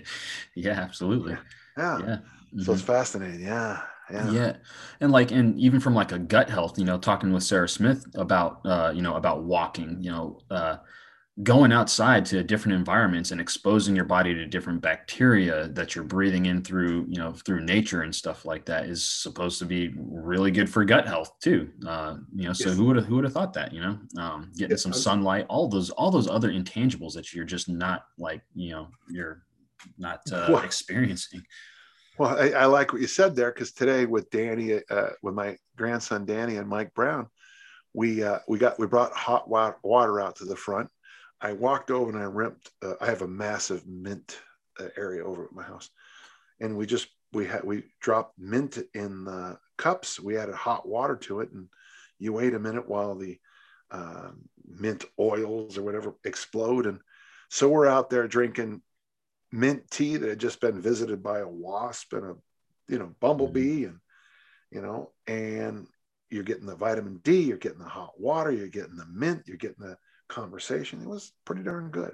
yeah, 0.56 0.72
absolutely. 0.72 1.34
Yeah. 1.78 2.00
yeah. 2.00 2.06
Mm-hmm. 2.06 2.62
So 2.62 2.74
it's 2.74 2.82
mm-hmm. 2.82 2.92
fascinating. 2.92 3.42
Yeah. 3.42 3.82
Yeah. 4.12 4.32
yeah. 4.32 4.56
And 5.00 5.12
like, 5.12 5.32
and 5.32 5.58
even 5.60 5.80
from 5.80 5.94
like 5.94 6.12
a 6.12 6.20
gut 6.20 6.50
health, 6.50 6.80
you 6.80 6.86
know, 6.86 6.98
talking 6.98 7.32
with 7.32 7.44
Sarah 7.44 7.70
Smith 7.70 8.06
about, 8.16 8.62
uh, 8.66 8.92
you 8.94 9.04
know, 9.04 9.16
about 9.16 9.44
walking, 9.44 9.98
you 10.02 10.12
know, 10.12 10.40
uh, 10.50 10.78
going 11.44 11.72
outside 11.72 12.26
to 12.26 12.44
different 12.44 12.78
environments 12.78 13.32
and 13.32 13.40
exposing 13.40 13.96
your 13.96 14.06
body 14.06 14.34
to 14.34 14.46
different 14.46 14.82
bacteria 14.82 15.70
that 15.70 15.96
you're 15.96 16.04
breathing 16.04 16.48
in 16.48 16.62
through 16.62 17.06
you 17.08 17.18
know 17.18 17.32
through 17.32 17.62
nature 17.62 18.02
and 18.02 18.14
stuff 18.14 18.44
like 18.44 18.66
that 18.66 18.86
is 18.86 19.08
supposed 19.08 19.58
to 19.58 19.66
be 19.66 19.94
really 19.96 20.52
good 20.52 20.70
for 20.70 20.84
gut 20.84 21.08
health 21.08 21.32
too 21.42 21.70
uh, 21.88 22.18
you 22.36 22.46
know 22.46 22.54
so 22.54 22.70
yes. 22.70 22.78
who 22.78 22.86
would 22.86 22.98
have 22.98 23.06
who 23.06 23.16
would 23.16 23.24
have 23.24 23.32
thought 23.32 23.54
that 23.54 23.74
you 23.74 23.80
know 23.80 23.98
um, 24.18 24.52
getting 24.58 24.72
yes. 24.72 24.84
some 24.84 24.92
sunlight 24.92 25.46
all 25.48 25.70
those 25.70 25.90
all 25.92 26.12
those 26.12 26.28
other 26.28 26.52
intangibles 26.52 27.14
that 27.14 27.34
you're 27.34 27.46
just 27.46 27.70
not 27.70 28.04
like 28.18 28.42
you 28.54 28.72
know 28.72 28.88
you're 29.10 29.44
not 29.98 30.20
uh, 30.34 30.48
well, 30.50 30.64
experiencing 30.64 31.42
well 32.18 32.38
I, 32.38 32.50
I, 32.50 32.66
like 32.66 32.92
what 32.92 33.02
you 33.02 33.08
said 33.08 33.34
there 33.34 33.54
because 33.54 33.72
today 33.72 34.06
with 34.06 34.30
danny 34.30 34.82
uh, 34.90 35.10
with 35.24 35.36
my 35.36 35.56
grandson 35.78 36.26
danny 36.26 36.58
and 36.58 36.68
mike 36.68 36.94
brown 36.94 37.28
we 37.94 38.24
uh, 38.24 38.40
we 38.48 38.60
got 38.60 38.78
we 38.78 38.88
brought 38.88 39.14
hot 39.14 39.50
water 39.50 40.20
out 40.20 40.36
to 40.38 40.46
the 40.46 40.56
front 40.56 40.90
I 41.42 41.54
walked 41.54 41.92
over 41.92 42.10
and 42.12 42.20
I 42.20 42.26
ripped. 42.26 42.70
Uh, 42.82 42.96
I 43.00 43.08
have 43.08 43.22
a 43.22 43.28
massive 43.28 43.88
mint 43.88 44.38
uh, 44.80 44.88
area 44.98 45.24
over 45.24 45.46
at 45.46 45.54
my 45.54 45.64
house, 45.64 45.90
and 46.60 46.78
we 46.78 46.86
just 46.86 47.08
we 47.32 47.46
had 47.46 47.64
we 47.64 47.84
dropped 48.02 48.38
mint 48.38 48.78
in 48.94 49.26
the 49.26 49.58
cups. 49.78 50.20
We 50.20 50.38
added 50.38 50.56
hot 50.56 50.88
water 50.88 51.16
to 51.16 51.42
it, 51.42 51.52
and 51.52 51.68
you 52.18 52.34
wait 52.34 52.54
a 52.54 52.60
minute 52.60 52.88
while 52.88 53.16
the 53.16 53.40
uh, 53.92 54.32
mint 54.68 55.06
oils 55.20 55.78
or 55.78 55.84
whatever 55.84 56.16
explode, 56.26 56.86
and 56.86 57.00
so 57.50 57.70
we're 57.70 57.88
out 57.88 58.10
there 58.10 58.28
drinking 58.28 58.82
mint 59.52 59.90
tea 59.90 60.18
that 60.18 60.30
had 60.30 60.40
just 60.40 60.62
been 60.62 60.80
visited 60.82 61.24
by 61.24 61.40
a 61.40 61.48
wasp 61.48 62.14
and 62.14 62.26
a 62.26 62.36
you 62.88 63.00
know 63.00 63.16
bumblebee, 63.20 63.84
mm-hmm. 63.84 63.92
and 63.92 64.00
you 64.72 64.82
know, 64.82 65.12
and 65.28 65.88
you're 66.30 66.44
getting 66.44 66.66
the 66.66 66.76
vitamin 66.76 67.20
D, 67.24 67.42
you're 67.42 67.58
getting 67.58 67.80
the 67.80 67.86
hot 67.86 68.20
water, 68.20 68.52
you're 68.52 68.68
getting 68.68 68.98
the 68.98 69.08
mint, 69.12 69.44
you're 69.48 69.58
getting 69.58 69.84
the 69.84 69.98
conversation. 70.30 71.02
It 71.02 71.08
was 71.08 71.34
pretty 71.44 71.64
darn 71.64 71.90
good. 71.90 72.14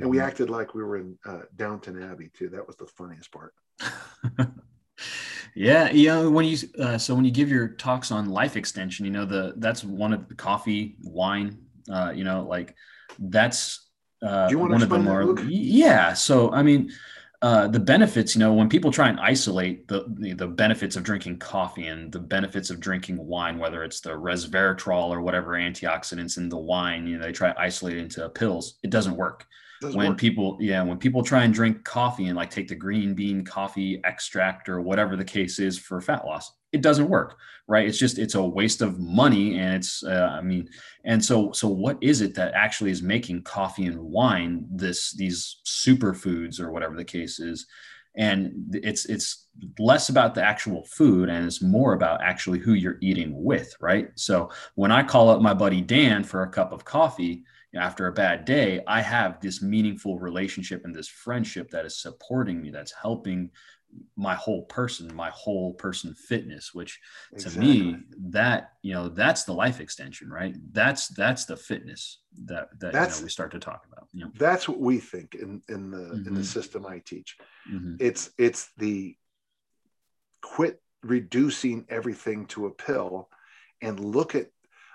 And 0.00 0.08
we 0.08 0.16
mm-hmm. 0.16 0.26
acted 0.26 0.48
like 0.48 0.74
we 0.74 0.82
were 0.82 0.96
in 0.96 1.18
uh, 1.26 1.42
Downton 1.56 2.02
Abbey 2.02 2.30
too. 2.32 2.48
That 2.48 2.66
was 2.66 2.76
the 2.76 2.86
funniest 2.86 3.30
part. 3.30 3.52
yeah, 5.54 5.90
you 5.90 6.08
know 6.08 6.30
when 6.30 6.46
you 6.46 6.56
uh, 6.80 6.96
so 6.96 7.14
when 7.14 7.24
you 7.24 7.30
give 7.30 7.50
your 7.50 7.68
talks 7.68 8.10
on 8.10 8.30
life 8.30 8.56
extension, 8.56 9.04
you 9.04 9.12
know 9.12 9.26
the 9.26 9.54
that's 9.58 9.84
one 9.84 10.12
of 10.12 10.28
the 10.28 10.34
coffee, 10.34 10.96
wine, 11.02 11.58
uh, 11.92 12.12
you 12.14 12.24
know 12.24 12.46
like 12.48 12.74
that's 13.18 13.90
uh, 14.22 14.48
one 14.52 14.82
of 14.82 14.88
the 14.88 14.98
more 14.98 15.38
yeah. 15.42 16.14
So 16.14 16.50
I 16.52 16.62
mean, 16.62 16.90
uh, 17.42 17.68
the 17.68 17.80
benefits, 17.80 18.34
you 18.34 18.38
know, 18.38 18.52
when 18.52 18.68
people 18.68 18.90
try 18.90 19.08
and 19.08 19.20
isolate 19.20 19.86
the, 19.88 20.04
the, 20.18 20.32
the 20.32 20.46
benefits 20.46 20.96
of 20.96 21.02
drinking 21.02 21.38
coffee 21.38 21.86
and 21.86 22.10
the 22.10 22.18
benefits 22.18 22.70
of 22.70 22.80
drinking 22.80 23.18
wine, 23.18 23.58
whether 23.58 23.84
it's 23.84 24.00
the 24.00 24.10
resveratrol 24.10 25.08
or 25.08 25.20
whatever 25.20 25.52
antioxidants 25.52 26.38
in 26.38 26.48
the 26.48 26.56
wine, 26.56 27.06
you 27.06 27.18
know, 27.18 27.24
they 27.24 27.32
try 27.32 27.52
to 27.52 27.60
isolate 27.60 27.96
it 27.96 28.00
into 28.00 28.28
pills. 28.30 28.78
It 28.82 28.90
doesn't 28.90 29.16
work. 29.16 29.46
Doesn't 29.82 29.98
when 29.98 30.08
work. 30.10 30.18
people, 30.18 30.56
yeah, 30.60 30.82
when 30.82 30.96
people 30.96 31.22
try 31.22 31.44
and 31.44 31.52
drink 31.52 31.84
coffee 31.84 32.26
and 32.26 32.36
like 32.36 32.50
take 32.50 32.68
the 32.68 32.74
green 32.74 33.14
bean 33.14 33.44
coffee 33.44 34.00
extract 34.04 34.68
or 34.68 34.80
whatever 34.80 35.16
the 35.16 35.24
case 35.24 35.58
is 35.58 35.78
for 35.78 36.00
fat 36.00 36.24
loss, 36.24 36.52
it 36.76 36.82
doesn't 36.82 37.08
work 37.08 37.36
right? 37.68 37.86
It's 37.86 37.98
just 37.98 38.18
it's 38.18 38.34
a 38.34 38.42
waste 38.42 38.82
of 38.82 38.98
money 38.98 39.58
and 39.58 39.74
it's 39.74 40.04
uh, 40.04 40.30
i 40.38 40.40
mean 40.40 40.68
and 41.04 41.24
so 41.24 41.52
so 41.52 41.68
what 41.68 41.98
is 42.00 42.20
it 42.20 42.34
that 42.34 42.54
actually 42.54 42.90
is 42.90 43.02
making 43.02 43.42
coffee 43.42 43.86
and 43.86 44.00
wine 44.00 44.66
this 44.70 45.12
these 45.12 45.56
superfoods 45.64 46.60
or 46.60 46.70
whatever 46.70 46.96
the 46.96 47.04
case 47.04 47.38
is? 47.40 47.66
And 48.18 48.52
it's 48.72 49.04
it's 49.06 49.48
less 49.78 50.08
about 50.08 50.34
the 50.34 50.42
actual 50.42 50.84
food 50.84 51.28
and 51.28 51.44
it's 51.44 51.60
more 51.62 51.92
about 51.94 52.22
actually 52.22 52.60
who 52.60 52.72
you're 52.72 52.98
eating 53.02 53.32
with 53.44 53.74
right? 53.80 54.08
So 54.14 54.50
when 54.74 54.92
i 54.92 55.02
call 55.02 55.28
up 55.28 55.40
my 55.40 55.54
buddy 55.54 55.80
dan 55.80 56.24
for 56.24 56.42
a 56.42 56.50
cup 56.50 56.72
of 56.72 56.84
coffee 56.84 57.44
after 57.74 58.06
a 58.06 58.12
bad 58.12 58.46
day 58.46 58.80
i 58.86 59.02
have 59.02 59.38
this 59.40 59.60
meaningful 59.60 60.18
relationship 60.18 60.84
and 60.84 60.94
this 60.94 61.08
friendship 61.08 61.68
that 61.70 61.84
is 61.84 62.00
supporting 62.00 62.62
me 62.62 62.70
that's 62.70 62.92
helping 62.92 63.50
my 64.16 64.34
whole 64.34 64.62
person 64.62 65.14
my 65.14 65.30
whole 65.30 65.74
person 65.74 66.14
fitness 66.14 66.74
which 66.74 66.98
exactly. 67.32 67.62
to 67.62 67.68
me 67.68 67.98
that 68.18 68.72
you 68.82 68.92
know 68.92 69.08
that's 69.08 69.44
the 69.44 69.52
life 69.52 69.80
extension 69.80 70.30
right 70.30 70.54
that's 70.72 71.08
that's 71.08 71.44
the 71.44 71.56
fitness 71.56 72.20
that 72.44 72.68
that 72.80 72.92
that's, 72.92 73.16
you 73.16 73.22
know, 73.22 73.24
we 73.24 73.30
start 73.30 73.50
to 73.50 73.58
talk 73.58 73.86
about 73.90 74.08
you 74.12 74.24
know? 74.24 74.30
that's 74.38 74.68
what 74.68 74.80
we 74.80 74.98
think 74.98 75.34
in 75.34 75.62
in 75.68 75.90
the 75.90 75.98
mm-hmm. 75.98 76.14
in 76.14 76.24
the 76.24 76.30
mm-hmm. 76.30 76.42
system 76.42 76.86
i 76.86 76.98
teach 77.04 77.36
mm-hmm. 77.70 77.96
it's 78.00 78.30
it's 78.38 78.70
the 78.78 79.16
quit 80.42 80.80
reducing 81.02 81.84
everything 81.88 82.46
to 82.46 82.66
a 82.66 82.70
pill 82.70 83.28
and 83.82 84.00
look 84.00 84.34
at 84.34 84.46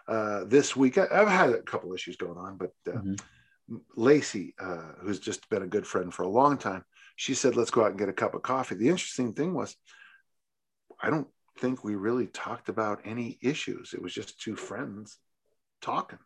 uh, 0.08 0.44
this 0.46 0.76
week 0.76 0.98
I, 0.98 1.08
have 1.12 1.30
had 1.30 1.50
a 1.52 1.62
couple 1.62 1.94
issues 1.94 2.18
going 2.18 2.38
on 2.38 2.58
but 2.58 2.72
uh, 2.88 2.98
mm-hmm. 2.98 3.78
lacey 3.96 4.56
uh, 4.60 4.94
who's 5.02 5.20
just 5.20 5.48
been 5.50 5.62
a 5.62 5.68
good 5.68 5.86
friend 5.86 6.14
for 6.14 6.24
a 6.24 6.30
long 6.30 6.58
time 6.58 6.84
she 7.22 7.36
said, 7.36 7.56
let's 7.56 7.70
go 7.70 7.84
out 7.84 7.92
and 7.92 8.00
get 8.00 8.10
a 8.10 8.14
cup 8.14 8.34
of 8.34 8.42
coffee. 8.42 8.74
The 8.74 8.90
interesting 8.90 9.34
thing 9.34 9.54
was, 9.54 9.76
I 11.00 11.12
don't 11.12 11.28
think 11.60 11.84
we 11.84 11.94
really 11.94 12.26
talked 12.26 12.68
about 12.68 13.02
any 13.06 13.38
issues. 13.44 13.94
It 13.94 14.02
was 14.02 14.12
just 14.12 14.42
two 14.42 14.56
friends 14.56 15.20
talking. 15.84 16.18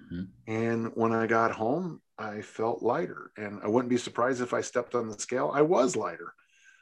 Mm-hmm. 0.00 0.24
And 0.46 0.92
when 0.94 1.10
I 1.10 1.26
got 1.26 1.50
home, 1.50 2.00
I 2.16 2.42
felt 2.42 2.84
lighter. 2.84 3.32
And 3.36 3.58
I 3.64 3.66
wouldn't 3.66 3.90
be 3.90 3.96
surprised 3.96 4.40
if 4.40 4.54
I 4.54 4.60
stepped 4.60 4.94
on 4.94 5.08
the 5.08 5.18
scale. 5.18 5.50
I 5.52 5.62
was 5.62 5.96
lighter 5.96 6.32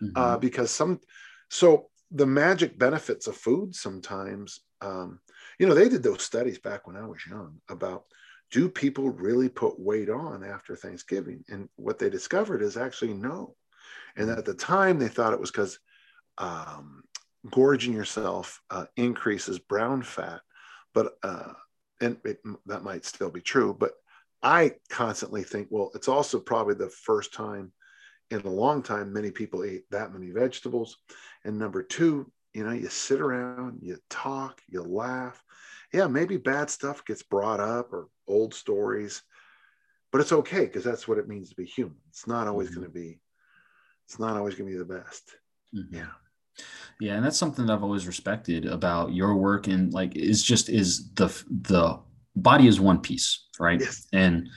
mm-hmm. 0.03 0.15
uh, 0.15 0.37
because 0.37 0.71
some, 0.71 1.01
so 1.49 1.89
the 2.11 2.27
magic 2.27 2.79
benefits 2.79 3.27
of 3.27 3.39
food 3.39 3.75
sometimes, 3.75 4.61
um, 4.83 5.19
you 5.59 5.67
know, 5.67 5.73
they 5.73 5.89
did 5.89 6.03
those 6.03 6.21
studies 6.21 6.59
back 6.59 6.87
when 6.87 6.97
I 6.97 7.07
was 7.07 7.27
young 7.27 7.63
about 7.71 8.05
do 8.51 8.69
people 8.69 9.11
really 9.11 9.49
put 9.49 9.79
weight 9.79 10.09
on 10.09 10.45
after 10.45 10.77
Thanksgiving? 10.77 11.45
And 11.49 11.69
what 11.77 11.99
they 11.99 12.11
discovered 12.11 12.63
is 12.63 12.77
actually 12.77 13.15
no. 13.15 13.57
And 14.17 14.31
at 14.31 14.45
the 14.45 14.55
time, 14.55 14.99
they 14.99 15.09
thought 15.09 15.33
it 15.33 15.41
was 15.41 15.51
because 15.51 15.79
um, 16.39 17.03
gorging 17.51 17.93
yourself 17.93 18.61
uh, 18.71 18.87
increases 18.97 19.59
brown 19.59 20.03
fat, 20.03 20.41
but 20.95 21.15
uh, 21.23 21.53
and 22.01 22.17
it, 22.25 22.39
that 22.67 22.83
might 22.83 23.05
still 23.05 23.31
be 23.31 23.41
true. 23.41 23.75
But 23.79 23.93
I 24.43 24.73
constantly 24.91 25.43
think, 25.43 25.69
well, 25.71 25.91
it's 25.95 26.09
also 26.09 26.39
probably 26.39 26.75
the 26.75 26.91
first 26.91 27.35
time 27.35 27.73
in 28.31 28.41
a 28.41 28.51
long 28.51 28.83
time 28.83 29.13
many 29.13 29.31
people 29.31 29.65
ate 29.65 29.85
that 29.91 30.13
many 30.13 30.31
vegetables. 30.31 30.99
And 31.45 31.59
number 31.59 31.83
two, 31.83 32.31
you 32.55 32.65
know, 32.65 32.73
you 32.73 32.89
sit 32.89 33.21
around, 33.21 33.81
you 33.83 33.99
talk, 34.11 34.61
you 34.69 34.83
laugh. 34.83 35.43
Yeah, 35.93 36.07
maybe 36.09 36.37
bad 36.37 36.71
stuff 36.71 37.05
gets 37.05 37.23
brought 37.23 37.61
up 37.61 37.93
or 37.93 38.09
old 38.29 38.55
stories, 38.55 39.23
but 40.13 40.21
it's 40.21 40.33
okay 40.33 40.67
because 40.67 40.85
that's 40.85 41.07
what 41.07 41.19
it 41.19 41.29
means 41.29 41.51
to 41.51 41.57
be 41.57 41.65
human. 41.65 41.97
It's 42.09 42.27
not 42.27 42.47
always 42.47 42.69
mm-hmm. 42.69 42.81
going 42.81 42.93
to 42.93 42.95
be, 42.95 43.19
it's 44.05 44.19
not 44.19 44.37
always 44.37 44.55
going 44.55 44.71
to 44.71 44.73
be 44.73 44.79
the 44.79 45.01
best. 45.01 45.37
Mm-hmm. 45.75 45.97
Yeah. 45.97 46.07
Yeah, 47.01 47.15
and 47.17 47.25
that's 47.25 47.37
something 47.37 47.67
that 47.67 47.73
I've 47.73 47.83
always 47.83 48.07
respected 48.07 48.65
about 48.65 49.13
your 49.13 49.35
work 49.35 49.67
and 49.67 49.93
like 49.93 50.17
is 50.17 50.43
just 50.43 50.71
is 50.71 51.13
the 51.13 51.27
the 51.51 51.99
body 52.35 52.67
is 52.67 52.81
one 52.81 53.01
piece, 53.01 53.47
right? 53.61 53.81
Yes. 53.81 54.07
And 54.13 54.49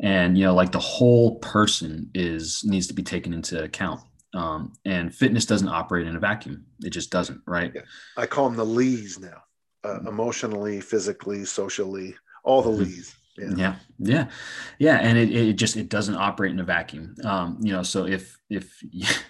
and 0.00 0.38
you 0.38 0.44
know 0.44 0.54
like 0.54 0.70
the 0.70 0.78
whole 0.78 1.36
person 1.40 2.10
is 2.14 2.62
needs 2.64 2.86
to 2.88 2.94
be 2.94 3.02
taken 3.02 3.32
into 3.32 3.62
account. 3.62 4.02
Um, 4.34 4.72
and 4.84 5.12
fitness 5.12 5.46
doesn't 5.46 5.68
operate 5.68 6.06
in 6.06 6.14
a 6.14 6.20
vacuum. 6.20 6.66
It 6.84 6.90
just 6.90 7.10
doesn't, 7.10 7.40
right? 7.46 7.72
Yeah. 7.74 7.80
I 8.16 8.26
call 8.26 8.44
them 8.48 8.56
the 8.56 8.64
Lees 8.64 9.18
now. 9.18 9.42
Uh, 9.84 9.94
mm-hmm. 9.94 10.08
emotionally, 10.08 10.80
physically, 10.80 11.44
socially, 11.44 12.14
all 12.44 12.62
the 12.62 12.70
mm-hmm. 12.70 12.82
Lees. 12.82 13.16
Yeah. 13.38 13.54
yeah, 13.56 13.76
yeah, 13.98 14.28
yeah, 14.78 14.96
and 14.96 15.16
it, 15.16 15.30
it 15.30 15.52
just 15.54 15.76
it 15.76 15.88
doesn't 15.88 16.16
operate 16.16 16.52
in 16.52 16.60
a 16.60 16.64
vacuum. 16.64 17.14
Um, 17.24 17.58
you 17.62 17.72
know, 17.72 17.82
so 17.82 18.06
if 18.06 18.38
if 18.50 18.82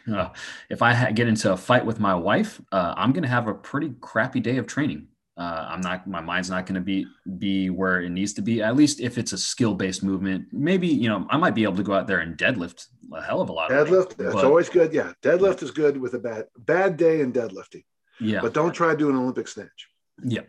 uh, 0.12 0.30
if 0.70 0.82
I 0.82 0.94
ha- 0.94 1.10
get 1.10 1.28
into 1.28 1.52
a 1.52 1.56
fight 1.56 1.84
with 1.84 2.00
my 2.00 2.14
wife, 2.14 2.60
uh, 2.72 2.94
I'm 2.96 3.12
going 3.12 3.22
to 3.22 3.28
have 3.28 3.48
a 3.48 3.54
pretty 3.54 3.92
crappy 4.00 4.40
day 4.40 4.56
of 4.56 4.66
training. 4.66 5.08
Uh, 5.36 5.68
I'm 5.70 5.80
not, 5.80 6.04
my 6.08 6.20
mind's 6.20 6.50
not 6.50 6.66
going 6.66 6.74
to 6.74 6.80
be 6.80 7.06
be 7.38 7.70
where 7.70 8.00
it 8.00 8.10
needs 8.10 8.32
to 8.34 8.42
be. 8.42 8.60
At 8.60 8.74
least 8.74 8.98
if 8.98 9.18
it's 9.18 9.32
a 9.32 9.38
skill 9.38 9.72
based 9.72 10.02
movement, 10.02 10.46
maybe 10.52 10.88
you 10.88 11.08
know 11.08 11.26
I 11.30 11.36
might 11.36 11.54
be 11.54 11.62
able 11.62 11.76
to 11.76 11.84
go 11.84 11.92
out 11.92 12.08
there 12.08 12.18
and 12.18 12.36
deadlift 12.36 12.86
a 13.12 13.22
hell 13.22 13.40
of 13.40 13.48
a 13.48 13.52
lot. 13.52 13.70
Deadlift, 13.70 14.16
that's 14.16 14.34
always 14.34 14.68
good. 14.68 14.92
Yeah, 14.92 15.12
deadlift 15.22 15.62
is 15.62 15.70
good 15.70 15.96
with 15.96 16.14
a 16.14 16.18
bad 16.18 16.46
bad 16.58 16.96
day 16.96 17.20
in 17.20 17.32
deadlifting. 17.32 17.84
Yeah, 18.20 18.40
but 18.40 18.52
don't 18.52 18.72
try 18.72 18.90
to 18.90 18.96
do 18.96 19.10
an 19.10 19.16
Olympic 19.16 19.46
snatch. 19.46 19.88
Yeah, 20.24 20.42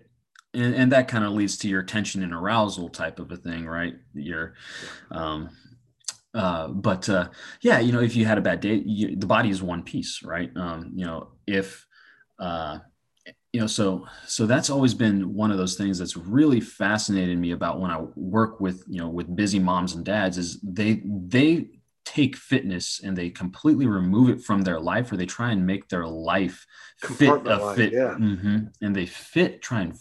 and, 0.53 0.75
and 0.75 0.91
that 0.91 1.07
kind 1.07 1.23
of 1.23 1.31
leads 1.31 1.57
to 1.57 1.69
your 1.69 1.83
tension 1.83 2.23
and 2.23 2.33
arousal 2.33 2.89
type 2.89 3.19
of 3.19 3.31
a 3.31 3.37
thing, 3.37 3.67
right? 3.67 3.95
Your, 4.13 4.55
um, 5.11 5.49
uh, 6.33 6.67
but 6.67 7.07
uh, 7.09 7.29
yeah, 7.61 7.79
you 7.79 7.91
know, 7.91 8.01
if 8.01 8.15
you 8.15 8.25
had 8.25 8.37
a 8.37 8.41
bad 8.41 8.61
day, 8.61 8.81
you, 8.85 9.15
the 9.15 9.25
body 9.25 9.49
is 9.49 9.61
one 9.61 9.83
piece, 9.83 10.23
right? 10.23 10.51
Um, 10.55 10.91
you 10.95 11.05
know, 11.05 11.29
if 11.47 11.85
uh, 12.39 12.79
you 13.51 13.59
know, 13.59 13.67
so 13.67 14.07
so 14.27 14.45
that's 14.45 14.69
always 14.69 14.93
been 14.93 15.33
one 15.33 15.51
of 15.51 15.57
those 15.57 15.75
things 15.75 15.97
that's 15.97 16.15
really 16.15 16.61
fascinated 16.61 17.37
me 17.37 17.51
about 17.51 17.79
when 17.79 17.89
I 17.89 18.05
work 18.15 18.59
with 18.59 18.83
you 18.87 18.99
know 18.99 19.09
with 19.09 19.35
busy 19.35 19.59
moms 19.59 19.95
and 19.95 20.05
dads 20.05 20.37
is 20.37 20.59
they 20.61 21.01
they 21.05 21.69
take 22.05 22.35
fitness 22.35 23.01
and 23.03 23.17
they 23.17 23.29
completely 23.29 23.87
remove 23.87 24.29
it 24.29 24.43
from 24.43 24.61
their 24.61 24.79
life 24.79 25.11
or 25.11 25.17
they 25.17 25.25
try 25.25 25.51
and 25.51 25.65
make 25.65 25.89
their 25.89 26.07
life 26.07 26.65
fit 26.97 27.41
a 27.45 27.73
fit 27.75 27.93
yeah. 27.93 28.15
mm-hmm, 28.19 28.65
and 28.81 28.95
they 28.95 29.05
fit 29.05 29.61
try 29.61 29.81
and 29.81 29.97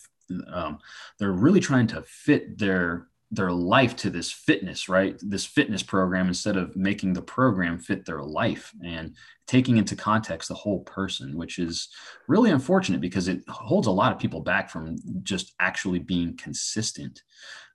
um, 0.52 0.78
they're 1.18 1.32
really 1.32 1.60
trying 1.60 1.86
to 1.88 2.02
fit 2.02 2.58
their 2.58 3.08
their 3.30 3.52
life 3.52 3.94
to 3.94 4.08
this 4.08 4.32
fitness 4.32 4.88
right? 4.88 5.20
This 5.22 5.44
fitness 5.44 5.82
program 5.82 6.28
instead 6.28 6.56
of 6.56 6.74
making 6.76 7.12
the 7.12 7.22
program 7.22 7.78
fit 7.78 8.06
their 8.06 8.22
life 8.22 8.72
and 8.82 9.14
taking 9.46 9.76
into 9.76 9.94
context 9.94 10.48
the 10.48 10.54
whole 10.54 10.80
person 10.80 11.36
which 11.36 11.58
is 11.58 11.88
really 12.26 12.50
unfortunate 12.50 13.02
because 13.02 13.28
it 13.28 13.46
holds 13.48 13.86
a 13.86 13.90
lot 13.90 14.12
of 14.12 14.18
people 14.18 14.40
back 14.40 14.70
from 14.70 14.96
just 15.22 15.54
actually 15.60 15.98
being 15.98 16.36
consistent. 16.36 17.22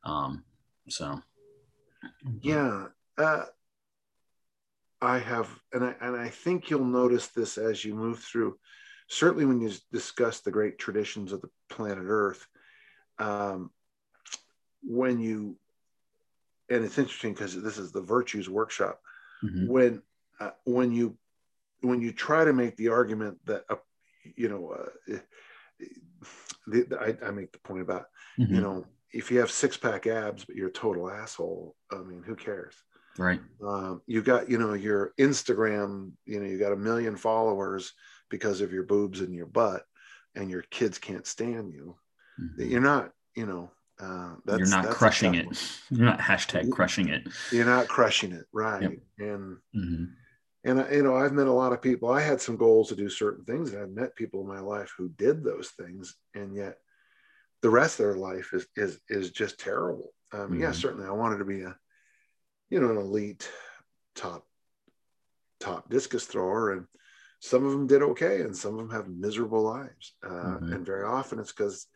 Um, 0.03 0.43
so. 0.89 1.21
Yeah 2.41 2.87
uh, 3.17 3.45
i 5.01 5.17
have 5.17 5.49
and 5.73 5.83
i 5.83 5.95
and 6.01 6.15
i 6.15 6.29
think 6.29 6.69
you'll 6.69 6.83
notice 6.83 7.27
this 7.27 7.57
as 7.57 7.83
you 7.83 7.93
move 7.93 8.19
through 8.19 8.57
certainly 9.13 9.45
when 9.45 9.61
you 9.61 9.71
discuss 9.91 10.39
the 10.39 10.51
great 10.51 10.77
traditions 10.77 11.31
of 11.31 11.41
the 11.41 11.49
planet 11.69 12.05
Earth, 12.05 12.45
um, 13.19 13.69
when 14.81 15.19
you, 15.19 15.57
and 16.69 16.83
it's 16.83 16.97
interesting 16.97 17.33
because 17.33 17.61
this 17.61 17.77
is 17.77 17.91
the 17.91 18.01
virtues 18.01 18.49
workshop, 18.49 18.99
mm-hmm. 19.43 19.67
when 19.67 20.01
uh, 20.39 20.51
when 20.65 20.91
you 20.91 21.17
when 21.81 22.01
you 22.01 22.11
try 22.11 22.43
to 22.43 22.53
make 22.53 22.75
the 22.75 22.89
argument 22.89 23.37
that 23.45 23.63
uh, 23.69 23.75
you 24.35 24.49
know, 24.49 24.71
uh, 24.71 25.17
the, 26.67 26.83
the, 26.83 26.97
I, 26.99 27.27
I, 27.27 27.31
make 27.31 27.51
the 27.51 27.59
point 27.59 27.81
about 27.81 28.05
mm-hmm. 28.39 28.55
you 28.55 28.61
know 28.61 28.85
if 29.11 29.29
you 29.29 29.39
have 29.39 29.51
six 29.51 29.77
pack 29.77 30.07
abs 30.07 30.45
but 30.45 30.55
you're 30.55 30.69
a 30.69 30.71
total 30.71 31.09
asshole, 31.09 31.75
I 31.91 31.97
mean, 31.97 32.23
who 32.23 32.35
cares? 32.35 32.75
Right. 33.17 33.39
Um, 33.63 34.01
you 34.07 34.23
got 34.23 34.49
you 34.49 34.57
know 34.57 34.73
your 34.73 35.13
Instagram, 35.19 36.13
you 36.25 36.39
know, 36.39 36.47
you 36.47 36.57
got 36.57 36.73
a 36.73 36.77
million 36.77 37.15
followers 37.15 37.93
because 38.33 38.61
of 38.61 38.73
your 38.73 38.81
boobs 38.81 39.21
and 39.21 39.35
your 39.35 39.45
butt 39.45 39.83
and 40.33 40.49
your 40.49 40.63
kids 40.63 40.97
can't 40.97 41.27
stand 41.27 41.71
you 41.71 41.95
mm-hmm. 42.41 42.63
you're 42.63 42.81
not 42.81 43.11
you 43.35 43.45
know 43.45 43.69
uh, 43.99 44.33
you're 44.57 44.67
not 44.67 44.89
crushing 44.89 45.35
it 45.35 45.45
you're 45.91 46.03
not 46.03 46.17
hashtag 46.17 46.71
crushing 46.71 47.09
it 47.09 47.27
you're 47.51 47.63
not 47.63 47.87
crushing 47.87 48.31
it 48.31 48.45
right 48.51 48.81
yep. 48.81 48.91
and 49.19 49.57
mm-hmm. 49.75 50.05
and 50.63 50.81
I, 50.81 50.91
you 50.93 51.03
know 51.03 51.15
i've 51.15 51.31
met 51.31 51.45
a 51.45 51.53
lot 51.53 51.73
of 51.73 51.81
people 51.83 52.09
i 52.09 52.21
had 52.21 52.41
some 52.41 52.57
goals 52.57 52.89
to 52.89 52.95
do 52.95 53.07
certain 53.07 53.45
things 53.45 53.71
and 53.71 53.83
i've 53.83 53.91
met 53.91 54.15
people 54.15 54.41
in 54.41 54.47
my 54.47 54.61
life 54.61 54.91
who 54.97 55.09
did 55.09 55.43
those 55.43 55.69
things 55.77 56.15
and 56.33 56.55
yet 56.55 56.79
the 57.61 57.69
rest 57.69 57.99
of 57.99 58.07
their 58.07 58.17
life 58.17 58.49
is 58.53 58.65
is 58.75 58.99
is 59.09 59.29
just 59.29 59.59
terrible 59.59 60.11
um, 60.31 60.39
mm-hmm. 60.39 60.61
yeah 60.61 60.71
certainly 60.71 61.05
i 61.05 61.11
wanted 61.11 61.37
to 61.37 61.45
be 61.45 61.61
a 61.61 61.75
you 62.71 62.81
know 62.81 62.89
an 62.89 62.97
elite 62.97 63.47
top 64.15 64.43
top 65.59 65.87
discus 65.87 66.25
thrower 66.25 66.71
and 66.71 66.87
some 67.43 67.65
of 67.65 67.73
them 67.73 67.85
did 67.85 68.01
okay 68.01 68.39
and 68.39 68.55
some 68.55 68.71
of 68.71 68.77
them 68.77 68.89
have 68.89 69.09
miserable 69.09 69.63
lives 69.63 70.13
uh, 70.25 70.29
mm-hmm. 70.29 70.71
and 70.71 70.85
very 70.85 71.03
often 71.03 71.39
it's 71.39 71.51
because 71.51 71.87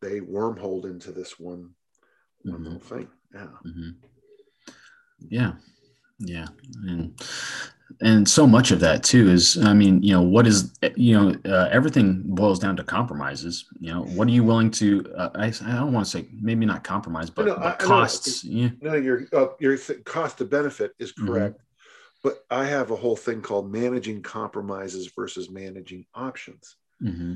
they 0.00 0.20
wormhole 0.20 0.84
into 0.84 1.10
this 1.10 1.38
one 1.38 1.70
one 2.42 2.54
mm-hmm. 2.54 2.64
little 2.64 2.78
thing 2.78 3.08
yeah 3.34 3.48
mm-hmm. 3.66 3.90
yeah 5.28 5.52
yeah 6.20 6.46
and 6.86 7.20
and 8.02 8.28
so 8.28 8.46
much 8.46 8.70
of 8.70 8.78
that 8.78 9.02
too 9.02 9.28
is 9.28 9.58
i 9.64 9.74
mean 9.74 10.00
you 10.00 10.12
know 10.12 10.22
what 10.22 10.46
is 10.46 10.72
you 10.94 11.18
know 11.18 11.34
uh, 11.44 11.68
everything 11.72 12.22
boils 12.26 12.60
down 12.60 12.76
to 12.76 12.84
compromises 12.84 13.66
you 13.80 13.92
know 13.92 14.04
what 14.04 14.28
are 14.28 14.30
you 14.30 14.44
willing 14.44 14.70
to 14.70 15.04
uh, 15.16 15.30
I, 15.34 15.46
I 15.46 15.74
don't 15.74 15.92
want 15.92 16.06
to 16.06 16.10
say 16.10 16.28
maybe 16.40 16.66
not 16.66 16.84
compromise 16.84 17.30
but, 17.30 17.46
no, 17.46 17.56
but 17.56 17.80
costs 17.80 18.44
yeah. 18.44 18.68
no 18.80 18.94
your 18.94 19.26
uh, 19.32 19.48
your 19.58 19.76
cost 20.04 20.38
to 20.38 20.44
benefit 20.44 20.92
is 21.00 21.12
mm-hmm. 21.12 21.26
correct 21.26 21.63
but 22.24 22.42
I 22.50 22.64
have 22.64 22.90
a 22.90 22.96
whole 22.96 23.16
thing 23.16 23.42
called 23.42 23.70
managing 23.70 24.22
compromises 24.22 25.12
versus 25.14 25.50
managing 25.50 26.06
options. 26.14 26.76
Mm-hmm. 27.02 27.34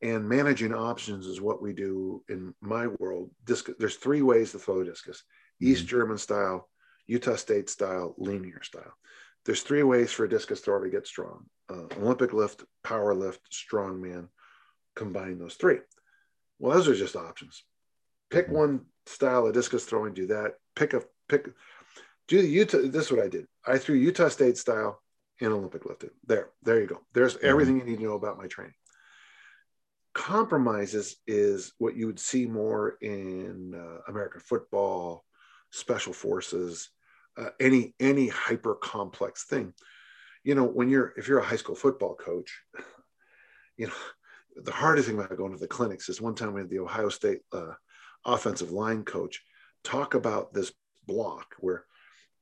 And 0.00 0.28
managing 0.28 0.72
options 0.72 1.26
is 1.26 1.40
what 1.40 1.60
we 1.60 1.72
do 1.72 2.22
in 2.28 2.54
my 2.60 2.86
world. 2.86 3.32
Disc- 3.44 3.76
there's 3.80 3.96
three 3.96 4.22
ways 4.22 4.52
to 4.52 4.60
throw 4.60 4.80
a 4.80 4.84
discus 4.84 5.24
mm-hmm. 5.60 5.72
East 5.72 5.86
German 5.88 6.18
style, 6.18 6.68
Utah 7.08 7.34
State 7.34 7.68
style, 7.68 8.14
linear 8.16 8.62
style. 8.62 8.94
There's 9.44 9.62
three 9.62 9.82
ways 9.82 10.12
for 10.12 10.24
a 10.24 10.28
discus 10.28 10.60
thrower 10.60 10.84
to 10.84 10.90
get 10.90 11.06
strong 11.06 11.46
uh, 11.68 11.86
Olympic 12.00 12.32
lift, 12.32 12.64
power 12.84 13.14
lift, 13.14 13.40
strongman. 13.50 14.28
Combine 14.94 15.38
those 15.38 15.54
three. 15.54 15.78
Well, 16.58 16.74
those 16.74 16.88
are 16.88 16.94
just 16.94 17.16
options. 17.16 17.64
Pick 18.30 18.46
mm-hmm. 18.46 18.56
one 18.56 18.80
style 19.06 19.46
of 19.46 19.54
discus 19.54 19.84
throwing, 19.84 20.14
do 20.14 20.28
that. 20.28 20.54
Pick 20.76 20.94
a 20.94 21.02
pick 21.28 21.48
do 22.28 22.42
the 22.42 22.48
Utah. 22.48 22.78
This 22.84 23.06
is 23.06 23.10
what 23.10 23.24
I 23.24 23.28
did. 23.28 23.46
I 23.68 23.78
threw 23.78 23.96
Utah 23.96 24.28
State 24.28 24.56
style 24.56 25.00
in 25.40 25.52
Olympic 25.52 25.84
lifting. 25.84 26.10
There, 26.26 26.48
there 26.62 26.80
you 26.80 26.86
go. 26.86 27.00
There's 27.12 27.36
mm-hmm. 27.36 27.46
everything 27.46 27.78
you 27.78 27.84
need 27.84 27.98
to 27.98 28.04
know 28.04 28.14
about 28.14 28.38
my 28.38 28.46
training. 28.46 28.74
Compromises 30.14 31.16
is 31.26 31.72
what 31.78 31.96
you 31.96 32.06
would 32.06 32.18
see 32.18 32.46
more 32.46 32.96
in 33.00 33.74
uh, 33.74 34.10
American 34.10 34.40
football, 34.40 35.24
special 35.70 36.12
forces, 36.12 36.88
uh, 37.36 37.50
any 37.60 37.94
any 38.00 38.26
hyper 38.26 38.74
complex 38.74 39.44
thing. 39.44 39.72
You 40.42 40.54
know, 40.56 40.64
when 40.64 40.88
you're 40.88 41.12
if 41.16 41.28
you're 41.28 41.38
a 41.38 41.44
high 41.44 41.56
school 41.56 41.76
football 41.76 42.16
coach, 42.16 42.62
you 43.76 43.86
know, 43.86 43.92
the 44.56 44.72
hardest 44.72 45.06
thing 45.06 45.18
about 45.18 45.36
going 45.36 45.52
to 45.52 45.58
the 45.58 45.68
clinics 45.68 46.08
is 46.08 46.20
one 46.20 46.34
time 46.34 46.52
we 46.52 46.62
had 46.62 46.70
the 46.70 46.80
Ohio 46.80 47.10
State 47.10 47.40
uh, 47.52 47.74
offensive 48.24 48.72
line 48.72 49.04
coach 49.04 49.42
talk 49.84 50.14
about 50.14 50.52
this 50.52 50.72
block 51.06 51.54
where 51.60 51.84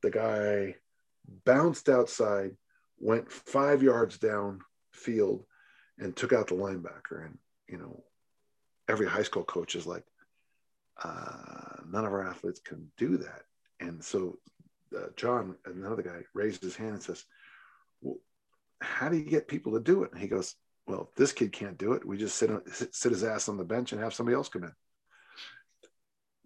the 0.03 0.11
guy 0.11 0.77
bounced 1.45 1.89
outside, 1.89 2.57
went 2.99 3.31
five 3.31 3.83
yards 3.83 4.19
down 4.19 4.61
field, 4.93 5.45
and 5.99 6.15
took 6.15 6.33
out 6.33 6.49
the 6.49 6.55
linebacker. 6.55 7.25
And 7.25 7.39
you 7.69 7.79
know, 7.79 8.05
every 8.89 9.07
high 9.07 9.23
school 9.23 9.45
coach 9.45 9.75
is 9.75 9.87
like, 9.87 10.05
uh, 11.03 11.83
none 11.91 12.05
of 12.05 12.13
our 12.13 12.27
athletes 12.27 12.61
can 12.61 12.91
do 12.97 13.17
that. 13.19 13.43
And 13.81 14.03
so 14.03 14.39
uh, 14.97 15.09
John, 15.17 15.57
another 15.65 16.03
guy, 16.03 16.23
raised 16.35 16.63
his 16.63 16.77
hand 16.77 16.95
and 16.95 17.03
says, 17.03 17.25
well, 18.01 18.19
how 18.81 19.09
do 19.09 19.17
you 19.17 19.25
get 19.25 19.49
people 19.49 19.73
to 19.73 19.81
do 19.81 20.05
it? 20.05 20.13
And 20.13 20.21
he 20.21 20.29
goes, 20.29 20.55
well, 20.87 21.11
this 21.17 21.33
kid 21.33 21.53
can't 21.53 21.79
do 21.79 21.93
it. 21.95 22.05
We 22.05 22.17
just 22.17 22.37
sit, 22.37 22.51
sit 22.93 23.13
his 23.13 23.25
ass 23.25 23.49
on 23.49 23.57
the 23.57 23.65
bench 23.65 23.93
and 23.93 24.01
have 24.01 24.15
somebody 24.15 24.37
else 24.37 24.49
come 24.49 24.65
in. 24.65 24.73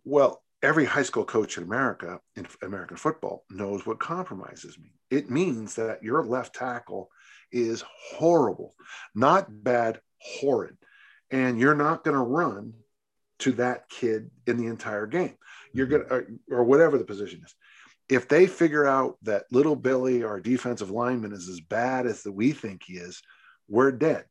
Well, 0.05 0.43
every 0.63 0.85
high 0.85 1.03
school 1.03 1.25
coach 1.25 1.57
in 1.57 1.65
America, 1.65 2.21
in 2.37 2.47
American 2.63 2.97
football, 2.97 3.45
knows 3.51 3.87
what 3.87 3.99
compromises 3.99 4.79
mean. 4.79 4.93
It 5.11 5.31
means 5.31 5.75
that 5.77 6.03
your 6.03 6.25
left 6.25 6.55
tackle 6.55 7.11
is 7.51 7.83
horrible, 8.13 8.75
not 9.15 9.49
bad, 9.65 10.01
horrid. 10.19 10.77
And 11.31 11.59
you're 11.61 11.75
not 11.75 12.05
going 12.05 12.17
to 12.17 12.23
run 12.23 12.75
to 13.41 13.53
that 13.53 13.89
kid 13.89 14.31
in 14.47 14.57
the 14.57 14.67
entire 14.67 15.07
game. 15.07 15.37
You're 15.73 15.87
going 15.87 16.03
to, 16.03 16.15
or, 16.15 16.27
or 16.51 16.65
whatever 16.65 16.99
the 16.99 17.05
position 17.05 17.43
is. 17.45 17.55
If 18.09 18.29
they 18.29 18.47
figure 18.47 18.87
out 18.87 19.17
that 19.23 19.45
little 19.53 19.77
Billy, 19.77 20.25
our 20.25 20.41
defensive 20.41 20.91
lineman, 20.91 21.33
is 21.33 21.49
as 21.49 21.61
bad 21.61 22.07
as 22.07 22.23
the, 22.23 22.33
we 22.33 22.53
think 22.53 22.83
he 22.85 22.95
is, 22.95 23.23
we're 23.69 23.93
dead. 23.93 24.25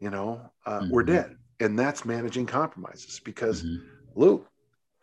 You 0.00 0.10
know, 0.10 0.50
uh, 0.66 0.80
mm-hmm. 0.80 0.90
we're 0.90 1.04
dead. 1.04 1.36
And 1.60 1.78
that's 1.78 2.04
managing 2.04 2.46
compromises 2.46 3.20
because, 3.24 3.62
mm-hmm. 3.62 3.86
Luke, 4.14 4.48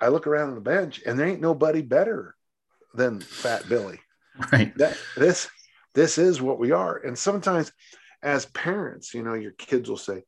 I 0.01 0.09
look 0.09 0.27
around 0.27 0.49
on 0.49 0.55
the 0.55 0.61
bench 0.61 1.01
and 1.05 1.17
there 1.17 1.27
ain't 1.27 1.41
nobody 1.41 1.81
better 1.81 2.35
than 2.93 3.21
Fat 3.21 3.67
Billy. 3.69 3.99
Right. 4.51 4.77
That, 4.77 4.97
this 5.15 5.47
this 5.93 6.17
is 6.17 6.41
what 6.41 6.59
we 6.59 6.71
are. 6.71 6.97
And 6.97 7.17
sometimes, 7.17 7.71
as 8.21 8.47
parents, 8.47 9.13
you 9.13 9.23
know, 9.23 9.33
your 9.33 9.53
kids 9.53 9.89
will 9.89 9.95
say, 9.95 10.23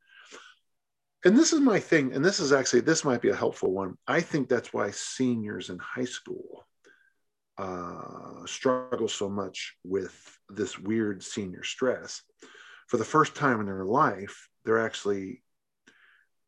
and 1.26 1.38
this 1.38 1.52
is 1.52 1.60
my 1.60 1.80
thing, 1.82 2.14
and 2.14 2.24
this 2.24 2.40
is 2.40 2.54
actually 2.54 2.82
this 2.82 3.04
might 3.04 3.22
be 3.22 3.32
a 3.32 3.36
helpful 3.36 3.74
one. 3.74 3.98
I 4.08 4.22
think 4.22 4.48
that's 4.48 4.72
why 4.72 4.92
seniors 4.92 5.70
in 5.70 5.78
high 5.78 6.06
school 6.06 6.66
uh, 7.58 8.46
struggle 8.46 9.10
so 9.10 9.30
much 9.30 9.76
with 9.84 10.16
this 10.48 10.80
weird 10.80 11.22
senior 11.22 11.64
stress. 11.64 12.22
For 12.88 12.96
the 12.96 13.04
first 13.04 13.36
time 13.36 13.60
in 13.60 13.66
their 13.66 13.84
life, 13.84 14.48
they're 14.64 14.86
actually 14.86 15.44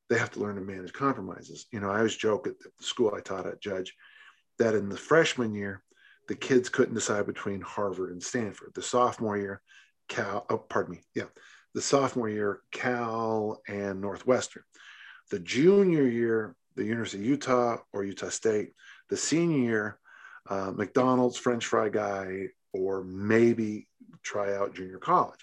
they 0.09 0.17
have 0.17 0.31
to 0.31 0.39
learn 0.39 0.55
to 0.55 0.61
manage 0.61 0.93
compromises. 0.93 1.67
You 1.71 1.79
know, 1.79 1.89
I 1.89 1.97
always 1.97 2.15
joke 2.15 2.47
at 2.47 2.59
the 2.59 2.69
school 2.79 3.13
I 3.15 3.21
taught 3.21 3.45
at 3.45 3.61
Judge 3.61 3.93
that 4.57 4.75
in 4.75 4.89
the 4.89 4.97
freshman 4.97 5.53
year, 5.53 5.83
the 6.27 6.35
kids 6.35 6.69
couldn't 6.69 6.95
decide 6.95 7.25
between 7.25 7.61
Harvard 7.61 8.11
and 8.11 8.21
Stanford. 8.21 8.71
The 8.75 8.81
sophomore 8.81 9.37
year, 9.37 9.61
Cal, 10.07 10.45
oh, 10.49 10.57
pardon 10.57 10.95
me, 10.95 11.01
yeah, 11.15 11.25
the 11.73 11.81
sophomore 11.81 12.29
year, 12.29 12.61
Cal 12.71 13.61
and 13.67 14.01
Northwestern. 14.01 14.63
The 15.31 15.39
junior 15.39 16.07
year, 16.07 16.55
the 16.75 16.83
University 16.83 17.23
of 17.23 17.29
Utah 17.29 17.77
or 17.93 18.03
Utah 18.03 18.29
State. 18.29 18.73
The 19.09 19.17
senior 19.17 19.63
year, 19.63 19.99
uh, 20.49 20.71
McDonald's, 20.71 21.37
French 21.37 21.65
fry 21.65 21.89
guy, 21.89 22.47
or 22.73 23.03
maybe 23.03 23.87
try 24.23 24.55
out 24.55 24.75
junior 24.75 24.97
college. 24.97 25.39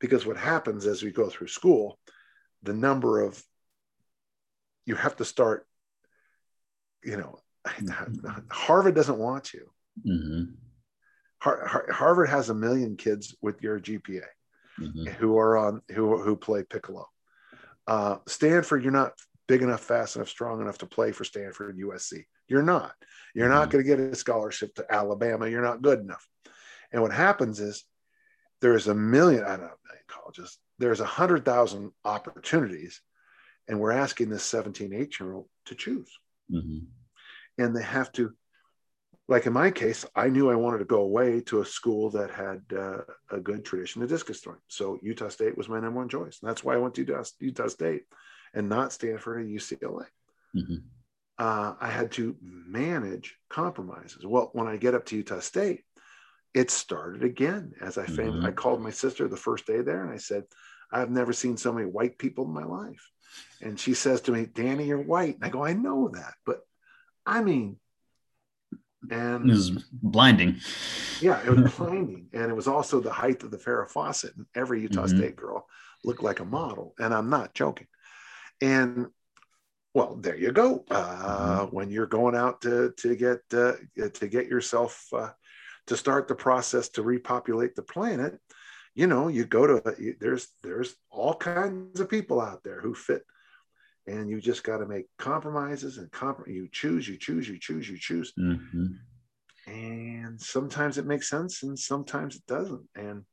Because 0.00 0.24
what 0.26 0.36
happens 0.36 0.86
as 0.86 1.02
we 1.02 1.10
go 1.10 1.28
through 1.28 1.48
school, 1.48 1.98
the 2.62 2.72
number 2.72 3.20
of 3.20 3.42
you 4.88 4.94
have 4.94 5.16
to 5.16 5.24
start 5.24 5.66
you 7.04 7.16
know 7.16 7.38
harvard 8.50 8.94
doesn't 8.94 9.18
want 9.18 9.52
you. 9.52 9.70
Mm-hmm. 10.06 10.44
Har- 11.40 11.88
harvard 11.92 12.28
has 12.30 12.48
a 12.48 12.54
million 12.54 12.96
kids 12.96 13.36
with 13.42 13.62
your 13.62 13.78
gpa 13.78 14.22
mm-hmm. 14.80 15.06
who 15.18 15.38
are 15.38 15.56
on 15.56 15.82
who 15.90 16.16
who 16.22 16.36
play 16.36 16.62
piccolo. 16.62 17.06
Uh, 17.86 18.16
stanford 18.26 18.82
you're 18.82 18.92
not 18.92 19.12
big 19.46 19.62
enough 19.62 19.80
fast 19.80 20.16
enough 20.16 20.28
strong 20.28 20.60
enough 20.60 20.78
to 20.78 20.86
play 20.86 21.12
for 21.12 21.24
stanford 21.24 21.78
usc 21.78 22.24
you're 22.48 22.62
not. 22.62 22.94
You're 23.34 23.48
mm-hmm. 23.48 23.54
not 23.54 23.70
going 23.70 23.84
to 23.84 23.88
get 23.88 24.00
a 24.00 24.16
scholarship 24.16 24.74
to 24.76 24.86
alabama. 24.90 25.48
You're 25.48 25.62
not 25.62 25.82
good 25.82 26.00
enough. 26.00 26.26
And 26.92 27.02
what 27.02 27.12
happens 27.12 27.60
is 27.60 27.84
there's 28.60 28.88
a 28.88 28.94
million 28.94 29.44
i 29.44 29.50
don't 29.50 29.60
know 29.60 29.66
a 29.66 29.88
million 29.88 30.04
colleges. 30.08 30.58
There's 30.78 31.00
a 31.00 31.06
hundred 31.06 31.44
thousand 31.44 31.92
opportunities 32.04 33.00
and 33.68 33.78
we're 33.78 33.92
asking 33.92 34.30
this 34.30 34.42
17 34.44 34.92
18 34.92 35.08
year 35.20 35.34
old 35.34 35.48
to 35.66 35.74
choose. 35.74 36.10
Mm-hmm. 36.50 36.78
and 37.62 37.76
they 37.76 37.82
have 37.82 38.10
to 38.12 38.32
like 39.28 39.44
in 39.44 39.52
my 39.52 39.70
case 39.70 40.06
i 40.16 40.28
knew 40.28 40.50
i 40.50 40.54
wanted 40.54 40.78
to 40.78 40.86
go 40.86 41.02
away 41.02 41.42
to 41.42 41.60
a 41.60 41.66
school 41.66 42.08
that 42.08 42.30
had 42.30 42.62
uh, 42.74 43.02
a 43.30 43.38
good 43.38 43.66
tradition 43.66 44.02
of 44.02 44.08
discus 44.08 44.40
throwing. 44.40 44.60
So 44.68 44.98
utah 45.02 45.28
state 45.28 45.58
was 45.58 45.68
my 45.68 45.78
number 45.78 46.00
one 46.00 46.08
choice. 46.08 46.38
And 46.40 46.48
that's 46.48 46.64
why 46.64 46.74
i 46.74 46.78
went 46.78 46.94
to 46.94 47.02
utah, 47.02 47.24
utah 47.38 47.68
state 47.68 48.04
and 48.54 48.70
not 48.70 48.94
stanford 48.94 49.42
or 49.42 49.44
ucla 49.44 50.06
mm-hmm. 50.56 50.76
uh, 51.38 51.74
i 51.78 51.90
had 51.90 52.12
to 52.12 52.34
manage 52.40 53.36
compromises. 53.50 54.24
Well 54.24 54.48
when 54.54 54.68
i 54.68 54.78
get 54.78 54.94
up 54.94 55.04
to 55.06 55.16
utah 55.16 55.40
state 55.40 55.84
it 56.54 56.70
started 56.70 57.24
again. 57.24 57.72
As 57.82 57.98
i 57.98 58.06
mm-hmm. 58.06 58.46
i 58.46 58.52
called 58.52 58.80
my 58.80 58.90
sister 58.90 59.28
the 59.28 59.36
first 59.36 59.66
day 59.66 59.82
there 59.82 60.02
and 60.02 60.14
i 60.14 60.16
said 60.16 60.44
i've 60.90 61.10
never 61.10 61.34
seen 61.34 61.58
so 61.58 61.74
many 61.74 61.86
white 61.86 62.16
people 62.16 62.46
in 62.46 62.54
my 62.54 62.64
life 62.64 63.04
and 63.60 63.78
she 63.78 63.94
says 63.94 64.20
to 64.22 64.32
me, 64.32 64.46
Danny, 64.46 64.86
you're 64.86 65.00
white. 65.00 65.36
And 65.36 65.44
I 65.44 65.48
go, 65.48 65.64
I 65.64 65.72
know 65.72 66.08
that. 66.14 66.34
But 66.44 66.60
I 67.26 67.42
mean, 67.42 67.78
and 69.10 69.48
it 69.48 69.52
was 69.52 69.70
blinding. 69.92 70.60
Yeah, 71.20 71.40
it 71.44 71.50
was 71.50 71.72
blinding. 71.72 72.28
And 72.32 72.50
it 72.50 72.54
was 72.54 72.68
also 72.68 73.00
the 73.00 73.12
height 73.12 73.42
of 73.42 73.50
the 73.50 73.58
Farrah 73.58 73.88
Fawcett. 73.88 74.36
And 74.36 74.46
every 74.54 74.82
Utah 74.82 75.04
mm-hmm. 75.04 75.16
State 75.16 75.36
girl 75.36 75.66
looked 76.04 76.22
like 76.22 76.40
a 76.40 76.44
model. 76.44 76.94
And 76.98 77.14
I'm 77.14 77.30
not 77.30 77.54
joking. 77.54 77.86
And 78.60 79.06
well, 79.94 80.16
there 80.16 80.36
you 80.36 80.52
go. 80.52 80.84
Uh, 80.90 81.60
mm-hmm. 81.60 81.76
When 81.76 81.90
you're 81.90 82.06
going 82.06 82.36
out 82.36 82.60
to 82.62 82.92
to 82.98 83.16
get 83.16 83.40
uh, 83.52 83.74
to 84.14 84.28
get 84.28 84.46
yourself 84.46 85.06
uh, 85.12 85.30
to 85.86 85.96
start 85.96 86.28
the 86.28 86.34
process 86.34 86.88
to 86.90 87.02
repopulate 87.02 87.74
the 87.74 87.82
planet, 87.82 88.38
you 88.94 89.06
know, 89.06 89.28
you 89.28 89.44
go 89.44 89.66
to 89.66 90.16
there's 90.20 90.48
there's 90.62 90.94
all 91.10 91.34
kinds 91.34 92.00
of 92.00 92.08
people 92.08 92.40
out 92.40 92.62
there 92.64 92.80
who 92.80 92.94
fit, 92.94 93.22
and 94.08 94.30
you 94.30 94.40
just 94.40 94.64
got 94.64 94.78
to 94.78 94.86
make 94.86 95.06
compromises 95.18 95.98
and 95.98 96.10
comp- 96.10 96.48
you 96.48 96.68
choose, 96.72 97.06
you 97.06 97.16
choose, 97.16 97.48
you 97.48 97.58
choose, 97.58 97.88
you 97.88 97.98
choose. 97.98 98.32
Mm-hmm. 98.38 98.86
And 99.70 100.40
sometimes 100.40 100.96
it 100.96 101.06
makes 101.06 101.28
sense, 101.28 101.62
and 101.62 101.78
sometimes 101.78 102.36
it 102.36 102.46
doesn't. 102.46 102.88
And 102.94 103.24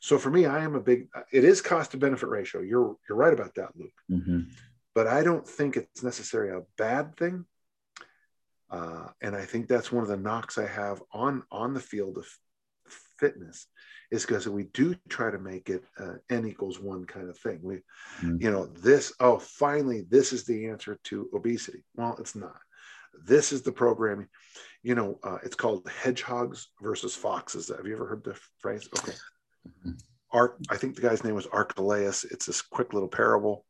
so 0.00 0.18
for 0.18 0.30
me, 0.30 0.46
I 0.46 0.64
am 0.64 0.74
a 0.74 0.80
big. 0.80 1.08
It 1.32 1.44
is 1.44 1.60
cost 1.60 1.92
to 1.92 1.96
benefit 1.96 2.28
ratio. 2.28 2.60
You're 2.60 2.96
you're 3.08 3.18
right 3.18 3.32
about 3.32 3.54
that, 3.54 3.70
Luke. 3.76 3.92
Mm-hmm. 4.10 4.40
But 4.94 5.06
I 5.06 5.22
don't 5.22 5.46
think 5.46 5.76
it's 5.76 6.02
necessarily 6.02 6.52
a 6.52 6.64
bad 6.76 7.16
thing. 7.16 7.44
Uh, 8.68 9.08
and 9.20 9.36
I 9.36 9.44
think 9.44 9.68
that's 9.68 9.92
one 9.92 10.02
of 10.02 10.08
the 10.08 10.16
knocks 10.16 10.58
I 10.58 10.66
have 10.66 11.02
on 11.12 11.44
on 11.52 11.74
the 11.74 11.80
field 11.80 12.18
of 12.18 12.26
fitness 13.18 13.66
is 14.10 14.26
because 14.26 14.48
we 14.48 14.64
do 14.64 14.96
try 15.08 15.30
to 15.30 15.38
make 15.38 15.70
it 15.70 15.84
uh, 15.98 16.14
n 16.28 16.46
equals 16.46 16.80
one 16.80 17.04
kind 17.04 17.28
of 17.28 17.38
thing. 17.38 17.60
We, 17.62 17.76
mm-hmm. 17.76 18.36
you 18.40 18.50
know, 18.50 18.66
this, 18.66 19.12
oh, 19.20 19.38
finally, 19.38 20.02
this 20.08 20.32
is 20.32 20.44
the 20.44 20.66
answer 20.66 20.98
to 21.04 21.28
obesity. 21.34 21.84
Well, 21.94 22.16
it's 22.18 22.34
not. 22.34 22.58
This 23.24 23.52
is 23.52 23.62
the 23.62 23.72
programming. 23.72 24.28
You 24.82 24.94
know, 24.94 25.18
uh, 25.22 25.38
it's 25.44 25.54
called 25.54 25.88
hedgehogs 25.88 26.68
versus 26.80 27.14
foxes. 27.14 27.68
Have 27.68 27.86
you 27.86 27.94
ever 27.94 28.06
heard 28.06 28.24
the 28.24 28.36
phrase? 28.58 28.88
Okay. 28.98 29.12
Mm-hmm. 29.68 29.92
Art, 30.32 30.58
I 30.70 30.76
think 30.76 30.94
the 30.94 31.02
guy's 31.02 31.24
name 31.24 31.34
was 31.34 31.46
Archelaus. 31.46 32.24
It's 32.24 32.46
this 32.46 32.62
quick 32.62 32.92
little 32.92 33.08
parable. 33.08 33.64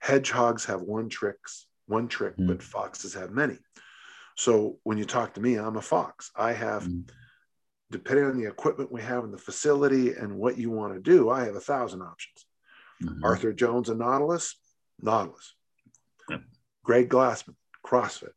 Hedgehogs 0.00 0.64
have 0.64 0.80
one 0.82 1.08
tricks, 1.08 1.66
one 1.86 2.08
trick, 2.08 2.34
mm-hmm. 2.34 2.48
but 2.48 2.62
foxes 2.62 3.14
have 3.14 3.30
many. 3.30 3.58
So 4.36 4.78
when 4.82 4.98
you 4.98 5.04
talk 5.04 5.34
to 5.34 5.40
me, 5.40 5.56
I'm 5.56 5.76
a 5.76 5.82
fox. 5.82 6.30
I 6.36 6.52
have 6.52 6.82
mm-hmm 6.82 7.00
depending 7.92 8.24
on 8.24 8.36
the 8.36 8.48
equipment 8.48 8.90
we 8.90 9.02
have 9.02 9.22
in 9.22 9.30
the 9.30 9.38
facility 9.38 10.14
and 10.14 10.36
what 10.36 10.58
you 10.58 10.70
want 10.70 10.94
to 10.94 11.00
do, 11.00 11.30
I 11.30 11.44
have 11.44 11.54
a 11.54 11.60
thousand 11.60 12.02
options. 12.02 12.46
Mm-hmm. 13.02 13.24
Arthur 13.24 13.52
Jones 13.52 13.88
and 13.88 14.00
Nautilus, 14.00 14.56
Nautilus. 15.00 15.54
Yep. 16.28 16.42
Greg 16.82 17.08
Glassman, 17.08 17.54
CrossFit. 17.86 18.32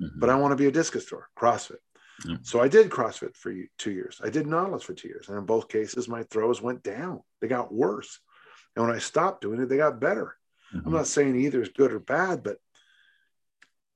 Mm-hmm. 0.00 0.20
But 0.20 0.30
I 0.30 0.36
want 0.36 0.52
to 0.52 0.56
be 0.56 0.66
a 0.66 0.72
discus 0.72 1.04
thrower, 1.04 1.28
CrossFit. 1.36 1.78
Yep. 2.26 2.38
So 2.42 2.60
I 2.60 2.68
did 2.68 2.90
CrossFit 2.90 3.34
for 3.36 3.52
two 3.78 3.90
years. 3.90 4.20
I 4.22 4.30
did 4.30 4.46
Nautilus 4.46 4.82
for 4.82 4.94
two 4.94 5.08
years. 5.08 5.28
And 5.28 5.38
in 5.38 5.44
both 5.44 5.68
cases, 5.68 6.08
my 6.08 6.22
throws 6.24 6.60
went 6.60 6.82
down. 6.82 7.22
They 7.40 7.48
got 7.48 7.72
worse. 7.72 8.20
And 8.76 8.86
when 8.86 8.94
I 8.94 8.98
stopped 8.98 9.40
doing 9.40 9.60
it, 9.60 9.68
they 9.68 9.76
got 9.76 10.00
better. 10.00 10.36
Mm-hmm. 10.74 10.86
I'm 10.86 10.92
not 10.92 11.06
saying 11.06 11.34
either 11.36 11.62
is 11.62 11.70
good 11.70 11.92
or 11.92 12.00
bad, 12.00 12.42
but 12.42 12.58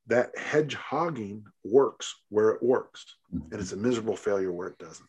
that 0.07 0.34
hedgehogging 0.36 1.42
works 1.64 2.14
where 2.28 2.50
it 2.50 2.62
works 2.62 3.05
and 3.32 3.61
it's 3.61 3.72
a 3.72 3.76
miserable 3.76 4.16
failure 4.16 4.53
where 4.53 4.68
it 4.68 4.78
doesn't. 4.78 5.09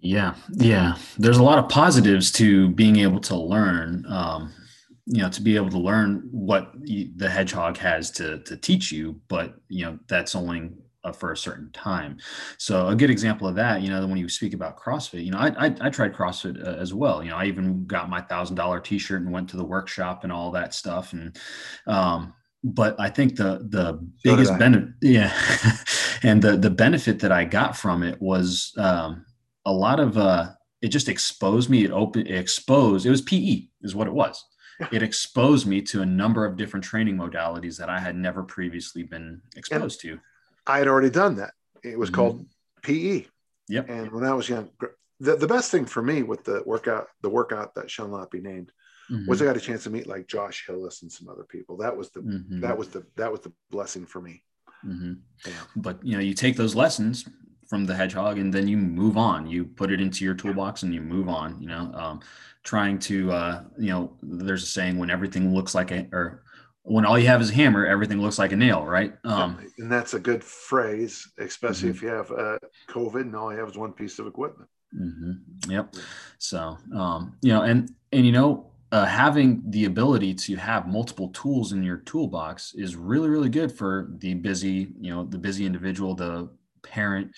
Yeah 0.00 0.34
yeah. 0.50 0.96
There's 1.18 1.38
a 1.38 1.42
lot 1.42 1.58
of 1.58 1.68
positives 1.68 2.30
to 2.32 2.70
being 2.70 2.96
able 2.96 3.20
to 3.20 3.36
learn 3.36 4.04
um, 4.08 4.52
you 5.06 5.22
know 5.22 5.28
to 5.30 5.42
be 5.42 5.56
able 5.56 5.70
to 5.70 5.78
learn 5.78 6.28
what 6.30 6.72
the 6.82 7.28
hedgehog 7.28 7.76
has 7.78 8.10
to 8.12 8.38
to 8.40 8.56
teach 8.56 8.92
you 8.92 9.20
but 9.28 9.54
you 9.68 9.84
know 9.84 9.98
that's 10.06 10.34
only 10.34 10.70
for 11.12 11.32
a 11.32 11.36
certain 11.36 11.70
time. 11.72 12.18
So 12.58 12.88
a 12.88 12.94
good 12.94 13.10
example 13.10 13.48
of 13.48 13.54
that 13.56 13.82
you 13.82 13.90
know 13.90 14.06
when 14.06 14.18
you 14.18 14.28
speak 14.28 14.54
about 14.54 14.78
crossfit 14.78 15.24
you 15.24 15.30
know 15.30 15.38
i 15.38 15.66
i, 15.66 15.74
I 15.80 15.90
tried 15.90 16.14
crossfit 16.14 16.62
uh, 16.64 16.76
as 16.76 16.94
well. 16.94 17.22
You 17.22 17.30
know 17.30 17.36
i 17.36 17.46
even 17.46 17.86
got 17.86 18.10
my 18.10 18.20
thousand 18.20 18.56
dollar 18.56 18.80
t-shirt 18.80 19.22
and 19.22 19.32
went 19.32 19.48
to 19.50 19.56
the 19.56 19.64
workshop 19.64 20.24
and 20.24 20.32
all 20.32 20.50
that 20.52 20.74
stuff 20.74 21.12
and 21.12 21.36
um 21.86 22.34
but 22.64 22.98
I 22.98 23.08
think 23.08 23.36
the 23.36 23.66
the 23.68 23.92
so 23.92 24.00
biggest 24.24 24.58
benefit, 24.58 24.90
yeah, 25.00 25.32
and 26.22 26.42
the 26.42 26.56
the 26.56 26.70
benefit 26.70 27.20
that 27.20 27.32
I 27.32 27.44
got 27.44 27.76
from 27.76 28.02
it 28.02 28.20
was 28.20 28.72
um, 28.76 29.24
a 29.64 29.72
lot 29.72 30.00
of 30.00 30.18
uh, 30.18 30.50
it 30.82 30.88
just 30.88 31.08
exposed 31.08 31.70
me. 31.70 31.84
It 31.84 31.90
opened, 31.90 32.28
it 32.28 32.38
exposed. 32.38 33.06
It 33.06 33.10
was 33.10 33.22
PE, 33.22 33.68
is 33.82 33.94
what 33.94 34.06
it 34.06 34.12
was. 34.12 34.44
It 34.92 35.02
exposed 35.02 35.66
me 35.66 35.82
to 35.82 36.02
a 36.02 36.06
number 36.06 36.44
of 36.44 36.56
different 36.56 36.84
training 36.84 37.16
modalities 37.16 37.76
that 37.78 37.90
I 37.90 37.98
had 37.98 38.14
never 38.14 38.44
previously 38.44 39.02
been 39.02 39.42
exposed 39.56 40.04
and 40.04 40.18
to. 40.18 40.20
I 40.68 40.78
had 40.78 40.86
already 40.86 41.10
done 41.10 41.34
that. 41.36 41.52
It 41.82 41.98
was 41.98 42.10
mm-hmm. 42.10 42.14
called 42.14 42.46
PE. 42.82 43.26
Yep. 43.68 43.88
And 43.88 44.12
when 44.12 44.24
I 44.24 44.32
was 44.34 44.48
young, 44.48 44.70
the, 45.20 45.36
the 45.36 45.48
best 45.48 45.70
thing 45.70 45.84
for 45.84 46.02
me 46.02 46.22
with 46.22 46.44
the 46.44 46.62
workout, 46.64 47.08
the 47.22 47.28
workout 47.28 47.74
that 47.74 47.90
shall 47.90 48.08
not 48.08 48.30
be 48.30 48.40
named, 48.40 48.70
mm-hmm. 49.10 49.26
was 49.26 49.42
I 49.42 49.46
got 49.46 49.56
a 49.56 49.60
chance 49.60 49.84
to 49.84 49.90
meet 49.90 50.06
like 50.06 50.26
Josh 50.26 50.64
Hillis 50.66 51.02
and 51.02 51.10
some 51.10 51.28
other 51.28 51.44
people. 51.44 51.76
That 51.76 51.96
was 51.96 52.10
the 52.10 52.20
mm-hmm. 52.20 52.60
that 52.60 52.76
was 52.76 52.88
the 52.88 53.06
that 53.16 53.30
was 53.30 53.40
the 53.40 53.52
blessing 53.70 54.06
for 54.06 54.20
me. 54.20 54.42
Mm-hmm. 54.84 55.14
Yeah. 55.46 55.52
But 55.76 56.04
you 56.04 56.14
know, 56.14 56.22
you 56.22 56.34
take 56.34 56.56
those 56.56 56.74
lessons 56.74 57.28
from 57.68 57.84
the 57.84 57.94
hedgehog 57.94 58.38
and 58.38 58.52
then 58.52 58.66
you 58.66 58.76
move 58.76 59.16
on 59.16 59.46
you 59.46 59.64
put 59.64 59.92
it 59.92 60.00
into 60.00 60.24
your 60.24 60.34
toolbox 60.34 60.82
and 60.82 60.94
you 60.94 61.00
move 61.00 61.28
on 61.28 61.60
you 61.60 61.68
know 61.68 61.90
um, 61.94 62.20
trying 62.64 62.98
to 62.98 63.30
uh, 63.30 63.62
you 63.78 63.90
know 63.90 64.16
there's 64.22 64.62
a 64.62 64.66
saying 64.66 64.98
when 64.98 65.10
everything 65.10 65.54
looks 65.54 65.74
like 65.74 65.90
a 65.90 66.08
or 66.12 66.42
when 66.82 67.04
all 67.04 67.18
you 67.18 67.26
have 67.26 67.42
is 67.42 67.50
a 67.50 67.54
hammer 67.54 67.86
everything 67.86 68.20
looks 68.20 68.38
like 68.38 68.52
a 68.52 68.56
nail 68.56 68.84
right 68.84 69.14
um, 69.24 69.58
and 69.78 69.92
that's 69.92 70.14
a 70.14 70.18
good 70.18 70.42
phrase 70.42 71.30
especially 71.38 71.90
mm-hmm. 71.90 71.96
if 71.96 72.02
you 72.02 72.08
have 72.08 72.30
uh, 72.32 72.58
covid 72.88 73.22
and 73.22 73.36
all 73.36 73.52
you 73.52 73.58
have 73.58 73.68
is 73.68 73.76
one 73.76 73.92
piece 73.92 74.18
of 74.18 74.26
equipment 74.26 74.68
mm-hmm. 74.98 75.70
yep 75.70 75.94
so 76.38 76.78
um, 76.96 77.36
you 77.42 77.52
know 77.52 77.62
and 77.62 77.90
and 78.12 78.24
you 78.24 78.32
know 78.32 78.67
uh, 78.90 79.04
having 79.04 79.62
the 79.68 79.84
ability 79.84 80.34
to 80.34 80.56
have 80.56 80.88
multiple 80.88 81.28
tools 81.28 81.72
in 81.72 81.82
your 81.82 81.98
toolbox 81.98 82.74
is 82.74 82.96
really 82.96 83.28
really 83.28 83.50
good 83.50 83.70
for 83.70 84.08
the 84.18 84.34
busy 84.34 84.92
you 85.00 85.14
know 85.14 85.24
the 85.24 85.38
busy 85.38 85.66
individual 85.66 86.14
the 86.14 86.48
parent 86.82 87.30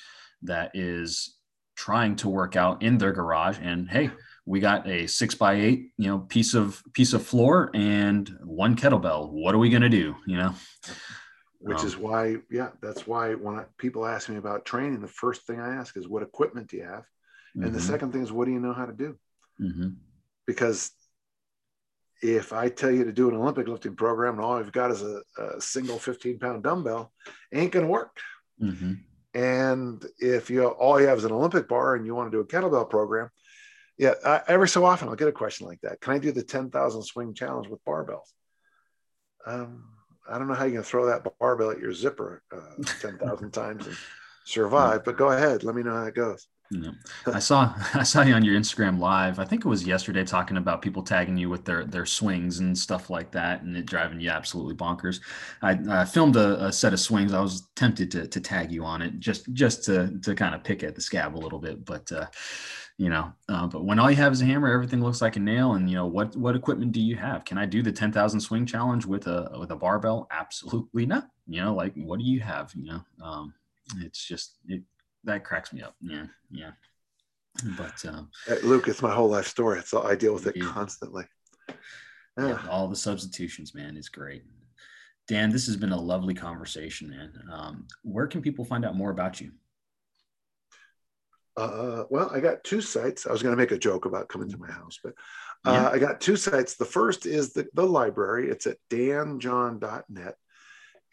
that 0.43 0.71
is 0.75 1.37
trying 1.77 2.15
to 2.17 2.29
work 2.29 2.57
out 2.57 2.83
in 2.83 2.99
their 2.99 3.13
garage. 3.13 3.59
And 3.61 3.91
hey 3.91 4.11
we 4.47 4.61
got 4.61 4.87
a 4.89 5.07
six 5.07 5.35
by 5.35 5.55
eight 5.55 5.93
you 5.97 6.09
know 6.09 6.19
piece 6.19 6.55
of 6.55 6.83
piece 6.93 7.13
of 7.13 7.27
floor 7.27 7.71
and 7.75 8.31
one 8.45 8.77
kettlebell. 8.77 9.31
What 9.31 9.55
are 9.55 9.59
we 9.59 9.71
going 9.71 9.83
to 9.83 9.89
do 9.89 10.15
you 10.27 10.37
know? 10.37 10.55
Which 11.59 11.79
um, 11.79 11.87
is 11.87 11.97
why 11.97 12.37
yeah 12.51 12.69
that's 12.81 13.07
why 13.07 13.35
when 13.35 13.57
I, 13.57 13.65
people 13.77 14.07
ask 14.07 14.29
me 14.29 14.37
about 14.37 14.65
training 14.65 15.01
the 15.01 15.09
first 15.09 15.47
thing 15.47 15.61
i 15.61 15.75
ask 15.75 15.97
is 15.97 16.09
what 16.09 16.23
equipment 16.23 16.69
do 16.69 16.77
you 16.77 16.85
have? 16.85 17.05
And 17.55 17.65
mm-hmm. 17.65 17.73
the 17.73 17.81
second 17.81 18.13
thing 18.13 18.23
is 18.23 18.31
what 18.31 18.45
do 18.45 18.53
you 18.53 18.61
know 18.61 18.73
how 18.73 18.87
to 18.87 18.93
do? 18.93 19.19
Mm-hmm. 19.61 19.89
because 20.47 20.91
if 22.23 22.53
i 22.53 22.69
tell 22.69 22.91
you 22.91 23.05
to 23.05 23.13
do 23.13 23.29
an 23.29 23.37
olympic 23.37 23.69
lifting 23.69 23.97
program 23.97 24.35
and 24.35 24.45
all 24.45 24.55
i've 24.55 24.73
got 24.73 24.91
is 24.91 25.03
a, 25.03 25.23
a 25.39 25.61
single 25.61 25.99
15 25.99 26.39
pound 26.39 26.63
dumbbell 26.63 27.13
ain't 27.53 27.73
going 27.73 27.85
to 27.85 27.91
work 27.91 28.19
mm-hmm. 28.61 28.95
And 29.35 30.05
if 30.19 30.51
you 30.51 30.67
all 30.67 31.01
you 31.01 31.07
have 31.07 31.19
is 31.19 31.25
an 31.25 31.33
Olympic 31.33 31.69
bar 31.69 31.95
and 31.95 32.05
you 32.05 32.15
want 32.15 32.31
to 32.31 32.37
do 32.37 32.41
a 32.41 32.47
kettlebell 32.47 32.91
program, 32.91 33.31
yeah, 33.97 34.15
I, 34.25 34.41
every 34.49 34.69
so 34.69 34.85
often 34.85 35.09
I'll 35.09 35.15
get 35.15 35.29
a 35.29 35.33
question 35.33 35.67
like 35.67 35.81
that. 35.83 36.01
Can 36.01 36.15
I 36.15 36.19
do 36.19 36.33
the 36.33 36.43
10,000 36.43 37.03
swing 37.03 37.35
challenge 37.35 37.69
with 37.69 37.85
barbells? 37.85 38.33
Um, 39.47 39.85
I 40.29 40.39
don't 40.39 40.49
know 40.49 40.55
how 40.55 40.65
you're 40.65 40.73
going 40.73 40.83
to 40.83 40.89
throw 40.89 41.07
that 41.07 41.27
barbell 41.39 41.71
at 41.71 41.79
your 41.79 41.93
zipper 41.93 42.43
uh, 42.53 42.83
10,000 43.01 43.51
times 43.53 43.87
and 43.87 43.97
survive, 44.45 45.05
but 45.05 45.17
go 45.17 45.31
ahead. 45.31 45.65
Let 45.65 45.75
me 45.75 45.83
know 45.83 45.95
how 45.95 46.05
it 46.05 46.15
goes. 46.15 46.47
Yeah. 46.71 46.93
I 47.27 47.41
saw 47.41 47.75
I 47.95 48.05
saw 48.05 48.23
you 48.23 48.35
on 48.35 48.45
your 48.45 48.59
Instagram 48.59 48.99
live. 48.99 49.39
I 49.39 49.45
think 49.45 49.65
it 49.65 49.69
was 49.69 49.87
yesterday 49.87 50.25
talking 50.25 50.57
about 50.57 50.83
people 50.83 51.03
tagging 51.03 51.37
you 51.37 51.51
with 51.51 51.65
their 51.65 51.85
their 51.85 52.07
swings 52.07 52.61
and 52.61 52.79
stuff 52.79 53.11
like 53.11 53.33
that, 53.33 53.63
and 53.63 53.77
it 53.77 53.87
driving 53.87 54.21
you 54.21 54.31
absolutely 54.31 54.75
bonkers. 54.75 55.21
I, 55.63 55.79
I 55.89 56.05
filmed 56.05 56.37
a, 56.37 56.67
a, 56.67 56.73
set 56.73 56.93
of 56.93 57.01
swings. 57.01 57.33
I 57.35 57.41
was 57.41 57.69
tempted 57.75 58.11
to 58.13 58.29
to 58.29 58.41
tag 58.41 58.71
you 58.71 58.85
on 58.85 59.03
it 59.03 59.19
just 59.19 59.53
just 59.53 59.85
to 59.85 60.19
to 60.21 60.35
kind 60.35 60.55
of 60.55 60.63
pick 60.63 60.85
at 60.85 60.95
the 60.95 61.01
scab 61.01 61.37
a 61.37 61.39
little 61.39 61.59
bit, 61.59 61.85
but 61.85 62.11
uh, 62.13 62.27
you 62.99 63.09
know. 63.09 63.33
Uh, 63.49 63.67
but 63.67 63.85
when 63.85 63.99
all 63.99 64.11
you 64.11 64.17
have 64.17 64.33
is 64.33 64.41
a 64.41 64.45
hammer, 64.45 64.73
everything 64.73 65.03
looks 65.03 65.21
like 65.21 65.35
a 65.35 65.41
nail. 65.41 65.73
And 65.73 65.91
you 65.91 65.97
know 65.97 66.07
what 66.07 66.37
what 66.37 66.55
equipment 66.55 66.93
do 66.93 67.01
you 67.01 67.17
have? 67.17 67.45
Can 67.45 67.59
I 67.59 67.67
do 67.67 67.83
the 67.83 67.93
ten 67.93 68.13
thousand 68.13 68.41
swing 68.41 68.65
challenge 68.65 69.07
with 69.07 69.27
a 69.27 69.51
with 69.59 69.73
a 69.73 69.77
barbell? 69.77 70.29
Absolutely 70.31 71.05
not. 71.05 71.31
You 71.49 71.63
know, 71.63 71.75
like 71.75 71.95
what 71.97 72.21
do 72.21 72.25
you 72.25 72.39
have? 72.41 72.73
You 72.77 72.93
know, 72.93 73.01
um, 73.25 73.55
it's 73.99 74.25
just 74.25 74.59
it 74.69 74.83
that 75.25 75.45
cracks 75.45 75.73
me 75.73 75.83
up. 75.83 75.95
Yeah, 76.01 76.27
yeah. 76.51 76.73
But 77.77 78.05
um, 78.07 78.31
Luke, 78.63 78.89
it's 78.89 79.03
my 79.03 79.13
whole 79.13 79.29
life 79.29 79.47
story. 79.47 79.83
So 79.85 80.03
I 80.03 80.15
deal 80.15 80.33
with 80.33 80.47
it 80.47 80.57
yeah. 80.57 80.65
constantly. 80.65 81.25
Yeah. 82.39 82.49
yeah, 82.49 82.59
all 82.71 82.89
the 82.89 82.97
substitutions, 82.97 83.75
man, 83.75 83.97
is 83.97 84.09
great. 84.09 84.45
Dan, 85.29 85.51
this 85.51 85.67
has 85.67 85.77
been 85.77 85.93
a 85.93 86.01
lovely 86.01 86.35
conversation, 86.35 87.11
man. 87.11 87.33
Um, 87.53 87.87
where 88.03 88.27
can 88.27 88.41
people 88.41 88.65
find 88.65 88.85
out 88.85 88.97
more 88.97 89.11
about 89.11 89.41
you? 89.41 89.53
Uh, 91.57 92.05
well, 92.09 92.31
I 92.33 92.41
got 92.41 92.65
two 92.65 92.81
sites. 92.81 93.27
I 93.27 93.33
was 93.33 93.43
going 93.43 93.55
to 93.55 93.61
make 93.61 93.73
a 93.73 93.79
joke 93.79 94.07
about 94.07 94.29
coming 94.29 94.49
to 94.51 94.59
my 94.59 94.71
house, 94.71 94.99
but 95.03 95.13
uh, 95.67 95.73
yeah. 95.73 95.91
I 95.91 95.99
got 95.99 96.21
two 96.21 96.37
sites. 96.37 96.77
The 96.77 96.85
first 96.85 97.27
is 97.27 97.53
the, 97.53 97.69
the 97.75 97.85
library. 97.85 98.49
It's 98.49 98.67
at 98.67 98.79
danjohn.net. 98.89 100.35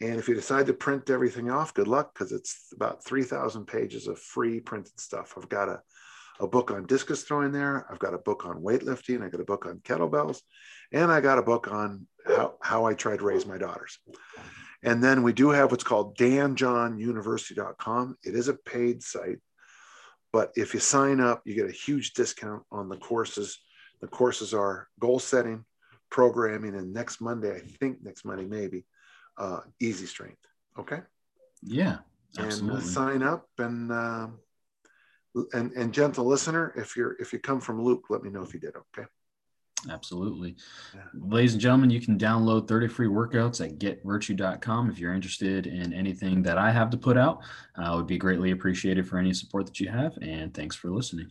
And 0.00 0.16
if 0.16 0.28
you 0.28 0.34
decide 0.34 0.66
to 0.66 0.74
print 0.74 1.10
everything 1.10 1.50
off, 1.50 1.74
good 1.74 1.88
luck 1.88 2.14
because 2.14 2.32
it's 2.32 2.72
about 2.74 3.04
3,000 3.04 3.66
pages 3.66 4.06
of 4.06 4.18
free 4.18 4.60
printed 4.60 4.98
stuff. 5.00 5.34
I've 5.36 5.48
got 5.48 5.68
a, 5.68 5.80
a 6.38 6.46
book 6.46 6.70
on 6.70 6.86
discus 6.86 7.24
throwing 7.24 7.50
there. 7.50 7.84
I've 7.90 7.98
got 7.98 8.14
a 8.14 8.18
book 8.18 8.46
on 8.46 8.62
weightlifting. 8.62 9.24
I 9.24 9.28
got 9.28 9.40
a 9.40 9.44
book 9.44 9.66
on 9.66 9.80
kettlebells. 9.80 10.40
And 10.92 11.10
I 11.10 11.20
got 11.20 11.38
a 11.38 11.42
book 11.42 11.70
on 11.70 12.06
how, 12.26 12.54
how 12.62 12.84
I 12.84 12.94
try 12.94 13.16
to 13.16 13.24
raise 13.24 13.44
my 13.44 13.58
daughters. 13.58 13.98
And 14.84 15.02
then 15.02 15.24
we 15.24 15.32
do 15.32 15.50
have 15.50 15.72
what's 15.72 15.84
called 15.84 16.16
danjohnuniversity.com. 16.16 18.16
It 18.22 18.34
is 18.34 18.46
a 18.46 18.54
paid 18.54 19.02
site, 19.02 19.38
but 20.32 20.52
if 20.54 20.74
you 20.74 20.80
sign 20.80 21.20
up, 21.20 21.42
you 21.44 21.54
get 21.54 21.68
a 21.68 21.72
huge 21.72 22.12
discount 22.12 22.62
on 22.70 22.88
the 22.88 22.96
courses. 22.96 23.58
The 24.00 24.06
courses 24.06 24.54
are 24.54 24.86
goal 25.00 25.18
setting, 25.18 25.64
programming, 26.10 26.76
and 26.76 26.92
next 26.92 27.20
Monday, 27.20 27.56
I 27.56 27.58
think 27.58 27.98
next 28.02 28.24
Monday, 28.24 28.46
maybe 28.46 28.84
uh, 29.38 29.60
easy 29.80 30.06
strength. 30.06 30.46
Okay. 30.78 31.00
Yeah. 31.62 31.98
Absolutely. 32.38 32.80
And 32.80 32.86
sign 32.86 33.22
up 33.22 33.48
and 33.58 33.90
uh, 33.90 34.28
and 35.52 35.72
and 35.72 35.92
gentle 35.92 36.26
listener, 36.26 36.72
if 36.76 36.96
you're 36.96 37.16
if 37.20 37.32
you 37.32 37.38
come 37.38 37.60
from 37.60 37.82
Luke, 37.82 38.04
let 38.10 38.22
me 38.22 38.30
know 38.30 38.42
if 38.42 38.52
you 38.52 38.60
did. 38.60 38.74
Okay. 38.76 39.06
Absolutely. 39.88 40.56
Yeah. 40.92 41.02
Ladies 41.14 41.52
and 41.52 41.60
gentlemen, 41.60 41.90
you 41.90 42.00
can 42.00 42.18
download 42.18 42.66
30 42.66 42.88
free 42.88 43.06
workouts 43.06 43.64
at 43.64 43.78
getvirtue.com 43.78 44.90
if 44.90 44.98
you're 44.98 45.14
interested 45.14 45.68
in 45.68 45.92
anything 45.92 46.42
that 46.42 46.58
I 46.58 46.72
have 46.72 46.90
to 46.90 46.96
put 46.96 47.16
out. 47.16 47.42
Uh, 47.76 47.94
would 47.94 48.08
be 48.08 48.18
greatly 48.18 48.50
appreciated 48.50 49.08
for 49.08 49.18
any 49.18 49.32
support 49.32 49.66
that 49.66 49.78
you 49.78 49.88
have. 49.88 50.18
And 50.20 50.52
thanks 50.52 50.74
for 50.74 50.90
listening. 50.90 51.30